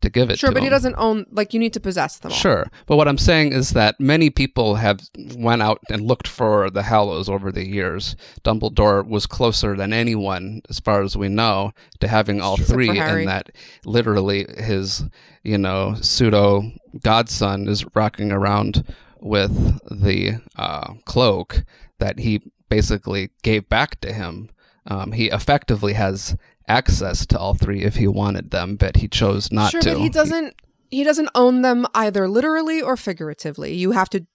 [0.00, 0.38] to give it.
[0.38, 1.26] sure, to but he doesn't own.
[1.30, 2.38] Like you need to possess them all.
[2.38, 5.00] Sure, but what I'm saying is that many people have
[5.36, 8.16] went out and looked for the Hallows over the years.
[8.44, 12.98] Dumbledore was closer than anyone, as far as we know, to having all Except three,
[12.98, 13.50] and that
[13.84, 15.04] literally his,
[15.42, 16.72] you know, pseudo
[17.02, 18.84] godson is rocking around
[19.20, 21.64] with the uh, cloak
[21.98, 24.50] that he basically gave back to him.
[24.86, 26.36] Um, he effectively has
[26.70, 29.90] access to all three if he wanted them, but he chose not sure, to.
[29.90, 30.54] but he doesn't.
[30.90, 33.74] He doesn't own them either literally or figuratively.
[33.74, 34.26] You have to.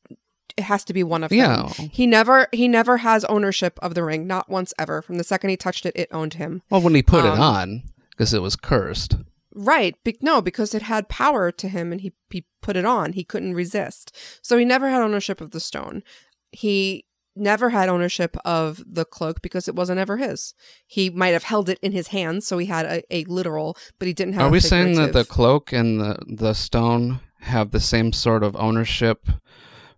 [0.57, 1.39] It has to be one of them.
[1.39, 1.67] Yeah.
[1.91, 2.47] He never.
[2.53, 4.25] He never has ownership of the ring.
[4.27, 5.01] Not once ever.
[5.01, 6.61] From the second he touched it, it owned him.
[6.69, 9.17] Well, when he put it Um, on, because it was cursed.
[9.53, 9.95] Right.
[10.03, 13.13] Be- no, because it had power to him and he, he put it on.
[13.13, 14.13] He couldn't resist.
[14.41, 16.03] So he never had ownership of the stone.
[16.51, 17.05] He
[17.35, 20.53] never had ownership of the cloak because it wasn't ever his.
[20.87, 24.07] He might have held it in his hands, so he had a, a literal, but
[24.07, 27.71] he didn't have Are a we saying that the cloak and the, the stone have
[27.71, 29.27] the same sort of ownership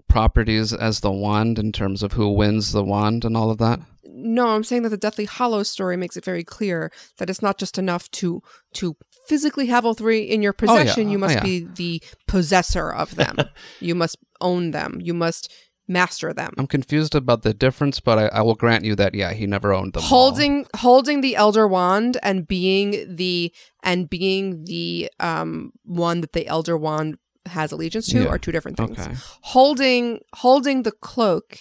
[0.08, 3.80] properties as the wand in terms of who wins the wand and all of that?
[4.10, 7.60] No, I'm saying that the Deathly Hallow story makes it very clear that it's not
[7.60, 8.42] just enough to
[8.74, 8.96] to
[9.28, 10.80] physically have all three in your Oh, yeah.
[10.84, 11.10] possession.
[11.10, 11.44] You Oh, must yeah.
[11.44, 13.36] be the possessor of them.
[13.80, 15.00] you must own them.
[15.02, 15.54] You must
[15.88, 16.54] master them.
[16.58, 19.74] I'm confused about the difference, but I, I will grant you that yeah, he never
[19.74, 20.04] owned them.
[20.04, 20.10] all.
[20.10, 23.54] holding holding the elder wand and being the
[23.84, 28.28] and being the um one that the elder wand has allegiance to Yeah.
[28.28, 29.00] are two different things.
[29.00, 29.14] Okay.
[29.42, 31.60] Holding holding the cloak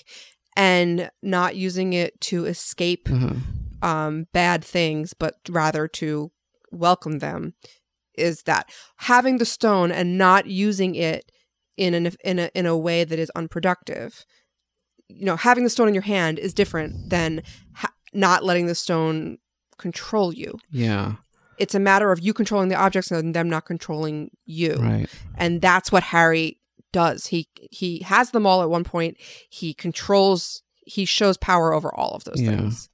[0.57, 3.43] and not using it to escape Mhm.
[3.83, 6.33] um bad things but rather to
[6.73, 7.55] welcome them
[8.17, 11.31] is that having the stone and not using it
[11.77, 14.25] in an in a in a way that is unproductive
[15.09, 17.43] you know having the stone in your hand is different than
[17.75, 19.39] ha- not letting the stone
[19.79, 21.15] control you Yeah.
[21.59, 25.09] it's a matter of you controlling the objects and them not controlling you Right.
[25.37, 26.59] and that's what Harry
[26.93, 27.27] does.
[27.27, 29.19] He he has them all at one point.
[29.51, 30.63] He controls.
[30.87, 32.57] He shows power over all of those Yeah.
[32.57, 32.89] things.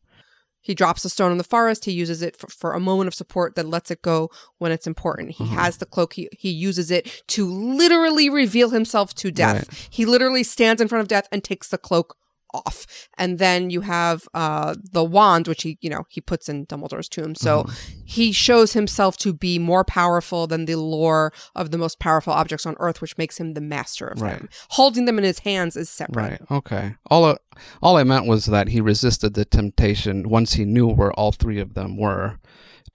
[0.62, 1.84] He drops the stone in the forest.
[1.84, 4.86] He uses it for, for a moment of support, then lets it go when it's
[4.86, 5.32] important.
[5.32, 5.56] He Uh-huh.
[5.56, 6.14] has the cloak.
[6.14, 9.68] He, he uses it to literally reveal himself to death.
[9.68, 9.88] Right.
[9.90, 12.16] He literally stands in front of death and takes the cloak
[12.54, 13.08] off.
[13.18, 17.08] And then you have uh, the wand, which he, you know, he puts in Dumbledore's
[17.08, 17.34] tomb.
[17.34, 17.72] So Uh-huh.
[18.04, 22.66] he shows himself to be more powerful than the lore of the most powerful objects
[22.66, 24.38] on Earth, which makes him the master of Right.
[24.38, 24.48] them.
[24.70, 26.40] Holding them in his hands is separate.
[26.40, 26.40] Right.
[26.50, 26.94] Okay.
[27.10, 27.36] All I,
[27.82, 31.60] all I meant was that he resisted the temptation once he knew where all three
[31.60, 32.38] of them were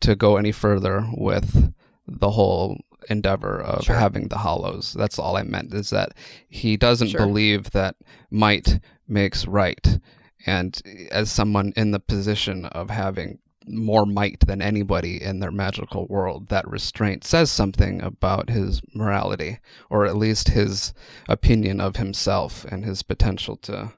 [0.02, 1.74] to go any further with
[2.08, 2.78] the whole
[3.10, 3.96] endeavor of Sure.
[3.96, 4.94] having the hallows.
[4.94, 6.10] That's all I meant is that
[6.50, 7.26] he doesn't Sure.
[7.26, 7.96] believe that
[8.30, 10.00] might makes right.
[10.46, 10.82] And
[11.12, 13.40] as someone in the position of having
[13.70, 19.60] more might than anybody in their magical world, that restraint says something about his morality,
[19.90, 20.94] or at least his
[21.28, 23.94] opinion of himself and his potential to,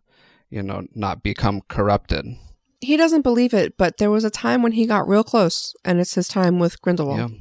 [0.49, 2.25] you know, not become corrupted.
[2.81, 5.99] He doesn't believe it, but there was a time when he got real close, and
[5.99, 7.31] it's his time with Grindelwald.
[7.31, 7.37] Yeah.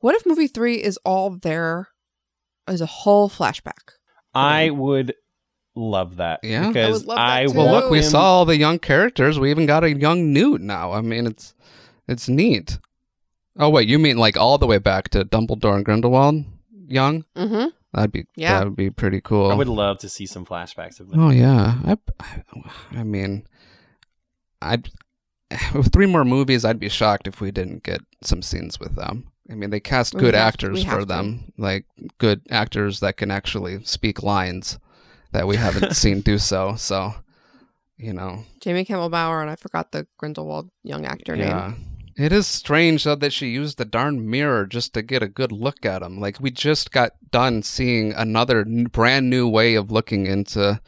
[0.00, 1.88] What if movie three is all there
[2.68, 3.92] as a whole flashback?
[4.34, 5.14] I would
[5.74, 6.40] love that.
[6.42, 6.62] Yeah.
[6.62, 7.52] I would because love that I too.
[7.54, 9.38] Well, want look, we saw all the young characters.
[9.38, 10.92] We even got a young Newt now.
[10.92, 11.54] I mean, it's
[12.08, 12.78] it's neat.
[13.58, 16.44] Oh wait, you mean like all the way back to Dumbledore and Grindelwald,
[16.88, 17.24] young?
[17.36, 17.68] Mm-hmm.
[17.92, 18.58] That'd be Yeah.
[18.60, 19.50] That would be pretty cool.
[19.50, 21.20] I would love to see some flashbacks of them.
[21.20, 22.42] Oh yeah, I, I,
[23.00, 23.46] I mean,
[24.62, 24.88] I'd
[25.74, 29.26] with three more movies, I'd be shocked if we didn't get some scenes with them.
[29.50, 31.06] I mean, they cast good have- actors we have for to.
[31.06, 31.84] them, like
[32.18, 34.78] good actors that can actually speak lines
[35.32, 36.74] that we haven't seen do so.
[36.76, 37.14] So,
[37.96, 41.68] you know, Jamie Campbell Bower and I forgot the Grindelwald young actor yeah.
[41.68, 41.84] name.
[42.16, 45.52] It is strange though that she used the darn mirror just to get a good
[45.52, 46.20] look at him.
[46.20, 50.80] Like we just got done seeing another n- brand new way of looking into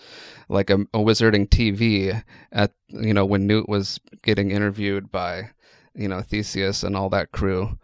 [0.48, 5.50] like a, a wizarding TV at you know when Newt was getting interviewed by
[5.94, 7.78] you know Theseus and all that crew,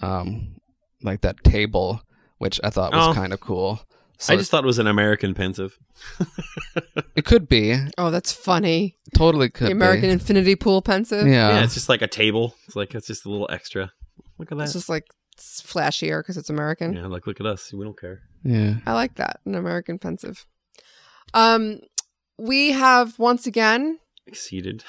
[0.00, 0.54] um,
[1.02, 2.00] like that table,
[2.38, 3.12] which I thought was Oh.
[3.14, 3.80] kind of cool.
[4.18, 5.76] So I just thought it was an American Pensieve.
[7.16, 8.96] it could be Oh, that's funny.
[9.14, 10.12] totally could the American be.
[10.12, 11.26] Infinity Pool Pensieve.
[11.26, 11.50] Yeah.
[11.56, 12.54] yeah, it's just like a table.
[12.66, 13.92] It's like it's just a little extra.
[14.38, 14.64] Look at that.
[14.64, 16.94] It's just like it's flashier because it's American.
[16.94, 17.72] yeah, like look at us.
[17.72, 18.20] We don't care.
[18.44, 18.74] yeah.
[18.86, 19.40] I like that.
[19.44, 20.46] An American Pensieve.
[21.34, 21.80] Um,
[22.38, 24.84] we have once again Exceeded.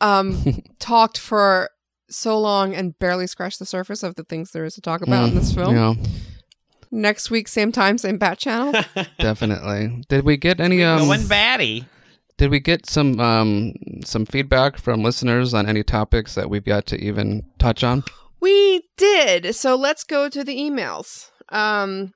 [0.00, 1.70] um talked for
[2.10, 5.28] so long and barely scratched the surface of the things there is to talk about
[5.28, 5.74] in this Mm, film.
[5.76, 5.94] Yeah,
[6.90, 8.72] Next week, same time, same bat channel.
[9.18, 10.04] definitely.
[10.08, 11.86] Did we get any um batty.
[12.36, 13.74] Did we get some um
[14.04, 18.04] some feedback from listeners on any topics that we've got to even touch on?
[18.40, 19.54] We did.
[19.54, 21.30] So let's go to the emails.
[21.50, 22.12] Um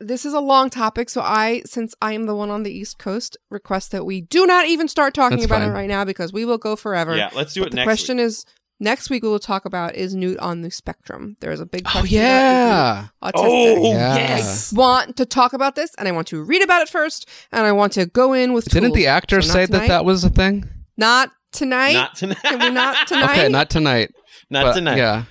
[0.00, 2.98] this is a long topic, so I since I am the one on the East
[2.98, 5.70] Coast, request that we do not even start talking That's about fine.
[5.70, 7.16] it right now because we will go forever.
[7.16, 7.86] Yeah, let's do But it the next.
[7.86, 8.44] question is
[8.80, 11.36] next week we will talk about is Newt on the spectrum.
[11.40, 13.08] There's a big Oh yeah.
[13.22, 13.76] about Newt autistic.
[13.78, 14.16] Oh Yeah.
[14.16, 14.72] yes.
[14.72, 17.72] Want to talk about this, and I want to read about it first, and I
[17.72, 18.66] want to go in with.
[18.66, 20.68] Didn't the actor So not say that that was a thing?
[20.96, 21.92] Not tonight.
[21.94, 22.42] Not tonight.
[22.42, 23.30] Can we not tonight?
[23.30, 24.10] Okay, not tonight.
[24.50, 24.96] Not but tonight.
[24.98, 25.24] Yeah.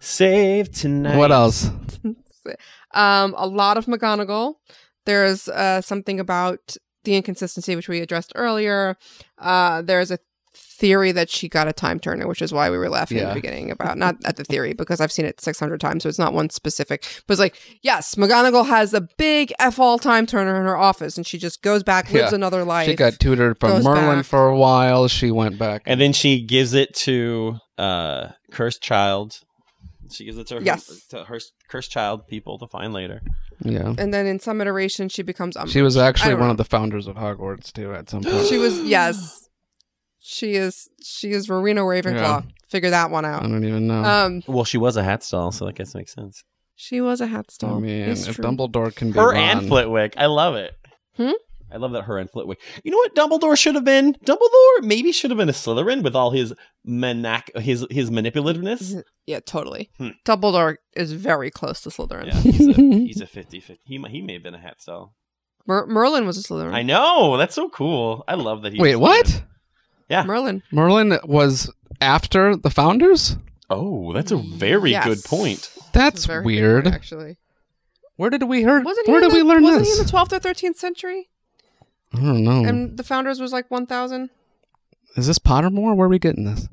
[0.00, 1.16] Save tonight.
[1.16, 1.70] What else?
[2.94, 4.54] Um, a lot of McGonagall.
[5.06, 8.96] There's uh, something about the inconsistency, which we addressed earlier.
[9.38, 10.18] Uh, there's a
[10.82, 13.28] theory that she got a time turner, which is why we were laughing at Yeah.
[13.28, 16.18] the beginning about not at the theory because I've seen it 600 times, so it's
[16.18, 17.04] not one specific.
[17.26, 21.16] But it's like, yes, McGonagall has a big f all time turner in her office,
[21.16, 22.34] and she just goes back, lives Yeah.
[22.34, 22.86] another life.
[22.88, 24.24] She got tutored from Merlin back.
[24.26, 25.06] for a while.
[25.06, 25.82] She went back.
[25.86, 29.38] And then she gives it to uh cursed child.
[30.10, 31.06] She gives it to her Yes.
[31.10, 31.38] to her
[31.70, 33.22] cursed child people to find later.
[33.64, 33.94] yeah.
[33.96, 35.70] and then in some iteration, she becomes Umbridge.
[35.72, 36.50] She was actually one know.
[36.50, 38.46] of the founders of Hogwarts too at some point.
[38.48, 39.41] She was yes.
[40.22, 40.88] She is.
[41.02, 42.14] She is Rowena Ravenclaw.
[42.14, 42.42] Yeah.
[42.68, 43.42] Figure that one out.
[43.44, 44.02] I don't even know.
[44.04, 46.42] Um, Well, she was a hat stall, so I guess it makes sense.
[46.74, 47.80] she was a hat I stall.
[47.80, 48.44] mean, It's if true.
[48.44, 50.14] Dumbledore can be Her Ron, and Flitwick.
[50.16, 50.74] I love it.
[51.16, 51.32] Hmm?
[51.70, 52.60] I love that her and Flitwick.
[52.84, 54.14] You know what Dumbledore should have been?
[54.26, 56.52] Dumbledore maybe should have been a Slytherin with all his
[56.84, 59.02] manac his his manipulativeness.
[59.26, 59.90] Yeah, totally.
[59.98, 60.08] Hmm.
[60.26, 62.26] Dumbledore is very close to Slytherin.
[62.26, 63.78] Yeah, he's a, he's a 50-50.
[63.84, 65.14] He, he may have been a hat stall.
[65.66, 66.74] Mer- Merlin was a Slytherin.
[66.74, 67.36] I know.
[67.38, 68.22] That's so cool.
[68.28, 69.42] I love that he Wait, was what?
[70.12, 70.18] Slytherin.
[70.20, 70.24] Yeah.
[70.24, 70.62] Merlin.
[70.70, 71.70] Merlin was
[72.00, 73.36] after the founders?
[73.70, 75.04] Oh, that's a very Yes.
[75.06, 75.70] good point.
[75.92, 76.84] That's Very weird.
[76.84, 77.38] good, actually.
[78.16, 78.80] Where did we hear?
[78.80, 79.94] Wasn't Where in did we the- learn wasn't this?
[79.94, 81.28] he in the 12th or 13th century?
[82.14, 82.64] I don't know.
[82.64, 84.28] And the founders was like 1,000?
[85.16, 85.96] Is this Pottermore?
[85.96, 86.68] Where are we getting this?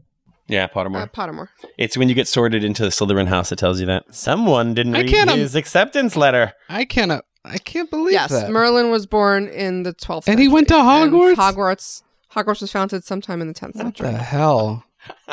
[0.48, 1.04] Yeah, Pottermore.
[1.04, 1.48] Uh, Pottermore.
[1.78, 4.96] it's when you get sorted into the Slytherin house that tells you that someone didn't
[4.96, 6.54] I read can't, um, his acceptance letter.
[6.68, 7.24] I cannot.
[7.46, 8.50] I can't believe Yes, that.
[8.52, 11.36] Merlin was born in the 12th And he went to century, and Hogwarts?
[11.36, 12.04] Hogwarts.
[12.34, 14.12] Hogwarts was founded sometime in the 10th what century.
[14.12, 14.84] the hell?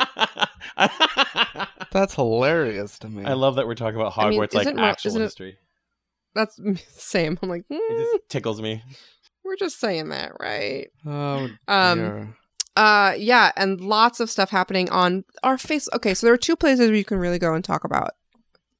[1.91, 3.23] That's hilarious to me.
[3.25, 5.25] I love that we're talking about Hogwarts I mean, like isn't Mer- actual isn't it-
[5.25, 5.57] history.
[6.35, 7.39] That's the same.
[7.41, 8.83] I'm like, It mm, just tickles me.
[9.43, 10.87] we're just saying that, right?
[11.05, 12.35] Oh, Um, dear.
[12.75, 15.89] Uh, yeah, and lots of stuff happening on our face.
[15.93, 18.11] Okay, so there are two places where you can really go and talk about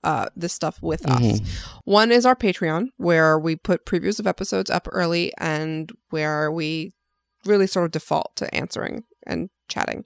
[0.04, 1.20] uh this stuff with us.
[1.20, 1.48] Mhm.
[1.86, 6.94] One is our Patreon, where we put previews of episodes up early and where we
[7.48, 10.06] really sort of default to answering and chatting.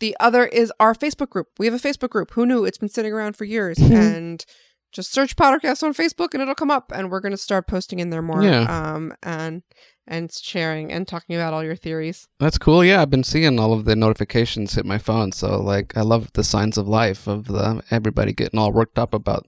[0.00, 1.48] The other is our Facebook group.
[1.58, 2.32] We have a Facebook group.
[2.32, 2.64] Who knew?
[2.64, 3.78] It's been sitting around for years.
[3.78, 4.44] and
[4.92, 6.92] just search Pottercast on Facebook and it'll come up.
[6.94, 8.42] And we're gonna start posting in there more.
[8.42, 8.62] Yeah.
[8.62, 9.62] Um and
[10.06, 12.28] and sharing and talking about all your theories.
[12.38, 12.84] That's cool.
[12.84, 15.32] Yeah, I've been seeing all of the notifications hit my phone.
[15.32, 19.14] So, like, I love the signs of life of the everybody getting all worked up
[19.14, 19.46] about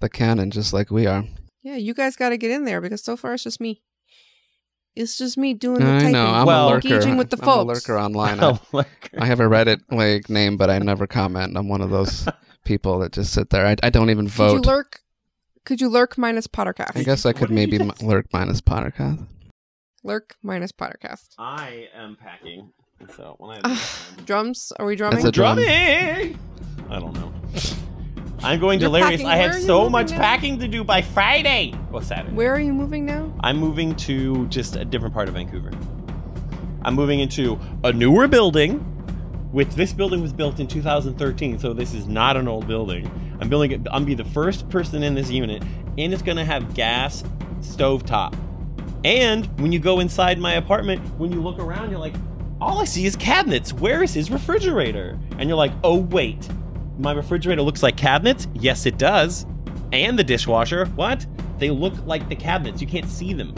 [0.00, 1.24] the canon, just like we are.
[1.62, 3.82] Yeah, you guys got to get in there because so far it's just me.
[4.96, 6.26] It's just me doing the I typing, know.
[6.26, 6.88] I'm Well- a lurker.
[6.88, 7.62] engaging with the I'm folks.
[7.88, 8.38] a lurker online.
[8.42, 11.56] Oh, I, like- I have a Reddit like name, but I never comment.
[11.56, 12.26] I'm one of those
[12.64, 13.64] people that just sit there.
[13.66, 14.66] I, I don't even Did you vote.
[14.66, 15.00] lurk?
[15.64, 16.96] Could you lurk minus Pottercast?
[16.96, 19.24] I guess I could maybe m- lurk minus Pottercast.
[20.02, 21.28] Lurk minus Pottercast.
[21.38, 22.72] I am packing.
[23.16, 24.72] So when I Ugh, drums?
[24.78, 25.16] Are we drumming?
[25.16, 25.56] That's a drum.
[25.58, 26.38] drumming,
[26.90, 27.32] I don't know.
[28.42, 29.20] I'm going You're delirious.
[29.22, 29.26] packing.
[29.26, 30.18] I Where have so much now?
[30.18, 31.74] packing to do by Friday.
[31.90, 32.34] Well, Saturday.
[32.34, 33.32] Where are you moving now?
[33.40, 35.70] I'm moving to just a different part of Vancouver.
[36.82, 38.84] I'm moving into a newer building.
[39.50, 43.10] Which this building was built in 2013, so this is not an old building.
[43.40, 43.76] I'm building it.
[43.86, 45.62] I'm gonna be the first person in this unit,
[45.96, 47.24] and it's gonna have gas
[47.60, 48.36] stovetop.
[49.04, 52.14] And when you go inside my apartment, when you look around, you're like,
[52.60, 53.72] all I see is cabinets.
[53.72, 55.18] Where is his refrigerator?
[55.38, 56.46] And you're like, oh wait,
[56.98, 58.48] my refrigerator looks like cabinets.
[58.54, 59.46] Yes, it does.
[59.92, 60.86] And the dishwasher.
[60.96, 61.26] What?
[61.58, 62.80] They look like the cabinets.
[62.80, 63.54] You can't see them.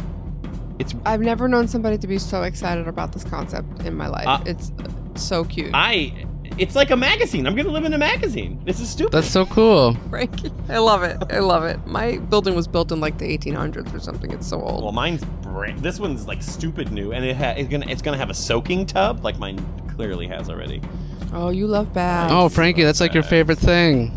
[0.78, 4.26] It's I've never known somebody to be so excited about this concept in my life.
[4.26, 4.72] Uh, it's
[5.14, 5.70] so cute.
[5.74, 6.26] I.
[6.58, 7.46] It's like a magazine.
[7.46, 8.60] I'm gonna live in a magazine.
[8.64, 9.12] This is stupid.
[9.12, 9.94] That's so cool.
[10.10, 11.16] Frankie, I love it.
[11.32, 11.86] I love it.
[11.86, 14.30] My building was built in like the 1800s or something.
[14.30, 14.82] It's so old.
[14.82, 15.78] well, mine's brand.
[15.78, 18.84] This one's like stupid new, and it ha- it's gonna it's gonna have a soaking
[18.84, 19.58] tub, like mine
[19.96, 20.82] clearly has already.
[21.32, 22.32] Oh, you love baths.
[22.34, 24.08] Oh, Frankie, that's like your favorite thing.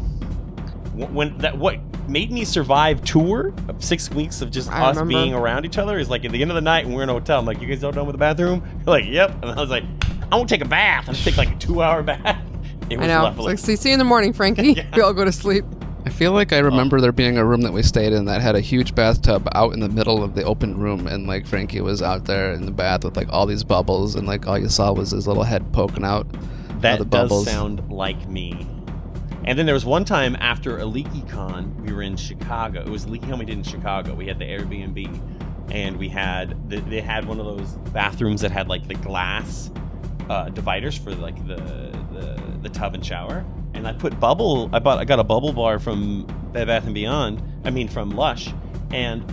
[0.94, 5.22] When that what made me survive tour of six weeks of just I us remember.
[5.22, 7.10] being around each other is like at the end of the night when we're in
[7.10, 7.40] a hotel.
[7.40, 8.64] I'm like, you guys all done with the bathroom?
[8.86, 9.32] You're like, yep.
[9.42, 9.84] And I was like,
[10.32, 11.08] I won't take a bath.
[11.08, 12.42] I'm take like a two hour bath.
[12.90, 13.28] It was I know.
[13.28, 14.84] It's like, see, see you in the morning, Frankie.
[14.96, 15.66] We all go to sleep.
[16.06, 17.02] I feel like I remember oh.
[17.02, 19.80] there being a room that we stayed in that had a huge bathtub out in
[19.80, 23.06] the middle of the open room, and like Frankie was out there in the bath
[23.06, 26.04] with like all these bubbles, and like all you saw was his little head poking
[26.04, 26.28] out.
[26.84, 28.68] That does sound like me.
[29.46, 32.82] And then there was one time after a LeakyCon, we were in Chicago.
[32.82, 34.14] It was LeakyCon we did in Chicago.
[34.14, 38.52] We had the Airbnb, and we had the, they had one of those bathrooms that
[38.52, 39.70] had like the glass
[40.30, 41.56] uh, dividers for like the,
[42.14, 43.46] the the tub and shower.
[43.74, 44.70] And I put bubble.
[44.72, 45.00] I bought.
[45.00, 47.42] I got a bubble bar from Bed Bath and Beyond.
[47.66, 48.54] I mean from Lush,
[48.92, 49.26] and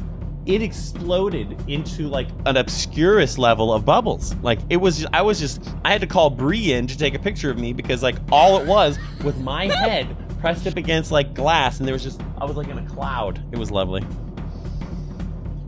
[0.51, 4.35] it exploded into like an obscurus level of bubbles.
[4.37, 7.19] Like it was, I was just, I had to call Bree in to take a
[7.19, 11.35] picture of me because like all it was was my head pressed up against like
[11.35, 13.43] glass, and there was just, I was like in a cloud.
[13.53, 14.03] It was lovely.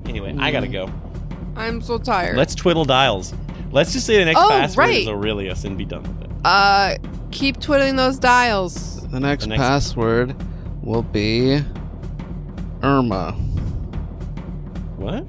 [0.07, 0.91] Anyway, I gotta go.
[1.57, 2.37] I'm so tired.
[2.37, 3.35] Let's twiddle dials.
[3.71, 4.99] Let's just say the next Oh, password right.
[5.03, 6.31] is Aurelius and be done with it.
[6.45, 6.97] uh,
[7.31, 9.07] keep twiddling those dials.
[9.09, 10.35] The next, The next- password
[10.83, 11.63] will be
[12.83, 13.37] Irma.
[15.03, 15.25] What?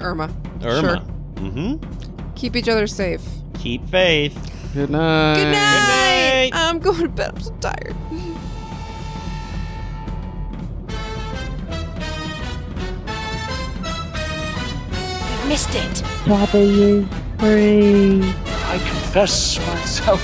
[0.00, 0.28] Irma.
[0.62, 0.80] Irma.
[0.82, 0.96] Sure.
[1.42, 2.32] Mm-hmm.
[2.34, 3.22] Keep each other safe.
[3.58, 4.34] Keep faith.
[4.74, 5.36] Good night.
[5.36, 6.50] Good night.
[6.50, 6.50] night.
[6.52, 7.30] I'm going to bed.
[7.34, 7.96] I'm so tired.
[15.40, 16.02] I missed it.
[16.26, 17.06] W
[17.38, 18.20] free.
[18.22, 20.20] I confess myself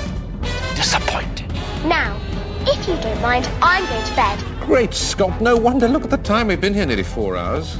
[0.76, 1.50] disappointed.
[1.86, 2.20] Now,
[2.66, 4.44] if you don't mind, I'm going to bed.
[4.60, 5.88] Great Scott, no wonder.
[5.88, 6.48] Look at the time.
[6.48, 7.78] We've been here nearly four hours.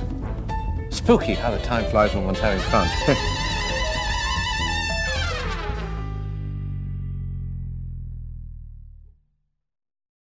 [0.91, 2.89] Spooky how the time flies when one's having fun.